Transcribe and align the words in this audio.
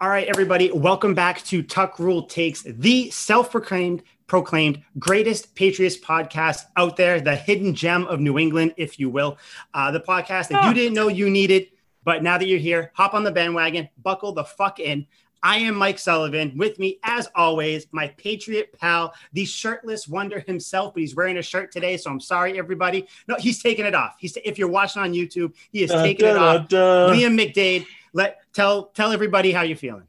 All 0.00 0.08
right, 0.08 0.28
everybody, 0.28 0.70
welcome 0.70 1.12
back 1.12 1.42
to 1.46 1.60
Tuck 1.60 1.98
Rule 1.98 2.22
Takes, 2.22 2.62
the 2.62 3.10
self-proclaimed 3.10 4.04
proclaimed 4.28 4.80
greatest 4.96 5.56
Patriots 5.56 5.98
podcast 5.98 6.66
out 6.76 6.96
there, 6.96 7.20
the 7.20 7.34
hidden 7.34 7.74
gem 7.74 8.06
of 8.06 8.20
New 8.20 8.38
England, 8.38 8.74
if 8.76 9.00
you 9.00 9.10
will. 9.10 9.38
Uh, 9.74 9.90
the 9.90 9.98
podcast 9.98 10.50
that 10.50 10.64
you 10.68 10.72
didn't 10.72 10.94
know 10.94 11.08
you 11.08 11.28
needed, 11.28 11.66
but 12.04 12.22
now 12.22 12.38
that 12.38 12.46
you're 12.46 12.60
here, 12.60 12.92
hop 12.94 13.12
on 13.12 13.24
the 13.24 13.32
bandwagon, 13.32 13.88
buckle 14.00 14.30
the 14.30 14.44
fuck 14.44 14.78
in. 14.78 15.04
I 15.42 15.58
am 15.58 15.74
Mike 15.74 15.98
Sullivan. 15.98 16.56
With 16.56 16.78
me, 16.78 16.98
as 17.02 17.28
always, 17.34 17.86
my 17.90 18.08
Patriot 18.08 18.76
pal, 18.78 19.14
the 19.32 19.44
shirtless 19.44 20.06
wonder 20.08 20.40
himself, 20.40 20.94
but 20.94 21.00
he's 21.00 21.14
wearing 21.14 21.38
a 21.38 21.42
shirt 21.42 21.72
today. 21.72 21.96
So 21.96 22.10
I'm 22.10 22.20
sorry, 22.20 22.58
everybody. 22.58 23.06
No, 23.26 23.36
he's 23.36 23.62
taking 23.62 23.84
it 23.84 23.94
off. 23.94 24.16
He's 24.18 24.36
if 24.44 24.58
you're 24.58 24.68
watching 24.68 25.02
on 25.02 25.12
YouTube, 25.12 25.54
he 25.70 25.82
is 25.82 25.90
taking 25.90 26.26
it 26.26 26.36
off. 26.36 26.68
Liam 26.68 27.38
McDade, 27.40 27.86
let 28.18 28.38
tell 28.52 28.86
tell 28.88 29.12
everybody 29.12 29.52
how 29.52 29.62
you're 29.62 29.76
feeling. 29.76 30.08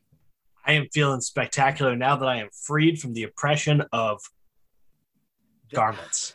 I 0.66 0.74
am 0.74 0.88
feeling 0.92 1.22
spectacular 1.22 1.96
now 1.96 2.16
that 2.18 2.28
I 2.28 2.38
am 2.38 2.50
freed 2.66 3.00
from 3.00 3.14
the 3.14 3.24
oppression 3.24 3.84
of 3.94 4.20
garments. 5.74 6.34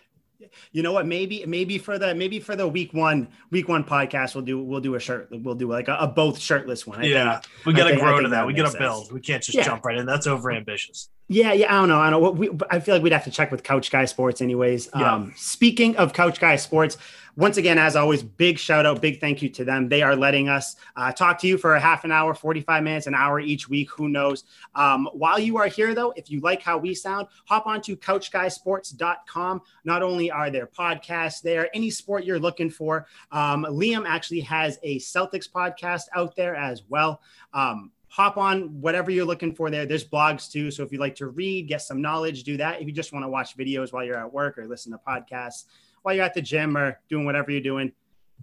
You 0.72 0.82
know 0.82 0.92
what? 0.92 1.06
Maybe 1.06 1.44
maybe 1.46 1.78
for 1.78 1.98
the 1.98 2.14
maybe 2.14 2.38
for 2.38 2.54
the 2.54 2.66
week 2.68 2.92
one 2.92 3.28
week 3.50 3.68
one 3.68 3.82
podcast, 3.82 4.34
we'll 4.34 4.44
do 4.44 4.62
we'll 4.62 4.80
do 4.80 4.94
a 4.94 5.00
shirt. 5.00 5.28
We'll 5.30 5.54
do 5.54 5.68
like 5.68 5.88
a, 5.88 5.96
a 6.00 6.06
both 6.06 6.38
shirtless 6.38 6.86
one. 6.86 7.00
I 7.00 7.04
yeah, 7.06 7.40
think, 7.40 7.66
we 7.66 7.72
got 7.72 7.84
to 7.84 7.90
think- 7.90 8.02
grow 8.02 8.20
to 8.20 8.28
that. 8.28 8.30
that 8.42 8.46
We 8.46 8.52
got 8.54 8.64
to 8.64 8.70
sense. 8.70 8.78
build. 8.78 9.12
We 9.12 9.20
can't 9.20 9.42
just 9.42 9.56
Yeah. 9.56 9.64
jump 9.64 9.84
right 9.84 9.96
in. 9.96 10.06
That's 10.06 10.26
over 10.26 10.52
ambitious. 10.52 11.08
Yeah, 11.28 11.52
yeah, 11.54 11.74
I 11.74 11.80
don't 11.80 11.88
know. 11.88 11.98
I 11.98 12.10
don't 12.10 12.22
know. 12.22 12.30
We, 12.30 12.50
I 12.70 12.80
feel 12.80 12.94
like 12.94 13.02
we'd 13.02 13.12
have 13.12 13.24
to 13.24 13.30
check 13.30 13.50
with 13.50 13.62
Couch 13.62 13.90
Guy 13.90 14.04
Sports, 14.04 14.42
anyways. 14.42 14.90
Yeah. 14.94 15.14
Um, 15.14 15.32
speaking 15.36 15.96
of 15.96 16.12
Couch 16.12 16.38
Guy 16.38 16.56
Sports, 16.56 16.98
once 17.36 17.56
again, 17.56 17.78
as 17.78 17.96
always, 17.96 18.22
big 18.22 18.58
shout 18.58 18.86
out, 18.86 19.00
big 19.00 19.20
thank 19.20 19.42
you 19.42 19.48
to 19.48 19.64
them. 19.64 19.88
They 19.88 20.02
are 20.02 20.14
letting 20.14 20.48
us 20.48 20.76
uh, 20.96 21.10
talk 21.12 21.40
to 21.40 21.48
you 21.48 21.58
for 21.58 21.74
a 21.74 21.80
half 21.80 22.04
an 22.04 22.12
hour, 22.12 22.32
45 22.34 22.82
minutes, 22.82 23.06
an 23.06 23.14
hour 23.14 23.40
each 23.40 23.68
week. 23.68 23.90
Who 23.90 24.08
knows? 24.08 24.44
Um, 24.74 25.08
while 25.14 25.38
you 25.38 25.56
are 25.56 25.66
here, 25.66 25.94
though, 25.94 26.12
if 26.14 26.30
you 26.30 26.40
like 26.40 26.62
how 26.62 26.78
we 26.78 26.94
sound, 26.94 27.26
hop 27.46 27.66
on 27.66 27.80
to 27.82 27.96
couchguysports.com. 27.96 29.62
Not 29.84 30.02
only 30.02 30.30
are 30.30 30.50
there 30.50 30.66
podcasts 30.66 31.42
there, 31.42 31.68
any 31.74 31.90
sport 31.90 32.24
you're 32.24 32.38
looking 32.38 32.70
for. 32.70 33.06
Um, 33.32 33.66
Liam 33.68 34.04
actually 34.06 34.40
has 34.40 34.78
a 34.82 34.98
Celtics 35.00 35.50
podcast 35.50 36.02
out 36.14 36.36
there 36.36 36.54
as 36.54 36.82
well. 36.88 37.20
Um, 37.52 37.90
hop 38.14 38.36
on 38.36 38.80
whatever 38.80 39.10
you're 39.10 39.24
looking 39.24 39.52
for 39.52 39.70
there. 39.70 39.86
There's 39.86 40.04
blogs 40.04 40.48
too. 40.48 40.70
So 40.70 40.84
if 40.84 40.92
you 40.92 41.00
like 41.00 41.16
to 41.16 41.26
read, 41.26 41.66
get 41.66 41.82
some 41.82 42.00
knowledge, 42.00 42.44
do 42.44 42.56
that. 42.58 42.80
If 42.80 42.86
you 42.86 42.92
just 42.92 43.12
want 43.12 43.24
to 43.24 43.28
watch 43.28 43.56
videos 43.56 43.92
while 43.92 44.04
you're 44.04 44.16
at 44.16 44.32
work 44.32 44.56
or 44.56 44.68
listen 44.68 44.92
to 44.92 44.98
podcasts 44.98 45.64
while 46.02 46.14
you're 46.14 46.24
at 46.24 46.32
the 46.32 46.40
gym 46.40 46.76
or 46.76 47.00
doing 47.08 47.24
whatever 47.24 47.50
you're 47.50 47.60
doing, 47.60 47.90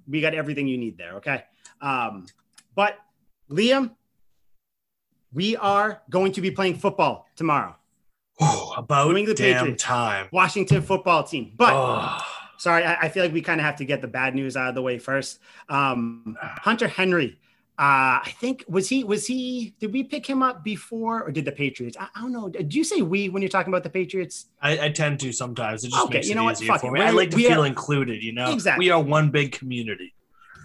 we 0.10 0.20
got 0.20 0.34
everything 0.34 0.68
you 0.68 0.78
need 0.78 0.98
there. 0.98 1.14
Okay. 1.14 1.46
Um, 1.80 2.26
but 2.76 2.98
Liam, 3.50 3.92
we 5.32 5.56
are 5.56 6.02
going 6.10 6.34
to 6.34 6.42
be 6.42 6.52
playing 6.52 6.76
football 6.76 7.28
tomorrow. 7.38 7.74
Whew, 8.40 8.74
about 8.76 9.08
New 9.10 9.16
England 9.16 9.38
damn 9.38 9.60
Patriots. 9.60 9.84
time. 9.84 10.28
Washington 10.34 10.82
football 10.82 11.24
team. 11.24 11.54
But 11.56 11.72
Oh, 11.74 12.18
sorry, 12.58 12.84
I, 12.84 13.04
I 13.04 13.10
feel 13.10 13.24
like 13.24 13.32
we 13.32 13.42
kind 13.42 13.62
of 13.62 13.66
have 13.66 13.78
to 13.78 13.86
get 13.86 14.02
the 14.02 14.08
bad 14.10 14.36
news 14.36 14.58
out 14.58 14.68
of 14.68 14.76
the 14.76 14.82
way 14.82 14.98
first. 15.00 15.40
Um, 15.70 16.36
Hunter 16.42 16.90
Henry. 16.90 17.38
Uh, 17.80 18.22
I 18.24 18.34
think 18.40 18.64
was 18.68 18.88
he 18.90 19.04
was 19.04 19.26
he 19.26 19.74
did 19.80 19.92
we 19.92 20.04
pick 20.04 20.28
him 20.28 20.44
up 20.44 20.64
before 20.64 21.24
or 21.24 21.32
did 21.32 21.46
the 21.46 21.52
Patriots? 21.52 21.98
I, 22.00 22.08
I 22.16 22.22
don't 22.22 22.32
know. 22.32 22.50
Do 22.50 22.78
you 22.78 22.84
say 22.84 23.02
we 23.02 23.30
when 23.30 23.42
you're 23.42 23.50
talking 23.50 23.74
about 23.74 23.84
the 23.84 23.90
Patriots? 23.90 24.48
I, 24.62 24.86
I 24.86 24.90
tend 24.90 25.20
to 25.22 25.32
sometimes. 25.32 25.84
It 25.84 25.90
just 25.92 26.04
Okay, 26.06 26.16
makes 26.16 26.28
you 26.28 26.34
it 26.34 26.36
know 26.36 26.44
what? 26.44 26.58
easier 26.58 26.68
Fuck 26.74 26.82
for 26.82 26.88
it. 26.88 26.92
me. 26.92 27.00
We're- 27.00 27.10
I 27.10 27.14
like 27.14 27.32
to 27.32 27.38
we 27.38 27.46
feel 27.46 27.64
are- 27.64 27.66
included. 27.66 28.22
You 28.22 28.34
know, 28.34 28.52
Exactly. 28.54 28.86
we 28.86 28.92
are 28.92 29.02
one 29.02 29.32
big 29.32 29.54
community. 29.54 30.14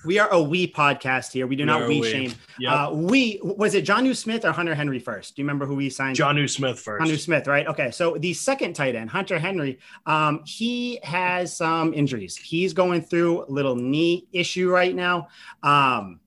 We 0.05 0.19
are 0.21 0.29
a 0.31 0.41
we 0.41 0.71
podcast 0.71 1.33
here. 1.33 1.47
We 1.49 1.57
do 1.57 1.65
not 1.65 1.83
are 1.83 1.89
we 1.89 2.01
we. 2.01 2.11
shame. 2.11 2.33
Yep. 2.61 2.73
Uh, 2.73 2.91
we 2.95 3.41
was 3.43 3.75
it 3.75 3.85
Jonnu 3.87 4.15
Smith 4.15 4.45
or 4.45 4.53
Hunter 4.53 4.75
Henry 4.75 4.99
first? 5.01 5.35
Do 5.35 5.43
you 5.43 5.45
remember 5.47 5.65
who 5.67 5.75
we 5.75 5.89
signed? 5.91 6.17
Jonnu 6.19 6.49
Smith 6.51 6.79
first. 6.79 7.01
John 7.01 7.07
Hunter 7.09 7.19
Smith, 7.19 7.47
right? 7.47 7.67
Okay, 7.67 7.91
so 7.91 8.17
the 8.19 8.33
second 8.35 8.75
tight 8.75 8.95
end, 8.95 9.11
Hunter 9.11 9.39
Henry, 9.39 9.79
um, 10.05 10.43
he 10.45 11.01
has 11.03 11.57
some 11.57 11.93
injuries. 11.95 12.37
He's 12.37 12.73
going 12.73 13.01
through 13.03 13.47
a 13.47 13.51
little 13.51 13.75
knee 13.75 14.27
issue 14.33 14.71
right 14.71 14.95
now. 14.95 15.29
Um, 15.65 16.21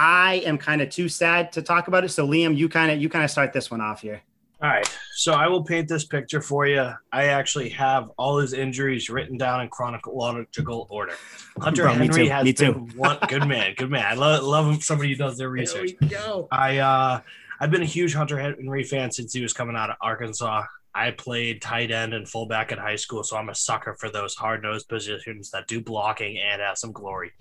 I 0.00 0.36
am 0.46 0.56
kind 0.58 0.80
of 0.80 0.90
too 0.90 1.08
sad 1.08 1.50
to 1.52 1.62
talk 1.62 1.88
about 1.88 2.04
it. 2.04 2.10
So 2.10 2.26
Liam, 2.26 2.56
you 2.56 2.68
kind 2.68 2.92
of 2.92 3.02
you 3.02 3.08
kind 3.08 3.24
of 3.24 3.30
start 3.32 3.52
this 3.52 3.68
one 3.70 3.80
off 3.80 4.00
here. 4.00 4.22
All 4.62 4.68
right. 4.70 4.88
So 5.14 5.32
I 5.32 5.48
will 5.48 5.64
paint 5.64 5.88
this 5.88 6.04
picture 6.04 6.40
for 6.40 6.66
you. 6.66 6.90
I 7.12 7.24
actually 7.26 7.68
have 7.70 8.10
all 8.16 8.38
his 8.38 8.52
injuries 8.52 9.10
written 9.10 9.36
down 9.36 9.60
in 9.60 9.68
chronological 9.68 10.86
order. 10.90 11.14
Hunter 11.60 11.82
Bro, 11.84 11.94
me 11.94 11.98
Henry 12.06 12.24
too. 12.24 12.30
has 12.30 12.44
Me 12.44 12.52
been 12.52 12.74
too. 12.74 12.80
one 12.96 13.18
good 13.28 13.46
man. 13.46 13.74
Good 13.76 13.90
man. 13.90 14.04
I 14.06 14.14
love, 14.14 14.44
love 14.44 14.82
somebody 14.82 15.10
who 15.10 15.16
does 15.16 15.36
their 15.36 15.48
research. 15.50 15.92
go. 16.08 16.46
I 16.52 16.78
uh 16.78 17.20
I've 17.60 17.72
been 17.72 17.82
a 17.82 17.86
huge 17.86 18.14
Hunter 18.14 18.38
Henry 18.38 18.84
fan 18.84 19.10
since 19.10 19.32
he 19.32 19.42
was 19.42 19.52
coming 19.52 19.74
out 19.74 19.90
of 19.90 19.96
Arkansas. 20.00 20.62
I 20.94 21.10
played 21.10 21.60
tight 21.60 21.90
end 21.90 22.14
and 22.14 22.28
fullback 22.28 22.70
in 22.72 22.78
high 22.78 22.96
school, 22.96 23.22
so 23.24 23.36
I'm 23.36 23.48
a 23.48 23.54
sucker 23.54 23.96
for 23.98 24.10
those 24.10 24.34
hard 24.36 24.62
nosed 24.62 24.88
positions 24.88 25.50
that 25.50 25.66
do 25.66 25.80
blocking 25.80 26.38
and 26.38 26.60
have 26.62 26.78
some 26.78 26.92
glory. 26.92 27.32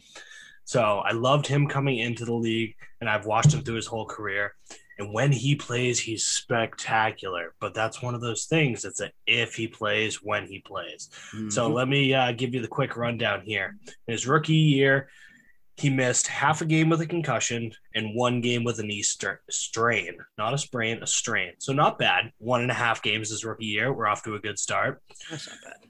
So 0.67 0.81
I 0.81 1.13
loved 1.13 1.47
him 1.47 1.67
coming 1.67 1.97
into 1.97 2.25
the 2.25 2.33
league, 2.33 2.75
and 2.99 3.09
I've 3.09 3.25
watched 3.25 3.53
him 3.53 3.61
through 3.61 3.75
his 3.77 3.87
whole 3.87 4.05
career. 4.05 4.53
And 4.99 5.13
when 5.13 5.31
he 5.31 5.55
plays, 5.55 5.97
he's 5.97 6.25
spectacular. 6.25 7.53
But 7.61 7.73
that's 7.73 8.01
one 8.01 8.15
of 8.15 8.19
those 8.19 8.45
things. 8.45 8.83
It's 8.83 8.99
a 8.99 9.09
if 9.25 9.55
he 9.55 9.69
plays, 9.69 10.21
when 10.21 10.45
he 10.45 10.59
plays. 10.59 11.09
Mm-hmm. 11.33 11.51
So 11.51 11.69
let 11.69 11.87
me 11.87 12.13
uh, 12.13 12.33
give 12.33 12.53
you 12.53 12.61
the 12.61 12.67
quick 12.67 12.97
rundown 12.97 13.43
here. 13.45 13.77
In 14.07 14.11
his 14.11 14.27
rookie 14.27 14.55
year, 14.55 15.07
he 15.77 15.89
missed 15.89 16.27
half 16.27 16.59
a 16.59 16.65
game 16.65 16.89
with 16.89 16.99
a 16.99 17.07
concussion 17.07 17.71
and 17.95 18.13
one 18.13 18.41
game 18.41 18.65
with 18.65 18.79
a 18.79 18.83
knee 18.83 19.03
stra- 19.03 19.39
strain, 19.49 20.17
not 20.37 20.53
a 20.53 20.57
sprain, 20.57 21.01
a 21.01 21.07
strain. 21.07 21.53
So 21.59 21.71
not 21.71 21.97
bad. 21.97 22.33
One 22.39 22.61
and 22.61 22.71
a 22.71 22.73
half 22.73 23.01
games 23.01 23.29
his 23.29 23.45
rookie 23.45 23.67
year. 23.67 23.93
We're 23.93 24.07
off 24.07 24.23
to 24.23 24.35
a 24.35 24.39
good 24.39 24.59
start. 24.59 25.01
that's 25.31 25.47
not 25.47 25.59
bad. 25.63 25.89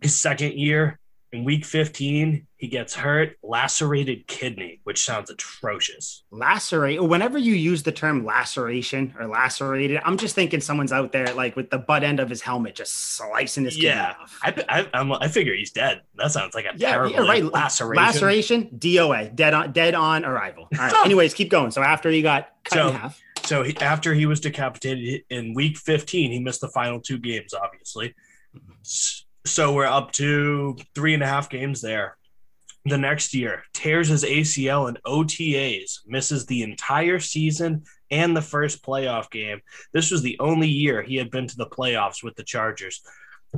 His 0.00 0.18
second 0.18 0.54
year, 0.54 0.98
in 1.32 1.44
week 1.44 1.64
15, 1.64 2.46
he 2.56 2.68
gets 2.68 2.94
hurt, 2.94 3.36
lacerated 3.42 4.26
kidney, 4.26 4.80
which 4.84 5.04
sounds 5.04 5.28
atrocious. 5.28 6.22
Lacerate. 6.30 7.06
Whenever 7.06 7.36
you 7.36 7.52
use 7.54 7.82
the 7.82 7.92
term 7.92 8.24
laceration 8.24 9.14
or 9.18 9.26
lacerated, 9.26 10.00
I'm 10.04 10.16
just 10.16 10.34
thinking 10.34 10.60
someone's 10.60 10.92
out 10.92 11.12
there 11.12 11.34
like 11.34 11.56
with 11.56 11.68
the 11.70 11.78
butt 11.78 12.04
end 12.04 12.20
of 12.20 12.28
his 12.30 12.40
helmet 12.40 12.74
just 12.76 13.16
slicing 13.16 13.64
his 13.64 13.74
kidney 13.74 13.88
Yeah. 13.88 14.14
off. 14.20 14.38
I, 14.42 14.64
I, 14.68 14.88
I'm, 14.94 15.12
I 15.12 15.28
figure 15.28 15.54
he's 15.54 15.72
dead. 15.72 16.02
That 16.14 16.30
sounds 16.30 16.54
like 16.54 16.64
a 16.64 16.72
Yeah, 16.76 16.92
terrible 16.92 17.12
yeah, 17.16 17.20
right. 17.28 17.44
laceration. 17.44 18.02
Laceration, 18.04 18.70
DOA, 18.78 19.34
dead 19.34 19.52
on, 19.52 19.72
dead 19.72 19.94
on 19.94 20.24
arrival. 20.24 20.68
All 20.72 20.78
right. 20.78 20.94
Anyways, 21.04 21.34
keep 21.34 21.50
going. 21.50 21.70
So 21.72 21.82
after 21.82 22.10
he 22.10 22.22
got 22.22 22.50
cut 22.64 22.74
So- 22.76 22.88
in 22.88 22.94
half, 22.94 23.20
So 23.44 23.62
he, 23.64 23.76
after 23.78 24.14
he 24.14 24.26
was 24.26 24.40
decapitated 24.40 25.22
in 25.28 25.54
week 25.54 25.76
15, 25.76 26.30
he 26.32 26.38
missed 26.38 26.60
the 26.62 26.68
final 26.68 27.00
two 27.00 27.18
games, 27.18 27.52
obviously. 27.52 28.14
Mm-hmm. 28.56 28.72
So 29.46 29.72
we're 29.72 29.86
up 29.86 30.10
to 30.12 30.76
three 30.96 31.14
and 31.14 31.22
a 31.22 31.26
half 31.26 31.48
games 31.48 31.80
there. 31.80 32.16
The 32.84 32.98
next 32.98 33.32
year, 33.32 33.62
tears 33.72 34.08
his 34.08 34.24
ACL 34.24 34.88
in 34.88 34.98
OTAs, 35.06 36.00
misses 36.04 36.46
the 36.46 36.64
entire 36.64 37.20
season 37.20 37.84
and 38.10 38.36
the 38.36 38.42
first 38.42 38.84
playoff 38.84 39.30
game. 39.30 39.60
This 39.92 40.10
was 40.10 40.22
the 40.22 40.36
only 40.40 40.66
year 40.66 41.00
he 41.00 41.14
had 41.14 41.30
been 41.30 41.46
to 41.46 41.56
the 41.56 41.66
playoffs 41.66 42.24
with 42.24 42.34
the 42.34 42.42
Chargers. 42.42 43.02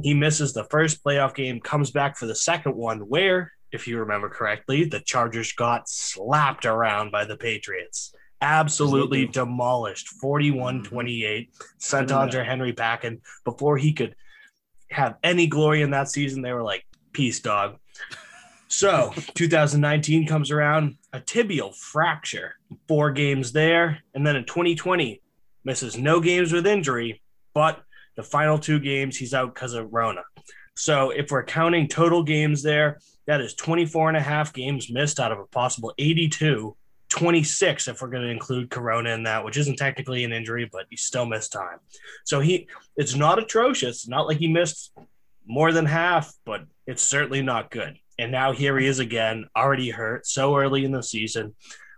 He 0.02 0.12
misses 0.12 0.52
the 0.52 0.64
first 0.64 1.02
playoff 1.02 1.34
game, 1.34 1.58
comes 1.58 1.90
back 1.90 2.18
for 2.18 2.26
the 2.26 2.34
second 2.34 2.76
one, 2.76 3.00
where, 3.00 3.52
if 3.72 3.88
you 3.88 3.98
remember 3.98 4.28
correctly, 4.28 4.84
the 4.84 5.00
Chargers 5.00 5.54
got 5.54 5.88
slapped 5.88 6.66
around 6.66 7.10
by 7.10 7.24
the 7.24 7.36
Patriots 7.36 8.14
absolutely 8.40 9.26
demolished 9.26 10.10
41 10.20 10.84
28 10.84 11.50
sent 11.78 12.10
Hunter 12.12 12.44
Henry 12.44 12.70
back 12.70 13.02
and 13.02 13.20
before 13.44 13.76
he 13.76 13.92
could 13.92 14.14
have 14.90 15.16
any 15.22 15.46
glory 15.46 15.82
in 15.82 15.90
that 15.90 16.08
season 16.08 16.42
they 16.42 16.52
were 16.52 16.62
like 16.62 16.86
peace 17.12 17.40
dog. 17.40 17.76
So 18.68 19.12
2019 19.34 20.26
comes 20.26 20.50
around 20.50 20.96
a 21.12 21.20
tibial 21.20 21.74
fracture 21.74 22.54
four 22.86 23.10
games 23.10 23.52
there. 23.52 23.98
And 24.14 24.26
then 24.26 24.36
in 24.36 24.44
2020 24.44 25.22
misses 25.64 25.98
no 25.98 26.20
games 26.20 26.52
with 26.52 26.66
injury 26.66 27.22
but 27.54 27.82
the 28.16 28.22
final 28.22 28.58
two 28.58 28.78
games 28.78 29.16
he's 29.16 29.34
out 29.34 29.54
because 29.54 29.74
of 29.74 29.92
Rona. 29.92 30.22
So 30.76 31.10
if 31.10 31.30
we're 31.30 31.44
counting 31.44 31.88
total 31.88 32.22
games 32.22 32.62
there 32.62 32.98
that 33.26 33.40
is 33.40 33.54
24 33.54 34.08
and 34.08 34.16
a 34.16 34.22
half 34.22 34.52
games 34.52 34.90
missed 34.90 35.20
out 35.20 35.32
of 35.32 35.38
a 35.38 35.46
possible 35.46 35.92
82 35.98 36.76
26 37.08 37.88
if 37.88 38.02
we're 38.02 38.08
going 38.08 38.22
to 38.22 38.30
include 38.30 38.70
corona 38.70 39.10
in 39.10 39.22
that 39.22 39.44
which 39.44 39.56
isn't 39.56 39.76
technically 39.76 40.24
an 40.24 40.32
injury 40.32 40.68
but 40.70 40.86
he 40.90 40.96
still 40.96 41.26
missed 41.26 41.52
time. 41.52 41.78
So 42.24 42.40
he 42.40 42.68
it's 42.96 43.14
not 43.14 43.38
atrocious 43.38 44.06
not 44.06 44.26
like 44.26 44.38
he 44.38 44.48
missed 44.48 44.92
more 45.46 45.72
than 45.72 45.86
half 45.86 46.32
but 46.44 46.64
it's 46.86 47.02
certainly 47.02 47.42
not 47.42 47.70
good. 47.70 47.96
And 48.18 48.32
now 48.32 48.52
here 48.52 48.78
he 48.78 48.86
is 48.86 48.98
again 48.98 49.46
already 49.56 49.90
hurt 49.90 50.26
so 50.26 50.56
early 50.56 50.84
in 50.84 50.92
the 50.92 51.02
season. 51.02 51.54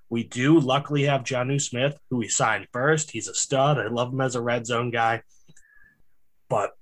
We 0.09 0.25
do 0.25 0.59
luckily 0.59 1.05
have 1.05 1.23
Jonnu 1.23 1.61
Smith 1.61 1.99
who 2.11 2.19
we 2.19 2.29
signed 2.29 2.69
first. 2.73 3.11
He's 3.11 3.29
a 3.29 3.35
stud. 3.35 3.79
I 3.79 3.89
love 3.89 4.12
him 4.12 4.21
as 4.21 4.37
a 4.37 4.43
red 4.43 4.67
zone 4.67 4.91
guy. 4.91 5.23
But 6.49 6.73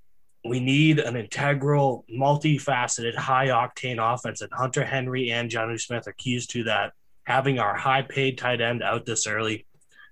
we 0.45 0.59
need 0.59 0.99
an 0.99 1.15
integral 1.15 2.05
multifaceted 2.09 3.15
high 3.15 3.47
octane 3.47 3.97
offense 3.99 4.41
and 4.41 4.51
Hunter 4.53 4.85
Henry 4.85 5.31
and 5.31 5.49
Jonnu 5.49 5.79
Smith 5.79 6.07
are 6.07 6.13
keys 6.13 6.47
to 6.47 6.63
that 6.63 6.93
having 7.29 7.59
our 7.59 7.75
high 7.75 8.01
paid 8.01 8.39
tight 8.39 8.59
end 8.59 8.81
out 8.81 9.05
this 9.05 9.27
early 9.27 9.67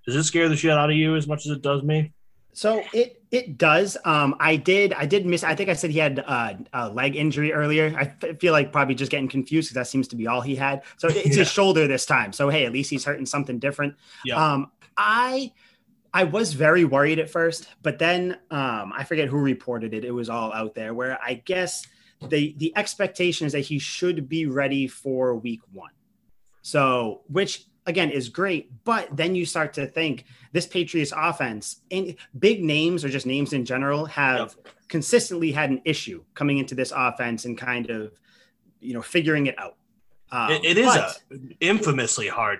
Does 0.06 0.14
it 0.14 0.22
scare 0.22 0.48
the 0.48 0.56
shit 0.56 0.70
out 0.70 0.88
of 0.88 0.96
you 0.96 1.16
as 1.16 1.26
much 1.26 1.44
as 1.46 1.52
it 1.52 1.62
does 1.62 1.82
me? 1.82 2.12
So 2.52 2.82
it 2.92 3.22
it 3.30 3.58
does. 3.58 3.96
Um, 4.04 4.34
I 4.40 4.56
did 4.56 4.92
I 4.92 5.04
did 5.04 5.26
miss. 5.26 5.44
I 5.44 5.54
think 5.54 5.68
I 5.68 5.74
said 5.74 5.90
he 5.90 5.98
had 5.98 6.24
uh, 6.26 6.54
a 6.72 6.88
leg 6.88 7.14
injury 7.14 7.52
earlier. 7.52 7.94
I 7.96 8.12
f- 8.22 8.38
feel 8.40 8.52
like 8.52 8.72
probably 8.72 8.94
just 8.94 9.10
getting 9.10 9.28
confused 9.28 9.68
because 9.68 9.74
that 9.74 9.86
seems 9.86 10.08
to 10.08 10.16
be 10.16 10.26
all 10.26 10.40
he 10.40 10.56
had. 10.56 10.82
So 10.96 11.08
it's 11.08 11.36
yeah. 11.36 11.42
his 11.42 11.50
shoulder 11.50 11.86
this 11.86 12.06
time. 12.06 12.32
So 12.32 12.48
hey, 12.48 12.64
at 12.64 12.72
least 12.72 12.90
he's 12.90 13.04
hurting 13.04 13.26
something 13.26 13.58
different. 13.58 13.94
Yeah. 14.24 14.42
Um, 14.42 14.70
I 14.96 15.52
I 16.14 16.24
was 16.24 16.52
very 16.52 16.84
worried 16.84 17.18
at 17.18 17.30
first, 17.30 17.68
but 17.82 17.98
then 17.98 18.38
um, 18.50 18.92
I 18.96 19.04
forget 19.04 19.28
who 19.28 19.38
reported 19.38 19.92
it. 19.92 20.04
It 20.04 20.12
was 20.12 20.28
all 20.28 20.52
out 20.52 20.74
there 20.74 20.94
where 20.94 21.18
I 21.22 21.34
guess 21.34 21.86
the 22.28 22.54
the 22.58 22.72
expectation 22.76 23.46
is 23.46 23.52
that 23.52 23.60
he 23.60 23.78
should 23.78 24.28
be 24.28 24.46
ready 24.46 24.88
for 24.88 25.34
week 25.34 25.60
one. 25.72 25.90
So 26.68 27.22
which 27.28 27.64
again 27.86 28.10
is 28.10 28.28
great, 28.28 28.70
but 28.84 29.08
then 29.16 29.34
you 29.34 29.46
start 29.46 29.72
to 29.74 29.86
think 29.86 30.26
this 30.52 30.66
Patriots 30.66 31.14
offense 31.16 31.80
and 31.90 32.14
big 32.38 32.62
names 32.62 33.06
or 33.06 33.08
just 33.08 33.24
names 33.24 33.54
in 33.54 33.64
general 33.64 34.04
have 34.04 34.54
yep. 34.54 34.68
consistently 34.86 35.50
had 35.50 35.70
an 35.70 35.80
issue 35.86 36.22
coming 36.34 36.58
into 36.58 36.74
this 36.74 36.92
offense 36.94 37.46
and 37.46 37.56
kind 37.56 37.88
of 37.88 38.12
you 38.80 38.92
know 38.92 39.00
figuring 39.00 39.46
it 39.46 39.58
out. 39.58 39.76
Um, 40.30 40.50
it, 40.50 40.64
it 40.66 40.76
is 40.76 40.84
but, 40.84 41.22
a 41.32 41.38
infamously 41.60 42.28
hard 42.28 42.58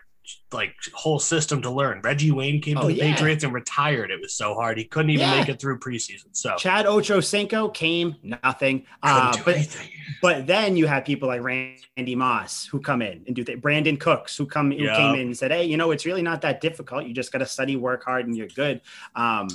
like 0.52 0.74
whole 0.94 1.18
system 1.18 1.62
to 1.62 1.70
learn. 1.70 2.00
Reggie 2.02 2.30
Wayne 2.30 2.60
came 2.60 2.76
to 2.76 2.82
oh, 2.82 2.86
the 2.86 2.94
yeah. 2.94 3.12
Patriots 3.12 3.44
and 3.44 3.52
retired. 3.52 4.10
It 4.10 4.20
was 4.20 4.34
so 4.34 4.54
hard. 4.54 4.78
He 4.78 4.84
couldn't 4.84 5.10
even 5.10 5.28
yeah. 5.28 5.38
make 5.38 5.48
it 5.48 5.60
through 5.60 5.78
preseason. 5.78 6.28
So 6.32 6.56
Chad 6.56 6.86
Ochocinco 6.86 7.72
came, 7.72 8.16
nothing. 8.22 8.86
Uh, 9.02 9.36
but, 9.44 9.56
anything. 9.56 9.88
but 10.22 10.46
then 10.46 10.76
you 10.76 10.86
have 10.86 11.04
people 11.04 11.28
like 11.28 11.42
Randy 11.42 12.14
Moss 12.14 12.66
who 12.66 12.80
come 12.80 13.02
in 13.02 13.24
and 13.26 13.36
do 13.36 13.44
that. 13.44 13.60
Brandin 13.60 13.98
Cooks 14.00 14.36
who 14.36 14.46
come 14.46 14.70
who 14.70 14.88
came 14.88 15.14
in 15.14 15.20
and 15.20 15.36
said, 15.36 15.50
Hey, 15.50 15.64
you 15.64 15.76
know, 15.76 15.90
it's 15.90 16.06
really 16.06 16.22
not 16.22 16.42
that 16.42 16.60
difficult. 16.60 17.04
You 17.04 17.14
just 17.14 17.32
got 17.32 17.38
to 17.38 17.46
study, 17.46 17.76
work 17.76 18.04
hard, 18.04 18.26
and 18.26 18.36
you're 18.36 18.48
good. 18.48 18.80
Um, 19.14 19.48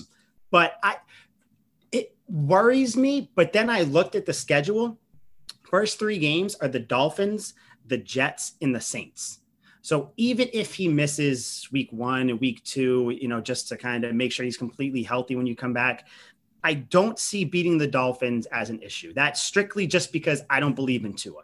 but 0.52 0.78
I 0.84 0.98
it 1.92 2.16
worries 2.28 2.96
me. 2.96 3.32
But 3.36 3.54
then 3.54 3.70
I 3.70 3.82
looked 3.82 4.16
at 4.16 4.26
the 4.26 4.34
schedule. 4.34 5.00
First 5.64 5.98
three 5.98 6.20
games 6.20 6.56
are 6.56 6.68
the 6.68 6.80
Dolphins, 6.80 7.56
the 7.88 7.98
Jets, 7.98 8.54
and 8.62 8.76
the 8.76 8.82
Saints. 8.82 9.40
So 9.84 10.14
even 10.16 10.50
if 10.54 10.74
he 10.74 10.88
misses 10.88 11.68
week 11.70 11.92
one 11.92 12.30
and 12.30 12.40
week 12.40 12.64
two, 12.64 13.16
you 13.20 13.28
know, 13.28 13.42
just 13.42 13.68
to 13.68 13.78
kind 13.78 14.06
of 14.06 14.16
make 14.16 14.32
sure 14.32 14.46
he's 14.46 14.56
completely 14.56 15.04
healthy 15.04 15.36
when 15.36 15.46
you 15.46 15.58
come 15.58 15.74
back, 15.74 16.08
I 16.64 16.76
don't 16.76 17.20
see 17.20 17.44
beating 17.44 17.78
the 17.78 17.88
Dolphins 17.88 18.46
as 18.46 18.70
an 18.70 18.82
issue. 18.82 19.14
That's 19.14 19.42
strictly 19.42 19.86
just 19.86 20.14
because 20.14 20.42
I 20.50 20.62
don't 20.62 20.74
believe 20.74 21.04
in 21.04 21.14
Tua. 21.14 21.42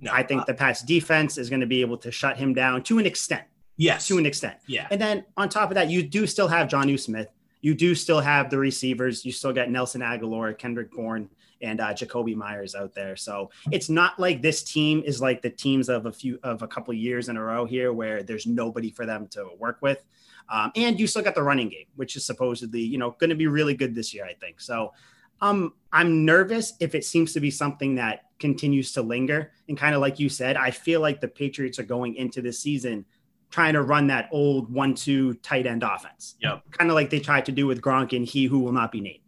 No, 0.00 0.10
I 0.12 0.24
think 0.24 0.42
uh, 0.42 0.44
the 0.46 0.54
Pats 0.54 0.82
defense 0.82 1.38
is 1.38 1.48
going 1.48 1.60
to 1.60 1.66
be 1.66 1.80
able 1.80 1.96
to 1.98 2.10
shut 2.10 2.36
him 2.36 2.54
down 2.54 2.82
to 2.82 2.98
an 2.98 3.06
extent. 3.06 3.44
Yes. 3.76 4.08
To 4.08 4.18
an 4.18 4.26
extent. 4.26 4.56
Yeah. 4.66 4.88
And 4.90 5.00
then 5.00 5.24
on 5.36 5.48
top 5.48 5.70
of 5.70 5.76
that, 5.76 5.88
you 5.88 6.02
do 6.02 6.26
still 6.26 6.48
have 6.48 6.66
Jonnu 6.66 6.98
Smith. 6.98 7.28
You 7.60 7.74
do 7.74 7.94
still 7.94 8.20
have 8.20 8.50
the 8.50 8.58
receivers. 8.58 9.24
You 9.24 9.30
still 9.30 9.52
got 9.52 9.70
Nelson 9.70 10.00
Agholor, 10.00 10.58
Kendrick 10.58 10.90
Bourne, 10.90 11.30
and 11.62 11.80
uh, 11.80 11.92
Jakobi 11.92 12.34
Meyers 12.34 12.74
out 12.74 12.94
there. 12.94 13.16
So 13.16 13.50
it's 13.70 13.88
not 13.88 14.18
like 14.18 14.42
this 14.42 14.62
team 14.62 15.02
is 15.04 15.20
like 15.20 15.42
the 15.42 15.50
teams 15.50 15.88
of 15.88 16.06
a 16.06 16.12
few 16.12 16.38
of 16.42 16.62
a 16.62 16.68
couple 16.68 16.92
years 16.94 17.28
in 17.28 17.36
a 17.36 17.42
row 17.42 17.64
here 17.64 17.92
where 17.92 18.22
there's 18.22 18.46
nobody 18.46 18.90
for 18.90 19.06
them 19.06 19.26
to 19.28 19.48
work 19.58 19.78
with. 19.80 20.04
Um, 20.48 20.70
and 20.76 21.00
you 21.00 21.06
still 21.06 21.22
got 21.22 21.34
the 21.34 21.42
running 21.42 21.68
game, 21.68 21.86
which 21.96 22.14
is 22.16 22.24
supposedly 22.24 22.80
you 22.80 22.98
know 22.98 23.16
going 23.18 23.30
to 23.30 23.36
be 23.36 23.46
really 23.46 23.74
good 23.74 23.94
this 23.94 24.14
year, 24.14 24.24
I 24.24 24.34
think. 24.34 24.60
So 24.60 24.92
um, 25.40 25.74
I'm 25.92 26.24
nervous 26.24 26.74
if 26.80 26.94
it 26.94 27.04
seems 27.04 27.32
to 27.34 27.40
be 27.40 27.50
something 27.50 27.96
that 27.96 28.24
continues 28.38 28.92
to 28.92 29.02
linger. 29.02 29.52
And 29.68 29.76
kind 29.76 29.94
of 29.94 30.00
like 30.00 30.18
you 30.18 30.28
said, 30.28 30.56
I 30.56 30.70
feel 30.70 31.00
like 31.00 31.20
the 31.20 31.28
Patriots 31.28 31.78
are 31.78 31.84
going 31.84 32.14
into 32.16 32.42
this 32.42 32.60
season 32.60 33.04
trying 33.50 33.74
to 33.74 33.82
run 33.82 34.08
that 34.08 34.28
old 34.32 34.72
one-two 34.72 35.34
tight 35.34 35.66
end 35.66 35.82
offense. 35.82 36.34
Yep. 36.40 36.62
Kind 36.72 36.90
of 36.90 36.94
like 36.94 37.10
they 37.10 37.20
tried 37.20 37.46
to 37.46 37.52
do 37.52 37.66
with 37.66 37.80
Gronk 37.80 38.14
and 38.14 38.26
he 38.26 38.46
who 38.46 38.58
will 38.58 38.72
not 38.72 38.90
be 38.90 39.00
named. 39.00 39.20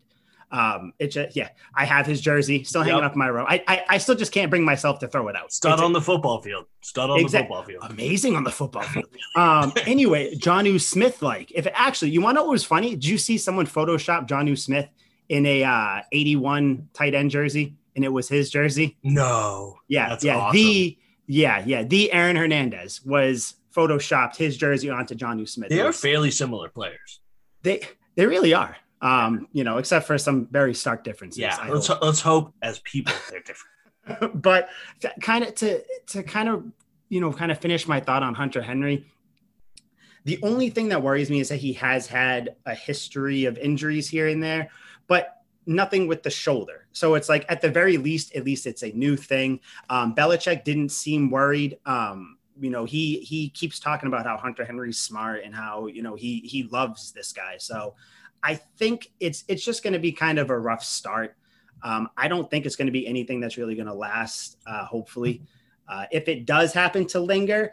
Um, 0.50 0.92
it's 0.98 1.14
just, 1.14 1.36
yeah, 1.36 1.50
I 1.74 1.84
have 1.84 2.06
his 2.06 2.20
jersey 2.20 2.64
still 2.64 2.82
hanging 2.82 2.98
yep. 2.98 3.06
up 3.06 3.12
in 3.12 3.18
my 3.18 3.26
room. 3.26 3.46
I, 3.48 3.62
I, 3.66 3.84
I 3.88 3.98
still 3.98 4.14
just 4.14 4.32
can't 4.32 4.50
bring 4.50 4.64
myself 4.64 4.98
to 5.00 5.08
throw 5.08 5.28
it 5.28 5.36
out. 5.36 5.52
Stud 5.52 5.80
on 5.80 5.92
the 5.92 6.00
football 6.00 6.40
field. 6.40 6.66
Stud 6.80 7.10
on 7.10 7.20
exact, 7.20 7.48
the 7.48 7.54
football 7.54 7.62
field. 7.64 7.84
Amazing 7.90 8.34
on 8.34 8.44
the 8.44 8.50
football 8.50 8.82
field. 8.84 9.06
um, 9.36 9.72
anyway, 9.86 10.34
Jonnu 10.34 10.80
Smith, 10.80 11.22
like, 11.22 11.52
if 11.52 11.66
it 11.66 11.72
actually, 11.76 12.10
you 12.10 12.22
want 12.22 12.36
to 12.36 12.40
know 12.40 12.44
what 12.44 12.52
was 12.52 12.64
funny? 12.64 12.90
Did 12.90 13.04
you 13.04 13.18
see 13.18 13.36
someone 13.36 13.66
Photoshop 13.66 14.26
Jonnu 14.26 14.58
Smith 14.58 14.88
in 15.28 15.44
a 15.44 15.64
uh, 15.64 16.00
81 16.12 16.88
tight 16.94 17.14
end 17.14 17.30
jersey 17.30 17.76
and 17.94 18.04
it 18.04 18.08
was 18.08 18.28
his 18.28 18.50
jersey? 18.50 18.96
No. 19.02 19.76
Yeah. 19.88 20.08
That's 20.10 20.24
yeah. 20.24 20.36
Awesome. 20.38 20.56
The, 20.56 20.98
yeah. 21.26 21.62
Yeah. 21.66 21.82
The 21.82 22.10
Aaron 22.12 22.36
Hernandez 22.36 23.04
was 23.04 23.54
photoshopped 23.76 24.36
his 24.36 24.56
jersey 24.56 24.88
onto 24.88 25.14
Jonnu 25.14 25.46
Smith. 25.46 25.68
They 25.68 25.80
are 25.80 25.92
fairly 25.92 26.30
similar 26.30 26.70
players. 26.70 27.20
They, 27.62 27.82
they 28.14 28.24
really 28.24 28.54
are 28.54 28.76
um, 29.00 29.48
you 29.52 29.64
know, 29.64 29.78
except 29.78 30.06
for 30.06 30.18
some 30.18 30.46
very 30.50 30.74
stark 30.74 31.04
differences. 31.04 31.38
Yeah, 31.38 31.56
let's 31.68 31.86
hope. 31.86 32.02
let's 32.02 32.20
hope 32.20 32.54
as 32.62 32.80
people 32.80 33.14
they're 33.30 33.40
different. 33.40 34.42
but 34.42 34.68
kind 35.20 35.44
of 35.44 35.54
to 35.56 35.82
to 36.08 36.22
kind 36.22 36.48
of 36.48 36.64
you 37.08 37.20
know 37.20 37.32
kind 37.32 37.52
of 37.52 37.58
finish 37.58 37.86
my 37.86 38.00
thought 38.00 38.22
on 38.22 38.34
Hunter 38.34 38.62
Henry. 38.62 39.06
The 40.24 40.38
only 40.42 40.68
thing 40.68 40.88
that 40.90 41.02
worries 41.02 41.30
me 41.30 41.40
is 41.40 41.48
that 41.48 41.56
he 41.56 41.72
has 41.74 42.06
had 42.06 42.56
a 42.66 42.74
history 42.74 43.44
of 43.46 43.56
injuries 43.56 44.08
here 44.08 44.28
and 44.28 44.42
there, 44.42 44.68
but 45.06 45.38
nothing 45.64 46.06
with 46.06 46.22
the 46.22 46.30
shoulder. 46.30 46.86
So 46.92 47.14
it's 47.14 47.28
like 47.28 47.46
at 47.48 47.60
the 47.60 47.70
very 47.70 47.96
least, 47.96 48.34
at 48.34 48.44
least 48.44 48.66
it's 48.66 48.82
a 48.82 48.90
new 48.92 49.16
thing. 49.16 49.60
Um, 49.88 50.14
Belichick 50.14 50.64
didn't 50.64 50.90
seem 50.90 51.30
worried. 51.30 51.78
Um, 51.86 52.38
you 52.60 52.70
know, 52.70 52.84
he 52.84 53.20
he 53.20 53.50
keeps 53.50 53.78
talking 53.78 54.08
about 54.08 54.26
how 54.26 54.36
Hunter 54.36 54.64
Henry's 54.64 54.98
smart 54.98 55.44
and 55.44 55.54
how 55.54 55.86
you 55.86 56.02
know 56.02 56.14
he 56.14 56.40
he 56.40 56.64
loves 56.64 57.12
this 57.12 57.32
guy. 57.32 57.56
So 57.58 57.94
I 58.42 58.54
think 58.54 59.10
it's 59.20 59.44
it's 59.48 59.64
just 59.64 59.82
going 59.82 59.92
to 59.92 59.98
be 59.98 60.12
kind 60.12 60.38
of 60.38 60.50
a 60.50 60.58
rough 60.58 60.84
start. 60.84 61.36
Um, 61.82 62.08
I 62.16 62.28
don't 62.28 62.50
think 62.50 62.66
it's 62.66 62.76
going 62.76 62.86
to 62.86 62.92
be 62.92 63.06
anything 63.06 63.40
that's 63.40 63.56
really 63.56 63.74
going 63.74 63.86
to 63.86 63.94
last. 63.94 64.56
Uh, 64.66 64.84
hopefully, 64.84 65.42
uh, 65.88 66.06
if 66.10 66.28
it 66.28 66.44
does 66.46 66.72
happen 66.72 67.06
to 67.08 67.20
linger, 67.20 67.72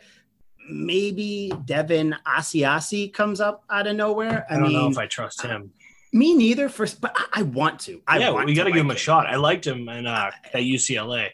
maybe 0.70 1.52
Devin 1.66 2.16
Asiasi 2.26 3.12
comes 3.12 3.42
up 3.42 3.64
out 3.70 3.88
of 3.88 3.96
nowhere. 3.96 4.46
I, 4.50 4.56
I 4.56 4.58
don't 4.58 4.68
mean, 4.70 4.80
know 4.80 4.90
if 4.90 4.98
I 4.98 5.08
trust 5.08 5.42
him. 5.42 5.72
Me 6.14 6.34
neither. 6.34 6.70
First, 6.70 7.02
but 7.02 7.14
I, 7.16 7.42
I 7.42 7.42
want 7.44 7.80
to. 7.82 8.02
I 8.08 8.20
yeah, 8.20 8.30
want 8.30 8.46
we 8.46 8.54
got 8.54 8.66
to 8.66 8.72
give 8.72 8.82
him 8.82 8.92
a 8.92 8.96
shot. 8.96 9.28
I 9.28 9.36
liked 9.36 9.66
him 9.66 9.90
in 9.90 10.08
uh, 10.08 10.32
at 10.54 10.62
UCLA. 10.62 11.32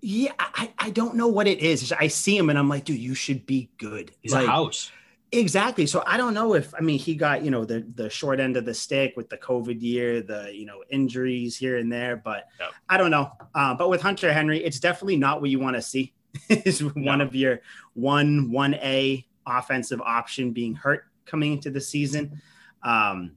Yeah, 0.00 0.32
I, 0.38 0.72
I 0.78 0.90
don't 0.90 1.14
know 1.14 1.28
what 1.28 1.46
it 1.46 1.60
is. 1.60 1.92
I 1.92 2.08
see 2.08 2.36
him 2.36 2.50
and 2.50 2.58
I'm 2.58 2.68
like, 2.68 2.84
dude, 2.84 2.98
you 2.98 3.14
should 3.14 3.46
be 3.46 3.70
good. 3.78 4.10
He's 4.20 4.32
like, 4.32 4.48
a 4.48 4.50
house. 4.50 4.90
Exactly. 5.34 5.86
So 5.86 6.02
I 6.06 6.18
don't 6.18 6.34
know 6.34 6.54
if 6.54 6.74
I 6.74 6.80
mean 6.80 6.98
he 6.98 7.14
got 7.14 7.42
you 7.42 7.50
know 7.50 7.64
the 7.64 7.86
the 7.94 8.10
short 8.10 8.38
end 8.38 8.58
of 8.58 8.66
the 8.66 8.74
stick 8.74 9.14
with 9.16 9.30
the 9.30 9.38
COVID 9.38 9.80
year, 9.80 10.20
the 10.20 10.50
you 10.54 10.66
know 10.66 10.82
injuries 10.90 11.56
here 11.56 11.78
and 11.78 11.90
there, 11.90 12.16
but. 12.16 12.48
I 12.88 12.98
don't 12.98 13.10
know. 13.10 13.32
Uh, 13.54 13.74
but 13.74 13.88
with 13.88 14.02
Hunter 14.02 14.32
Henry, 14.32 14.62
it's 14.62 14.78
definitely 14.78 15.16
not 15.16 15.40
what 15.40 15.48
you 15.48 15.58
want 15.58 15.76
to 15.76 15.82
see. 15.82 16.12
is 16.48 16.80
no. 16.80 16.90
one 16.90 17.20
of 17.20 17.34
your 17.34 17.60
one 17.94 18.50
one 18.50 18.74
A 18.74 19.26
offensive 19.46 20.00
option 20.00 20.52
being 20.52 20.74
hurt 20.74 21.04
coming 21.24 21.52
into 21.52 21.70
the 21.70 21.80
season. 21.80 22.40
Um, 22.82 23.32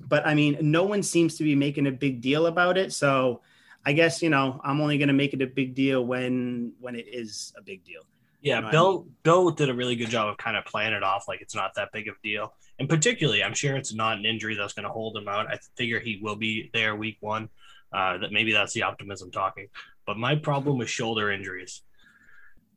but 0.00 0.26
I 0.26 0.34
mean, 0.34 0.58
no 0.60 0.84
one 0.84 1.02
seems 1.02 1.36
to 1.36 1.44
be 1.44 1.54
making 1.54 1.86
a 1.86 1.92
big 1.92 2.20
deal 2.20 2.46
about 2.46 2.76
it. 2.76 2.92
So 2.92 3.42
I 3.84 3.92
guess 3.92 4.22
you 4.22 4.30
know 4.30 4.60
I'm 4.64 4.80
only 4.80 4.98
going 4.98 5.08
to 5.08 5.14
make 5.14 5.34
it 5.34 5.42
a 5.42 5.46
big 5.46 5.74
deal 5.74 6.04
when 6.04 6.72
when 6.80 6.94
it 6.96 7.06
is 7.08 7.52
a 7.56 7.62
big 7.62 7.84
deal. 7.84 8.02
Yeah, 8.44 8.56
you 8.56 8.62
know 8.62 8.70
Bill 8.70 8.88
I 8.88 8.92
mean? 8.92 9.14
Bill 9.24 9.50
did 9.50 9.70
a 9.70 9.74
really 9.74 9.96
good 9.96 10.10
job 10.10 10.28
of 10.28 10.36
kind 10.36 10.56
of 10.56 10.64
playing 10.64 10.92
it 10.92 11.02
off 11.02 11.26
like 11.26 11.40
it's 11.40 11.54
not 11.54 11.72
that 11.74 11.90
big 11.92 12.06
of 12.08 12.14
a 12.14 12.26
deal. 12.26 12.54
And 12.78 12.88
particularly, 12.88 13.42
I'm 13.42 13.54
sure 13.54 13.76
it's 13.76 13.94
not 13.94 14.18
an 14.18 14.26
injury 14.26 14.54
that's 14.54 14.74
going 14.74 14.84
to 14.84 14.92
hold 14.92 15.16
him 15.16 15.28
out. 15.28 15.46
I 15.50 15.58
figure 15.76 15.98
he 15.98 16.20
will 16.22 16.36
be 16.36 16.70
there 16.72 16.94
week 16.94 17.16
one. 17.20 17.48
Uh, 17.92 18.18
that 18.18 18.32
maybe 18.32 18.52
that's 18.52 18.72
the 18.72 18.82
optimism 18.82 19.30
talking. 19.30 19.68
But 20.04 20.18
my 20.18 20.34
problem 20.34 20.78
with 20.78 20.88
shoulder 20.88 21.30
injuries 21.30 21.82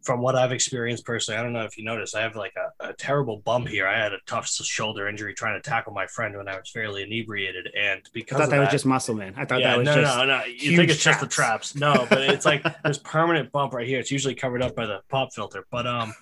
from 0.03 0.21
what 0.21 0.36
I've 0.36 0.51
experienced 0.51 1.05
personally, 1.05 1.39
I 1.39 1.43
don't 1.43 1.53
know 1.53 1.63
if 1.63 1.75
you 1.77 1.83
noticed, 1.83 2.15
I 2.15 2.21
have 2.21 2.36
like 2.36 2.53
a, 2.55 2.59
a, 2.59 2.66
terrible 2.98 3.38
bump 3.38 3.68
here. 3.68 3.88
I 3.88 3.98
had 3.98 4.13
a 4.13 4.20
tough 4.25 4.48
shoulder 4.48 5.08
injury 5.08 5.34
trying 5.34 5.62
to 5.62 5.70
tackle 5.70 5.94
my 5.94 6.08
friend 6.08 6.36
when 6.36 6.48
I 6.48 6.58
was 6.58 6.70
fairly 6.70 7.04
inebriated, 7.04 7.70
and 7.77 8.01
because 8.13 8.38
I 8.38 8.39
thought 8.42 8.50
that, 8.50 8.56
that, 8.58 8.62
was 8.62 8.72
just 8.72 8.86
muscle, 8.86 9.16
man. 9.16 9.34
I 9.38 9.46
thought 9.46 9.62
yeah, 9.62 9.72
that 9.72 9.77
was 9.77 9.86
no, 9.86 9.96
just 9.96 10.18
no, 10.18 10.25
no. 10.25 10.38
No. 10.39 10.46
You 10.46 10.77
think 10.77 10.89
it's 10.89 11.01
traps. 11.01 11.20
just 11.20 11.20
the 11.22 11.27
traps? 11.27 11.75
No, 11.75 12.08
but 12.10 12.22
it's 12.22 12.46
like 12.46 12.63
this 12.84 12.98
permanent 12.98 13.51
bump 13.51 13.74
right 13.74 13.88
here. 13.88 14.00
It's 14.00 14.12
usually 14.12 14.36
covered 14.36 14.62
up 14.62 14.75
by 14.75 14.86
the 14.86 15.01
pop 15.10 15.34
filter, 15.34 15.66
but 15.72 15.88
um, 15.88 16.13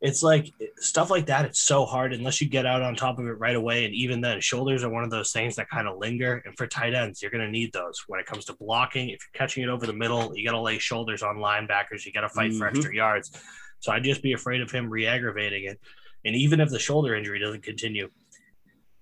it's 0.00 0.22
like 0.22 0.52
stuff 0.76 1.10
like 1.10 1.26
that. 1.26 1.44
It's 1.44 1.60
so 1.60 1.84
hard 1.84 2.12
unless 2.12 2.40
you 2.40 2.48
get 2.48 2.66
out 2.66 2.82
on 2.82 2.94
top 2.94 3.18
of 3.18 3.26
it 3.26 3.32
right 3.32 3.56
away. 3.56 3.84
And 3.84 3.94
even 3.94 4.20
then, 4.20 4.40
shoulders 4.40 4.84
are 4.84 4.90
one 4.90 5.02
of 5.02 5.10
those 5.10 5.32
things 5.32 5.56
that 5.56 5.68
kind 5.68 5.88
of 5.88 5.98
linger. 5.98 6.42
And 6.44 6.56
for 6.56 6.66
tight 6.66 6.94
ends, 6.94 7.20
you're 7.20 7.32
going 7.32 7.44
to 7.44 7.50
need 7.50 7.72
those 7.72 8.04
when 8.06 8.20
it 8.20 8.26
comes 8.26 8.44
to 8.46 8.54
blocking. 8.54 9.08
If 9.08 9.18
you're 9.22 9.38
catching 9.38 9.64
it 9.64 9.68
over 9.68 9.86
the 9.86 9.92
middle, 9.92 10.36
you 10.36 10.44
got 10.44 10.52
to 10.52 10.60
lay 10.60 10.78
shoulders 10.78 11.22
on 11.22 11.36
linebackers. 11.36 12.04
You 12.04 12.12
got 12.12 12.20
to 12.20 12.28
fight 12.28 12.50
mm-hmm. 12.50 12.58
for 12.58 12.68
extra 12.68 12.94
yards. 12.94 13.32
So 13.80 13.92
I'd 13.92 14.04
just 14.04 14.22
be 14.22 14.32
afraid 14.32 14.60
of 14.60 14.70
him 14.70 14.90
re-aggravating 14.90 15.64
it. 15.64 15.80
And 16.24 16.34
even 16.34 16.60
if 16.60 16.70
the 16.70 16.78
shoulder 16.78 17.14
injury 17.14 17.38
doesn't 17.38 17.62
continue, 17.62 18.10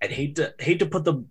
I'd 0.03 0.13
hate 0.13 0.37
to 0.37 0.55
hate 0.59 0.79
to 0.81 0.87
put 0.87 1.05
the 1.05 1.25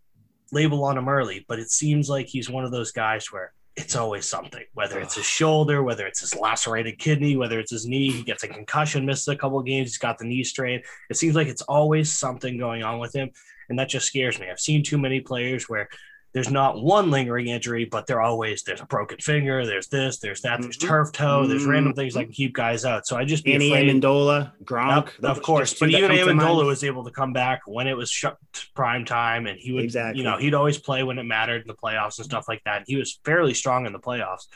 label 0.52 0.84
on 0.84 0.98
him 0.98 1.10
early, 1.10 1.46
but 1.48 1.60
it 1.60 1.70
seems 1.70 2.10
like 2.10 2.28
he's 2.28 2.50
one 2.50 2.66
of 2.66 2.72
those 2.72 2.92
guys 2.92 3.32
where 3.32 3.54
it's 3.76 3.96
always 3.96 4.28
something, 4.28 4.64
whether 4.74 5.00
it's 5.00 5.16
his 5.16 5.26
shoulder, 5.26 5.84
whether 5.84 6.08
it's 6.08 6.22
his 6.22 6.34
lacerated 6.36 6.98
kidney, 6.98 7.36
whether 7.36 7.60
it's 7.60 7.72
his 7.72 7.86
knee, 7.86 8.10
he 8.10 8.24
gets 8.24 8.44
a 8.44 8.48
concussion, 8.48 9.06
misses 9.06 9.28
a 9.28 9.36
couple 9.36 9.60
of 9.60 9.66
games, 9.66 9.90
he's 9.90 9.98
got 9.98 10.18
the 10.18 10.24
knee 10.24 10.46
strain. 10.46 10.82
It 11.10 11.18
seems 11.18 11.36
like 11.36 11.48
it's 11.48 11.62
always 11.64 12.12
something 12.12 12.58
going 12.58 12.84
on 12.84 13.00
with 13.00 13.14
him. 13.14 13.32
And 13.68 13.78
that 13.78 13.90
just 13.90 14.08
scares 14.08 14.40
me. 14.40 14.50
I've 14.50 14.60
seen 14.60 14.82
too 14.82 14.98
many 14.98 15.20
players 15.20 15.68
where 15.68 15.90
there's 16.36 16.52
not 16.52 16.84
one 16.84 17.12
lingering 17.12 17.48
injury, 17.48 17.86
but 17.86 18.08
they're 18.08 18.20
always 18.20 18.62
there's 18.64 18.82
a 18.82 18.86
broken 18.86 19.18
finger, 19.20 19.66
there's 19.66 19.88
this, 19.88 20.20
there's 20.20 20.42
that, 20.42 20.62
there's 20.62 20.78
mm-hmm. 20.78 20.90
turf 20.90 21.14
toe, 21.14 21.48
there's 21.48 21.66
random 21.66 21.94
things 21.94 22.14
that 22.14 22.26
can 22.26 22.34
keep 22.34 22.54
guys 22.54 22.84
out. 22.84 23.08
So 23.08 23.16
I 23.16 23.24
just 23.24 23.46
be 23.46 23.54
Annie 23.54 23.72
afraid. 23.72 23.90
Amendola, 23.90 24.52
Gronk, 24.66 25.18
of 25.24 25.42
course, 25.42 25.80
but 25.80 25.92
even 25.92 26.12
Amendola 26.12 26.66
was 26.66 26.84
able 26.84 27.06
to 27.06 27.12
come 27.12 27.32
back 27.32 27.62
when 27.66 27.88
it 27.88 27.96
was 27.96 28.12
shut 28.12 28.38
prime 28.76 29.06
time, 29.06 29.48
and 29.48 29.58
he 29.58 29.72
would, 29.72 29.86
exactly. 29.86 30.20
you 30.20 30.26
know, 30.26 30.38
he'd 30.38 30.54
always 30.54 30.78
play 30.78 31.04
when 31.04 31.18
it 31.20 31.24
mattered 31.24 31.62
in 31.62 31.68
the 31.68 31.74
playoffs 31.74 32.18
and 32.18 32.26
stuff 32.26 32.50
like 32.50 32.62
that. 32.66 32.84
He 32.86 32.98
was 32.98 33.18
fairly 33.24 33.54
strong 33.54 33.86
in 33.86 33.94
the 33.94 34.00
playoffs, 34.00 34.48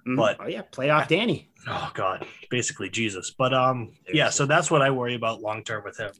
mm-hmm. 0.00 0.16
but 0.16 0.38
oh 0.40 0.48
yeah, 0.48 0.62
playoff 0.72 1.06
Danny. 1.06 1.50
Oh 1.68 1.92
God, 1.94 2.26
basically 2.50 2.90
Jesus. 2.90 3.32
But 3.38 3.54
um, 3.54 3.92
yeah, 4.12 4.30
so 4.30 4.44
that's 4.44 4.72
what 4.72 4.82
I 4.82 4.90
worry 4.90 5.14
about 5.14 5.40
long 5.40 5.62
term 5.62 5.84
with 5.84 5.98
him. 5.98 6.10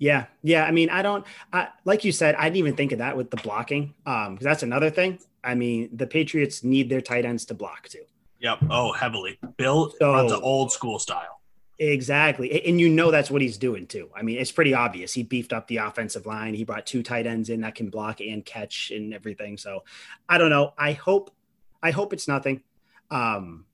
Yeah, 0.00 0.24
yeah. 0.42 0.64
I 0.64 0.70
mean, 0.70 0.88
I 0.88 1.02
don't 1.02 1.26
I, 1.52 1.68
like 1.84 2.04
you 2.04 2.10
said. 2.10 2.34
I 2.34 2.44
didn't 2.44 2.56
even 2.56 2.74
think 2.74 2.92
of 2.92 2.98
that 2.98 3.18
with 3.18 3.30
the 3.30 3.36
blocking, 3.36 3.94
um, 4.06 4.34
because 4.34 4.44
that's 4.44 4.62
another 4.62 4.88
thing. 4.88 5.18
I 5.44 5.54
mean, 5.54 5.90
the 5.92 6.06
Patriots 6.06 6.64
need 6.64 6.88
their 6.88 7.02
tight 7.02 7.26
ends 7.26 7.44
to 7.46 7.54
block 7.54 7.86
too. 7.86 8.04
Yep. 8.40 8.60
Oh, 8.70 8.92
heavily. 8.92 9.38
Bill 9.58 9.92
so, 9.98 10.14
runs 10.14 10.32
an 10.32 10.40
old 10.42 10.72
school 10.72 10.98
style. 10.98 11.40
Exactly, 11.78 12.66
and 12.66 12.80
you 12.80 12.88
know 12.88 13.10
that's 13.10 13.30
what 13.30 13.42
he's 13.42 13.58
doing 13.58 13.86
too. 13.86 14.10
I 14.16 14.22
mean, 14.22 14.38
it's 14.38 14.52
pretty 14.52 14.72
obvious. 14.72 15.12
He 15.12 15.22
beefed 15.22 15.52
up 15.52 15.68
the 15.68 15.78
offensive 15.78 16.24
line. 16.24 16.54
He 16.54 16.64
brought 16.64 16.86
two 16.86 17.02
tight 17.02 17.26
ends 17.26 17.50
in 17.50 17.60
that 17.60 17.74
can 17.74 17.90
block 17.90 18.20
and 18.20 18.44
catch 18.44 18.90
and 18.90 19.12
everything. 19.12 19.58
So, 19.58 19.84
I 20.28 20.38
don't 20.38 20.50
know. 20.50 20.72
I 20.78 20.92
hope, 20.92 21.30
I 21.82 21.90
hope 21.90 22.14
it's 22.14 22.26
nothing. 22.26 22.62
Um, 23.10 23.66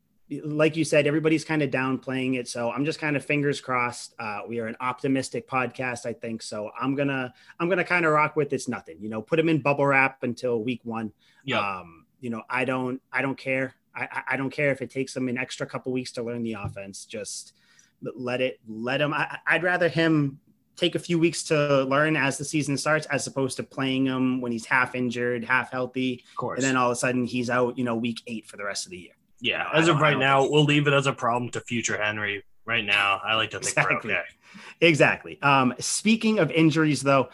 like 0.43 0.77
you 0.77 0.85
said, 0.85 1.07
everybody's 1.07 1.45
kind 1.45 1.63
of 1.63 1.71
downplaying 1.71 2.39
it. 2.39 2.49
So 2.49 2.71
I'm 2.71 2.85
just 2.85 2.99
kind 2.99 3.17
of 3.17 3.25
fingers 3.25 3.61
crossed. 3.61 4.15
Uh, 4.19 4.41
we 4.49 4.59
are 4.59 4.67
an 4.67 4.77
optimistic 4.81 5.49
podcast, 5.49 6.05
I 6.05 6.13
think. 6.13 6.43
So 6.43 6.71
I'm 6.79 6.95
gonna 6.95 7.33
I'm 7.61 7.69
gonna 7.69 7.85
kind 7.85 8.05
of 8.05 8.13
rock 8.13 8.35
with 8.35 8.53
it's 8.53 8.69
nothing. 8.69 8.97
You 9.01 9.09
know, 9.09 9.23
put 9.23 9.39
him 9.39 9.49
in 9.49 9.61
bubble 9.61 9.87
wrap 9.87 10.23
until 10.23 10.63
week 10.63 10.81
one. 10.85 11.13
Yeah. 11.45 11.61
Um, 11.61 12.07
you 12.21 12.31
know, 12.31 12.43
I 12.51 12.65
don't 12.65 13.01
I 13.13 13.23
don't 13.23 13.39
care. 13.39 13.75
I, 13.95 14.23
I 14.33 14.37
don't 14.37 14.51
care 14.51 14.73
if 14.73 14.83
it 14.83 14.91
takes 14.91 15.17
him 15.17 15.29
an 15.29 15.39
extra 15.39 15.67
couple 15.67 15.91
weeks 15.93 16.13
to 16.13 16.23
learn 16.23 16.43
the 16.43 16.55
offense. 16.55 17.07
Just 17.07 17.55
let 18.03 18.41
it 18.41 18.59
let 18.67 19.01
him. 19.01 19.15
I, 19.15 19.39
I'd 19.47 19.63
rather 19.63 19.89
him 19.89 20.41
take 20.75 20.97
a 20.97 20.99
few 20.99 21.19
weeks 21.19 21.45
to 21.45 21.85
learn 21.85 22.17
as 22.17 22.37
the 22.37 22.45
season 22.45 22.77
starts, 22.77 23.07
as 23.07 23.27
opposed 23.27 23.57
to 23.57 23.63
playing 23.63 24.05
him 24.05 24.43
when 24.43 24.53
he's 24.53 24.67
half 24.67 24.95
injured, 24.95 25.45
half 25.45 25.71
healthy, 25.71 26.25
of 26.33 26.37
course. 26.37 26.59
and 26.59 26.65
then 26.65 26.77
all 26.77 26.91
of 26.91 26.93
a 26.93 26.97
sudden 26.97 27.25
he's 27.25 27.49
out. 27.49 27.79
You 27.79 27.85
know, 27.85 27.95
week 27.95 28.23
eight 28.27 28.47
for 28.47 28.57
the 28.57 28.65
rest 28.65 28.87
of 28.87 28.91
the 28.91 28.99
year 28.99 29.16
yeah, 29.41 29.69
as 29.73 29.89
of 29.89 30.01
right 30.01 30.19
now, 30.19 30.49
we'll 30.49 30.65
leave 30.65 30.87
it 30.87 30.93
as 30.93 31.07
a 31.07 31.13
problem 31.13 31.51
to 31.53 31.61
future 31.61 32.01
Henry. 32.03 32.45
Right 32.65 32.85
now, 32.85 33.21
I 33.25 33.35
like 33.35 33.51
to 33.51 33.61
think 33.61 33.77
exactly. 33.79 34.13
we're 34.13 34.19
okay. 34.19 34.29
Exactly. 34.81 35.41
Um, 35.43 35.75
speaking 35.79 36.41
of 36.41 36.51
injuries, 36.51 37.01
though, 37.01 37.29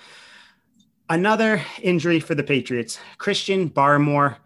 another 1.08 1.62
injury 1.80 2.20
for 2.20 2.34
the 2.34 2.42
Patriots, 2.42 2.98
Christian 3.18 3.70
Barmore. 3.70 4.36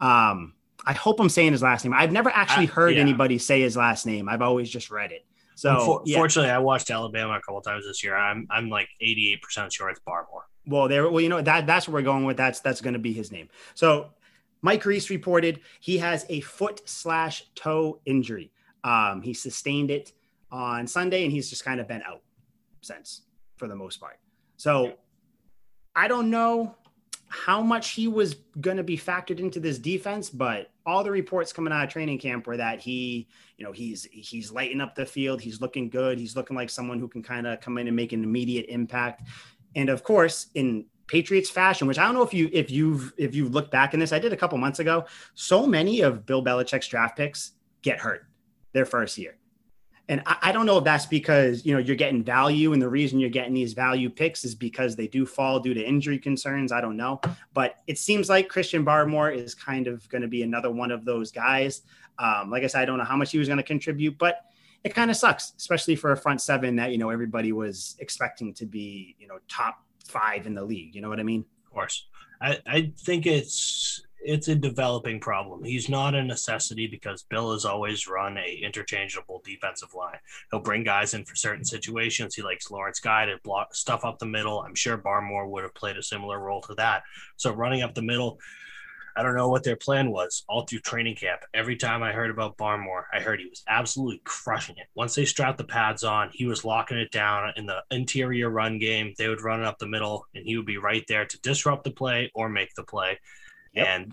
Um, 0.00 0.54
I 0.84 0.92
hope 0.92 1.18
I'm 1.18 1.28
saying 1.28 1.52
his 1.52 1.62
last 1.62 1.84
name. 1.84 1.94
I've 1.94 2.12
never 2.12 2.30
actually 2.30 2.66
heard 2.66 2.94
yeah. 2.94 3.00
anybody 3.00 3.38
say 3.38 3.62
his 3.62 3.76
last 3.76 4.06
name. 4.06 4.28
I've 4.28 4.42
always 4.42 4.70
just 4.70 4.90
read 4.90 5.10
it. 5.10 5.24
So, 5.56 5.80
For, 5.80 6.02
yeah. 6.04 6.18
fortunately, 6.18 6.50
I 6.50 6.58
watched 6.58 6.90
Alabama 6.90 7.32
a 7.32 7.40
couple 7.40 7.60
times 7.62 7.86
this 7.86 8.04
year. 8.04 8.14
I'm 8.14 8.46
I'm 8.50 8.68
like 8.68 8.88
88 9.00 9.42
percent 9.42 9.72
sure 9.72 9.88
it's 9.88 10.00
Barmore. 10.06 10.44
Well, 10.66 10.86
there. 10.86 11.08
Well, 11.10 11.20
you 11.20 11.28
know 11.28 11.40
that 11.40 11.66
that's 11.66 11.88
what 11.88 11.94
we're 11.94 12.02
going 12.02 12.24
with. 12.24 12.36
That's 12.36 12.60
that's 12.60 12.80
going 12.80 12.92
to 12.92 13.00
be 13.00 13.12
his 13.12 13.32
name. 13.32 13.48
So 13.74 14.10
Mike 14.62 14.84
Reiss 14.84 15.10
reported 15.10 15.60
he 15.80 15.98
has 15.98 16.26
a 16.28 16.40
foot 16.40 16.82
slash 16.88 17.44
toe 17.54 18.00
injury. 18.04 18.50
Um, 18.84 19.22
he 19.22 19.34
sustained 19.34 19.90
it 19.90 20.12
on 20.50 20.86
Sunday, 20.86 21.24
and 21.24 21.32
he's 21.32 21.50
just 21.50 21.64
kind 21.64 21.80
of 21.80 21.88
been 21.88 22.02
out 22.02 22.22
since 22.80 23.22
for 23.56 23.68
the 23.68 23.76
most 23.76 24.00
part. 24.00 24.18
So 24.56 24.94
I 25.94 26.08
don't 26.08 26.30
know 26.30 26.76
how 27.28 27.60
much 27.60 27.90
he 27.90 28.06
was 28.06 28.34
going 28.60 28.76
to 28.76 28.84
be 28.84 28.96
factored 28.96 29.40
into 29.40 29.58
this 29.58 29.78
defense, 29.78 30.30
but 30.30 30.70
all 30.84 31.02
the 31.02 31.10
reports 31.10 31.52
coming 31.52 31.72
out 31.72 31.84
of 31.84 31.90
training 31.90 32.18
camp 32.18 32.46
were 32.46 32.56
that 32.56 32.80
he, 32.80 33.28
you 33.56 33.64
know, 33.64 33.72
he's 33.72 34.04
he's 34.12 34.52
lighting 34.52 34.80
up 34.80 34.94
the 34.94 35.04
field, 35.04 35.40
he's 35.40 35.60
looking 35.60 35.90
good, 35.90 36.18
he's 36.18 36.36
looking 36.36 36.56
like 36.56 36.70
someone 36.70 37.00
who 37.00 37.08
can 37.08 37.22
kind 37.22 37.46
of 37.46 37.60
come 37.60 37.78
in 37.78 37.88
and 37.88 37.96
make 37.96 38.12
an 38.12 38.22
immediate 38.22 38.66
impact. 38.68 39.28
And 39.74 39.88
of 39.88 40.04
course, 40.04 40.46
in 40.54 40.86
Patriots 41.06 41.50
fashion, 41.50 41.86
which 41.86 41.98
I 41.98 42.04
don't 42.04 42.14
know 42.14 42.22
if 42.22 42.34
you 42.34 42.50
if 42.52 42.70
you've 42.70 43.12
if 43.16 43.34
you 43.34 43.48
look 43.48 43.70
back 43.70 43.94
in 43.94 44.00
this, 44.00 44.12
I 44.12 44.18
did 44.18 44.32
a 44.32 44.36
couple 44.36 44.58
months 44.58 44.78
ago. 44.78 45.06
So 45.34 45.66
many 45.66 46.00
of 46.00 46.26
Bill 46.26 46.42
Belichick's 46.42 46.88
draft 46.88 47.16
picks 47.16 47.52
get 47.82 47.98
hurt 47.98 48.26
their 48.72 48.84
first 48.84 49.16
year. 49.16 49.36
And 50.08 50.22
I, 50.26 50.36
I, 50.42 50.52
don't 50.52 50.66
know 50.66 50.78
if 50.78 50.84
that's 50.84 51.06
because 51.06 51.66
you 51.66 51.72
know 51.72 51.80
you're 51.80 51.96
getting 51.96 52.22
value, 52.22 52.72
and 52.72 52.80
the 52.80 52.88
reason 52.88 53.18
you're 53.18 53.30
getting 53.30 53.54
these 53.54 53.72
value 53.72 54.08
picks 54.08 54.44
is 54.44 54.54
because 54.54 54.94
they 54.94 55.08
do 55.08 55.26
fall 55.26 55.58
due 55.58 55.74
to 55.74 55.82
injury 55.82 56.18
concerns. 56.18 56.70
I 56.70 56.80
don't 56.80 56.96
know, 56.96 57.20
but 57.54 57.76
it 57.86 57.98
seems 57.98 58.28
like 58.28 58.48
Christian 58.48 58.84
Barmore 58.84 59.34
is 59.34 59.54
kind 59.54 59.88
of 59.88 60.08
going 60.08 60.22
to 60.22 60.28
be 60.28 60.42
another 60.42 60.70
one 60.70 60.92
of 60.92 61.04
those 61.04 61.32
guys. 61.32 61.82
Um, 62.18 62.50
like 62.50 62.62
I 62.62 62.68
said, 62.68 62.82
I 62.82 62.84
don't 62.84 62.98
know 62.98 63.04
how 63.04 63.16
much 63.16 63.32
he 63.32 63.38
was 63.38 63.48
going 63.48 63.58
to 63.58 63.64
contribute, 63.64 64.16
but 64.16 64.42
it 64.84 64.94
kind 64.94 65.10
of 65.10 65.16
sucks, 65.16 65.52
especially 65.56 65.96
for 65.96 66.12
a 66.12 66.16
front 66.16 66.40
seven 66.40 66.76
that 66.76 66.92
you 66.92 66.98
know 66.98 67.10
everybody 67.10 67.52
was 67.52 67.96
expecting 67.98 68.54
to 68.54 68.66
be 68.66 69.16
you 69.18 69.26
know 69.26 69.38
top 69.48 69.85
five 70.10 70.46
in 70.46 70.54
the 70.54 70.64
league. 70.64 70.94
You 70.94 71.02
know 71.02 71.08
what 71.08 71.20
I 71.20 71.24
mean? 71.24 71.44
Of 71.66 71.72
course. 71.72 72.06
I, 72.40 72.58
I 72.66 72.92
think 72.98 73.26
it's 73.26 74.02
it's 74.26 74.48
a 74.48 74.54
developing 74.54 75.20
problem. 75.20 75.62
He's 75.62 75.88
not 75.88 76.14
a 76.16 76.22
necessity 76.22 76.88
because 76.88 77.22
Bill 77.22 77.52
has 77.52 77.64
always 77.64 78.08
run 78.08 78.36
a 78.36 78.60
interchangeable 78.62 79.40
defensive 79.44 79.94
line. 79.94 80.18
He'll 80.50 80.60
bring 80.60 80.82
guys 80.82 81.14
in 81.14 81.24
for 81.24 81.36
certain 81.36 81.64
situations. 81.64 82.34
He 82.34 82.42
likes 82.42 82.70
Lawrence 82.70 82.98
Guy 82.98 83.26
to 83.26 83.38
block 83.44 83.74
stuff 83.74 84.04
up 84.04 84.18
the 84.18 84.26
middle. 84.26 84.60
I'm 84.60 84.74
sure 84.74 84.98
Barmore 84.98 85.48
would 85.48 85.62
have 85.62 85.74
played 85.74 85.96
a 85.96 86.02
similar 86.02 86.40
role 86.40 86.60
to 86.62 86.74
that. 86.74 87.04
So 87.36 87.52
running 87.52 87.82
up 87.82 87.94
the 87.94 88.02
middle, 88.02 88.40
I 89.16 89.22
don't 89.22 89.34
know 89.34 89.48
what 89.48 89.64
their 89.64 89.76
plan 89.76 90.10
was 90.10 90.44
all 90.48 90.64
through 90.66 90.80
training 90.80 91.16
camp. 91.16 91.40
Every 91.54 91.76
time 91.76 92.02
I 92.02 92.12
heard 92.12 92.30
about 92.30 92.56
Barmore, 92.56 93.04
I 93.12 93.20
heard 93.20 93.40
he 93.40 93.48
was 93.48 93.62
absolutely 93.66 94.20
crushing 94.24 94.76
it. 94.76 94.86
Once 94.94 95.14
they 95.14 95.24
strapped 95.24 95.58
the 95.58 95.64
pads 95.64 96.04
on, 96.04 96.30
he 96.32 96.44
was 96.44 96.64
locking 96.64 96.98
it 96.98 97.10
down 97.10 97.52
in 97.56 97.66
the 97.66 97.82
interior 97.90 98.50
run 98.50 98.78
game. 98.78 99.14
They 99.16 99.28
would 99.28 99.42
run 99.42 99.60
it 99.60 99.66
up 99.66 99.78
the 99.78 99.86
middle, 99.86 100.26
and 100.34 100.44
he 100.44 100.56
would 100.56 100.66
be 100.66 100.78
right 100.78 101.04
there 101.08 101.24
to 101.24 101.40
disrupt 101.40 101.84
the 101.84 101.90
play 101.90 102.30
or 102.34 102.48
make 102.48 102.74
the 102.74 102.84
play. 102.84 103.18
Yep. 103.72 103.86
And 103.86 104.12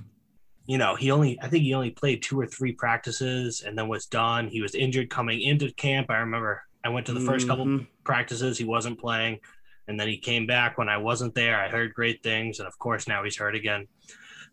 you 0.65 0.77
know, 0.77 0.95
he 0.95 1.11
only 1.11 1.37
I 1.41 1.49
think 1.49 1.63
he 1.63 1.73
only 1.73 1.91
played 1.91 2.23
two 2.23 2.39
or 2.39 2.47
three 2.47 2.71
practices 2.71 3.61
and 3.65 3.77
then 3.77 3.87
was 3.87 4.05
done. 4.05 4.47
He 4.47 4.61
was 4.61 4.75
injured 4.75 5.09
coming 5.09 5.41
into 5.41 5.71
camp. 5.73 6.09
I 6.09 6.19
remember 6.19 6.63
I 6.83 6.89
went 6.89 7.05
to 7.07 7.13
the 7.13 7.19
1st 7.19 7.25
mm-hmm. 7.25 7.47
couple 7.47 7.79
practices, 8.03 8.57
he 8.57 8.65
wasn't 8.65 8.99
playing. 8.99 9.39
And 9.87 9.99
then 9.99 10.07
he 10.07 10.17
came 10.17 10.47
back 10.47 10.77
when 10.77 10.89
I 10.89 10.97
wasn't 10.97 11.35
there. 11.35 11.59
I 11.59 11.67
heard 11.67 11.93
great 11.93 12.23
things. 12.23 12.59
And 12.59 12.67
of 12.67 12.77
course, 12.79 13.07
now 13.07 13.23
he's 13.23 13.37
hurt 13.37 13.55
again. 13.55 13.87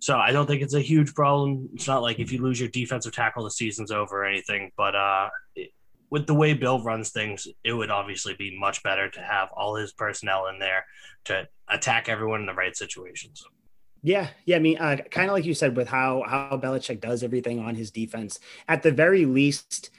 So 0.00 0.16
I 0.16 0.32
don't 0.32 0.46
think 0.46 0.62
it's 0.62 0.74
a 0.74 0.80
huge 0.80 1.14
problem. 1.14 1.68
It's 1.74 1.86
not 1.86 2.02
like 2.02 2.18
if 2.18 2.32
you 2.32 2.42
lose 2.42 2.58
your 2.58 2.70
defensive 2.70 3.12
tackle, 3.12 3.44
the 3.44 3.50
season's 3.50 3.90
over 3.90 4.22
or 4.22 4.24
anything. 4.24 4.72
But 4.76 4.96
uh, 4.96 5.28
it, 5.54 5.72
with 6.08 6.26
the 6.26 6.34
way 6.34 6.54
Bill 6.54 6.82
runs 6.82 7.10
things, 7.10 7.46
it 7.62 7.72
would 7.74 7.90
obviously 7.90 8.34
be 8.34 8.58
much 8.58 8.82
better 8.82 9.10
to 9.10 9.20
have 9.20 9.50
all 9.52 9.76
his 9.76 9.92
personnel 9.92 10.48
in 10.48 10.58
there 10.58 10.86
to 11.24 11.46
attack 11.68 12.08
everyone 12.08 12.40
in 12.40 12.46
the 12.46 12.54
right 12.54 12.74
situations. 12.74 13.44
Yeah, 14.02 14.28
yeah. 14.46 14.56
I 14.56 14.58
mean, 14.60 14.78
uh, 14.78 14.96
kind 15.10 15.28
of 15.28 15.34
like 15.34 15.44
you 15.44 15.52
said, 15.52 15.76
with 15.76 15.88
how 15.88 16.24
how 16.26 16.58
Belichick 16.62 17.00
does 17.00 17.22
everything 17.22 17.60
on 17.60 17.74
his 17.74 17.90
defense. 17.90 18.38
At 18.66 18.82
the 18.82 18.92
very 18.92 19.26
least, 19.26 19.90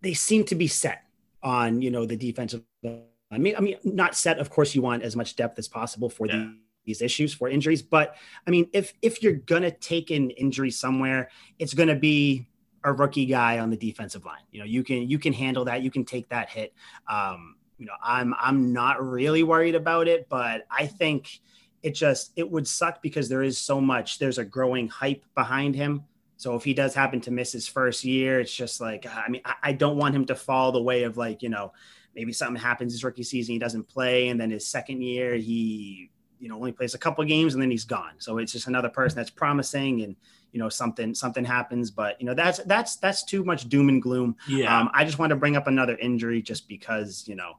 they 0.00 0.14
seem 0.14 0.44
to 0.44 0.54
be 0.54 0.66
set 0.66 1.04
on 1.42 1.82
you 1.82 1.90
know 1.90 2.06
the 2.06 2.16
defensive. 2.16 2.62
I 2.82 3.38
mean, 3.38 3.54
I 3.56 3.60
mean, 3.60 3.76
not 3.84 4.16
set. 4.16 4.38
Of 4.38 4.48
course, 4.48 4.74
you 4.74 4.80
want 4.80 5.02
as 5.02 5.14
much 5.14 5.36
depth 5.36 5.58
as 5.58 5.68
possible 5.68 6.08
for 6.08 6.26
yeah. 6.26 6.36
the 6.36 6.56
these 6.84 7.02
issues 7.02 7.32
for 7.32 7.48
injuries. 7.48 7.82
But 7.82 8.16
I 8.46 8.50
mean, 8.50 8.68
if 8.72 8.94
if 9.02 9.22
you're 9.22 9.34
gonna 9.34 9.70
take 9.70 10.10
an 10.10 10.30
injury 10.30 10.70
somewhere, 10.70 11.30
it's 11.58 11.74
gonna 11.74 11.96
be 11.96 12.48
a 12.84 12.92
rookie 12.92 13.26
guy 13.26 13.58
on 13.58 13.70
the 13.70 13.76
defensive 13.76 14.24
line. 14.24 14.42
You 14.50 14.60
know, 14.60 14.66
you 14.66 14.82
can 14.82 15.08
you 15.08 15.18
can 15.18 15.32
handle 15.32 15.64
that. 15.66 15.82
You 15.82 15.90
can 15.90 16.04
take 16.04 16.28
that 16.30 16.48
hit. 16.48 16.74
Um, 17.08 17.56
you 17.78 17.86
know, 17.86 17.94
I'm 18.02 18.34
I'm 18.38 18.72
not 18.72 19.02
really 19.02 19.42
worried 19.42 19.74
about 19.74 20.08
it, 20.08 20.28
but 20.28 20.66
I 20.70 20.86
think 20.86 21.40
it 21.82 21.94
just 21.94 22.32
it 22.36 22.48
would 22.48 22.66
suck 22.66 23.02
because 23.02 23.28
there 23.28 23.42
is 23.42 23.58
so 23.58 23.80
much. 23.80 24.18
There's 24.18 24.38
a 24.38 24.44
growing 24.44 24.88
hype 24.88 25.24
behind 25.34 25.74
him. 25.74 26.04
So 26.36 26.56
if 26.56 26.64
he 26.64 26.74
does 26.74 26.94
happen 26.94 27.20
to 27.22 27.30
miss 27.30 27.52
his 27.52 27.68
first 27.68 28.02
year, 28.04 28.40
it's 28.40 28.54
just 28.54 28.80
like 28.80 29.06
I 29.06 29.28
mean, 29.28 29.42
I, 29.44 29.54
I 29.62 29.72
don't 29.72 29.96
want 29.96 30.14
him 30.14 30.24
to 30.26 30.34
fall 30.34 30.72
the 30.72 30.82
way 30.82 31.04
of 31.04 31.16
like 31.16 31.42
you 31.42 31.48
know 31.48 31.72
maybe 32.14 32.32
something 32.32 32.60
happens 32.60 32.92
his 32.92 33.04
rookie 33.04 33.22
season 33.22 33.54
he 33.54 33.58
doesn't 33.58 33.88
play 33.88 34.28
and 34.28 34.40
then 34.40 34.50
his 34.50 34.66
second 34.66 35.00
year 35.02 35.34
he 35.34 36.10
you 36.42 36.48
know 36.48 36.56
only 36.56 36.72
plays 36.72 36.94
a 36.94 36.98
couple 36.98 37.24
games 37.24 37.54
and 37.54 37.62
then 37.62 37.70
he's 37.70 37.84
gone. 37.84 38.14
So 38.18 38.38
it's 38.38 38.52
just 38.52 38.66
another 38.66 38.88
person 38.88 39.16
that's 39.16 39.30
promising 39.30 40.02
and 40.02 40.16
you 40.52 40.58
know 40.58 40.68
something 40.68 41.14
something 41.14 41.46
happens 41.46 41.90
but 41.90 42.20
you 42.20 42.26
know 42.26 42.34
that's 42.34 42.58
that's 42.64 42.96
that's 42.96 43.24
too 43.24 43.42
much 43.42 43.70
doom 43.70 43.88
and 43.88 44.02
gloom 44.02 44.36
yeah 44.46 44.78
um, 44.78 44.90
i 44.92 45.02
just 45.02 45.18
want 45.18 45.30
to 45.30 45.36
bring 45.36 45.56
up 45.56 45.66
another 45.66 45.96
injury 45.96 46.42
just 46.42 46.68
because 46.68 47.24
you 47.26 47.34
know 47.34 47.56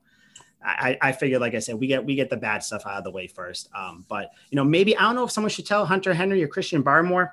I, 0.66 0.98
I 1.02 1.12
figured, 1.12 1.42
like 1.42 1.56
I 1.56 1.60
said, 1.60 1.75
we 1.75 1.88
get 1.88 2.06
we 2.06 2.16
get 2.16 2.30
the 2.30 2.38
bad 2.38 2.63
stuff 2.63 2.86
out 2.86 2.98
of 2.98 3.04
the 3.04 3.12
way 3.12 3.28
first. 3.28 3.68
Um, 3.75 4.06
but 4.08 4.32
you 4.50 4.56
know, 4.56 4.63
maybe 4.63 4.96
I 4.96 5.02
don't 5.02 5.16
know 5.16 5.25
if 5.25 5.32
someone 5.32 5.50
should 5.50 5.66
tell 5.66 5.86
Hunter 5.86 6.13
Henry 6.13 6.42
or 6.42 6.48
Christian 6.48 6.84
Barmore, 6.84 7.32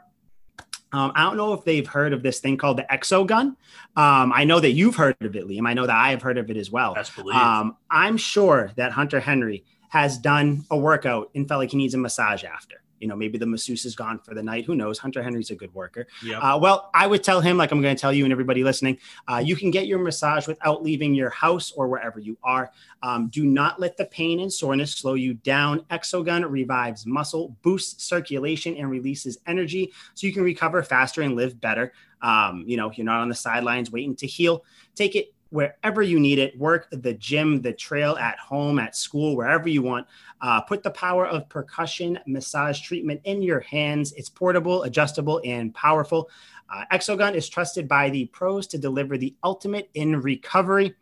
Um, 0.93 1.13
I 1.15 1.23
don't 1.23 1.37
know 1.37 1.53
if 1.53 1.65
they've 1.65 1.87
heard 1.87 2.13
of 2.13 2.23
this 2.25 2.41
thing 2.41 2.57
called 2.57 2.79
the 2.79 2.87
Exogun. 2.91 3.55
Um, 3.97 4.33
I 4.35 4.45
know 4.45 4.59
that 4.59 4.73
you've 4.73 4.97
heard 4.97 5.17
of 5.21 5.37
it, 5.37 5.47
Liam. 5.47 5.69
I 5.69 5.75
know 5.75 5.87
that 5.87 5.97
I 5.97 6.11
have 6.11 6.23
heard 6.23 6.39
of 6.39 6.51
it 6.51 6.57
as 6.57 6.71
well. 6.73 6.95
Um, 7.37 7.77
I'm 7.89 8.17
sure 8.17 8.73
that 8.77 8.91
Hunter 8.93 9.21
Henry 9.21 9.65
has 9.91 10.19
done 10.19 10.65
a 10.71 10.77
workout 10.77 11.31
and 11.35 11.47
felt 11.47 11.61
like 11.61 11.71
he 11.71 11.77
needs 11.77 11.95
a 11.95 11.99
massage 11.99 12.45
after. 12.45 12.83
You 13.01 13.09
know, 13.09 13.17
maybe 13.17 13.39
the 13.39 13.47
masseuse 13.47 13.87
is 13.87 13.97
gone 13.97 14.19
for 14.19 14.35
the 14.35 14.43
night. 14.43 14.67
Who 14.67 14.75
knows? 14.75 14.99
Hunter 14.99 15.23
Henry's 15.23 15.51
a 15.51 15.55
good 15.55 15.75
worker. 15.75 16.07
Yep. 16.23 16.39
Uh, 16.43 16.59
well, 16.61 16.91
I 16.93 17.07
would 17.07 17.25
tell 17.25 17.41
him, 17.41 17.57
like 17.57 17.73
I'm 17.73 17.81
going 17.81 17.97
to 17.97 18.01
tell 18.01 18.13
you 18.13 18.25
and 18.25 18.33
everybody 18.33 18.63
listening, 18.63 18.99
uh, 19.27 19.43
you 19.45 19.57
can 19.57 19.71
get 19.71 19.87
your 19.87 19.99
massage 19.99 20.47
without 20.47 20.83
leaving 20.83 21.15
your 21.15 21.31
house 21.31 21.73
or 21.73 21.89
wherever 21.89 22.21
you 22.21 22.37
are. 22.43 22.71
Um, 23.03 23.29
do 23.29 23.47
not 23.47 23.81
let 23.81 23.97
the 23.97 24.05
pain 24.05 24.41
and 24.41 24.53
soreness 24.53 24.93
slow 24.93 25.15
you 25.15 25.35
down. 25.35 25.81
Exogun 25.91 26.49
revives 26.49 27.07
muscle, 27.07 27.57
boosts 27.63 28.05
circulation, 28.05 28.77
and 28.77 28.91
releases 28.91 29.39
energy 29.47 29.93
so 30.15 30.27
you 30.27 30.33
can 30.33 30.43
recover 30.43 30.83
faster 30.83 31.23
and 31.23 31.37
live 31.37 31.59
better. 31.59 31.95
Um, 32.21 32.65
you 32.67 32.77
know, 32.77 32.93
you're 32.93 33.07
not 33.07 33.21
on 33.21 33.31
the 33.31 33.35
sidelines 33.35 33.91
waiting 33.91 34.15
to 34.17 34.27
heal. 34.27 34.63
Take 34.95 35.17
it 35.17 35.33
wherever 35.51 36.03
you 36.03 36.19
need 36.19 36.39
it. 36.39 36.59
Work 36.59 36.89
the 36.91 37.15
gym 37.15 37.61
the 37.61 37.73
trail 37.73 38.17
at 38.17 38.39
home 38.39 38.79
at 38.79 38.97
school 38.97 39.37
wherever 39.37 39.69
you 39.69 39.83
want. 39.83 40.07
Uh, 40.41 40.61
put 40.61 40.83
the 40.83 40.91
power 40.91 41.27
of 41.27 41.49
percussion 41.49 42.19
massage 42.27 42.81
treatment 42.81 43.21
in 43.25 43.43
your 43.43 43.61
hands. 43.61 44.13
It's 44.13 44.29
portable 44.29 44.85
adjustable 44.85 45.41
and 45.45 45.75
powerful. 45.75 46.31
Uh, 46.73 46.85
exogun 46.93 47.35
is 47.35 47.49
trusted 47.49 47.89
by 47.89 48.11
the 48.11 48.27
pros 48.27 48.67
to 48.69 48.79
deliver 48.79 49.19
the 49.19 49.35
ultimate 49.45 49.91
in 49.95 50.21
recovery. 50.21 50.95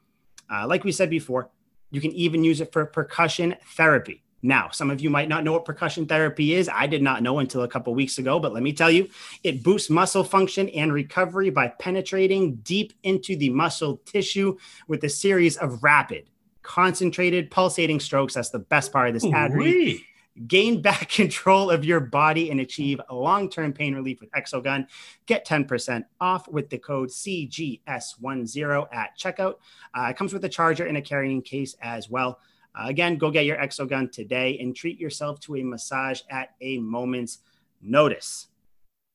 Uh, 0.50 0.67
like 0.67 0.83
we 0.83 0.93
said 0.93 1.11
before 1.11 1.50
you 1.90 2.00
can 2.00 2.12
even 2.12 2.45
use 2.45 2.61
it 2.61 2.73
for 2.73 2.85
percussion 2.85 3.55
therapy 3.76 4.23
now, 4.42 4.68
some 4.71 4.90
of 4.90 5.00
you 5.00 5.11
might 5.11 5.28
not 5.28 5.42
know 5.42 5.52
what 5.52 5.64
percussion 5.64 6.07
therapy 6.07 6.54
is. 6.54 6.68
I 6.73 6.87
did 6.87 7.02
not 7.02 7.23
know 7.23 7.40
until 7.40 7.62
a 7.62 7.68
couple 7.68 7.95
weeks 7.95 8.18
ago, 8.18 8.38
but 8.38 8.52
let 8.52 8.62
me 8.62 8.73
tell 8.73 8.90
you, 8.90 9.09
it 9.42 9.64
boosts 9.64 9.90
muscle 9.90 10.23
function 10.23 10.68
and 10.71 10.92
recovery 10.92 11.50
by 11.50 11.68
penetrating 11.68 12.57
deep 12.57 12.92
into 13.02 13.37
the 13.37 13.50
muscle 13.50 13.97
tissue 14.04 14.57
with 14.87 15.02
a 15.02 15.09
series 15.09 15.57
of 15.57 15.83
rapid, 15.83 16.30
concentrated, 16.62 17.50
pulsating 17.50 17.99
strokes. 17.99 18.35
That's 18.35 18.50
the 18.50 18.61
best 18.61 18.92
part 18.92 19.09
of 19.09 19.14
this 19.14 19.25
ad 19.25 19.54
read. 19.54 20.00
Gain 20.47 20.83
back 20.83 21.09
control 21.11 21.68
of 21.68 21.85
your 21.85 21.99
body 21.99 22.52
and 22.52 22.61
achieve 22.61 23.00
long 23.11 23.50
term 23.50 23.73
pain 23.73 23.92
relief 23.92 24.21
with 24.21 24.30
Exogun. 24.30 24.87
Get 25.26 25.49
10% 25.49 26.04
off 26.21 26.47
with 26.47 26.71
the 26.71 26.78
code 26.78 27.09
CGS10 27.09 28.88
at 28.92 29.18
checkout. 29.18 29.54
Uh, 29.92 30.07
it 30.11 30.16
comes 30.16 30.33
with 30.33 30.45
a 30.45 30.49
charger 30.49 30.87
and 30.87 30.97
a 30.97 31.02
carrying 31.02 31.42
case 31.42 31.75
as 31.83 32.09
well. 32.09 32.38
Uh, 32.78 32.87
again, 32.87 33.16
go 33.16 33.30
get 33.30 33.44
your 33.44 33.56
Exogun 33.56 34.11
today 34.11 34.58
and 34.61 34.75
treat 34.75 35.00
yourself 35.00 35.40
to 35.40 35.56
a 35.56 35.62
massage 35.62 36.20
at 36.30 36.50
a 36.61 36.78
moment's 36.78 37.38
notice. 37.82 38.47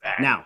Back. 0.02 0.20
Now, 0.20 0.46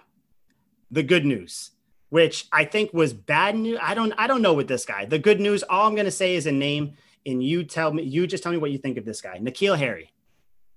the 0.91 1.03
good 1.03 1.25
news, 1.25 1.71
which 2.09 2.47
I 2.51 2.65
think 2.65 2.93
was 2.93 3.13
bad 3.13 3.55
news. 3.57 3.79
I 3.81 3.95
don't 3.95 4.13
I 4.17 4.27
don't 4.27 4.41
know 4.41 4.53
with 4.53 4.67
this 4.67 4.85
guy. 4.85 5.05
The 5.05 5.17
good 5.17 5.39
news, 5.39 5.63
all 5.63 5.87
I'm 5.87 5.95
gonna 5.95 6.11
say 6.11 6.35
is 6.35 6.45
a 6.45 6.51
name, 6.51 6.93
and 7.25 7.43
you 7.43 7.63
tell 7.63 7.91
me, 7.91 8.03
you 8.03 8.27
just 8.27 8.43
tell 8.43 8.51
me 8.51 8.59
what 8.59 8.71
you 8.71 8.77
think 8.77 8.97
of 8.97 9.05
this 9.05 9.21
guy. 9.21 9.39
N'Keal 9.39 9.77
Harry. 9.77 10.11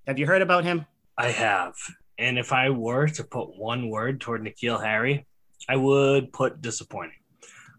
Have 0.06 0.18
you 0.18 0.26
heard 0.26 0.42
about 0.42 0.64
him? 0.64 0.87
I 1.18 1.28
have. 1.28 1.75
And 2.18 2.38
if 2.38 2.52
I 2.52 2.70
were 2.70 3.06
to 3.09 3.25
put 3.25 3.56
one 3.59 3.90
word 3.90 4.20
toward 4.20 4.42
N'Keal 4.42 4.82
Harry, 4.82 5.26
I 5.68 5.76
would 5.76 6.32
put 6.32 6.62
disappointing. 6.62 7.18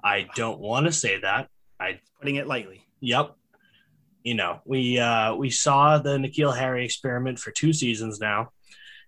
I 0.04 0.28
don't 0.36 0.60
want 0.60 0.86
to 0.86 0.92
say 0.92 1.20
that. 1.20 1.50
I 1.80 2.00
putting 2.20 2.36
it 2.36 2.48
lightly. 2.48 2.86
Yep 3.00 3.36
you 4.24 4.36
know, 4.36 4.62
we 4.66 5.00
uh, 5.00 5.36
we 5.36 5.50
saw 5.50 5.98
the 5.98 6.18
N'Keal 6.18 6.56
Harry 6.56 6.86
experiment 6.86 7.40
for 7.40 7.52
two 7.52 7.74
seasons 7.74 8.20
now. 8.20 8.52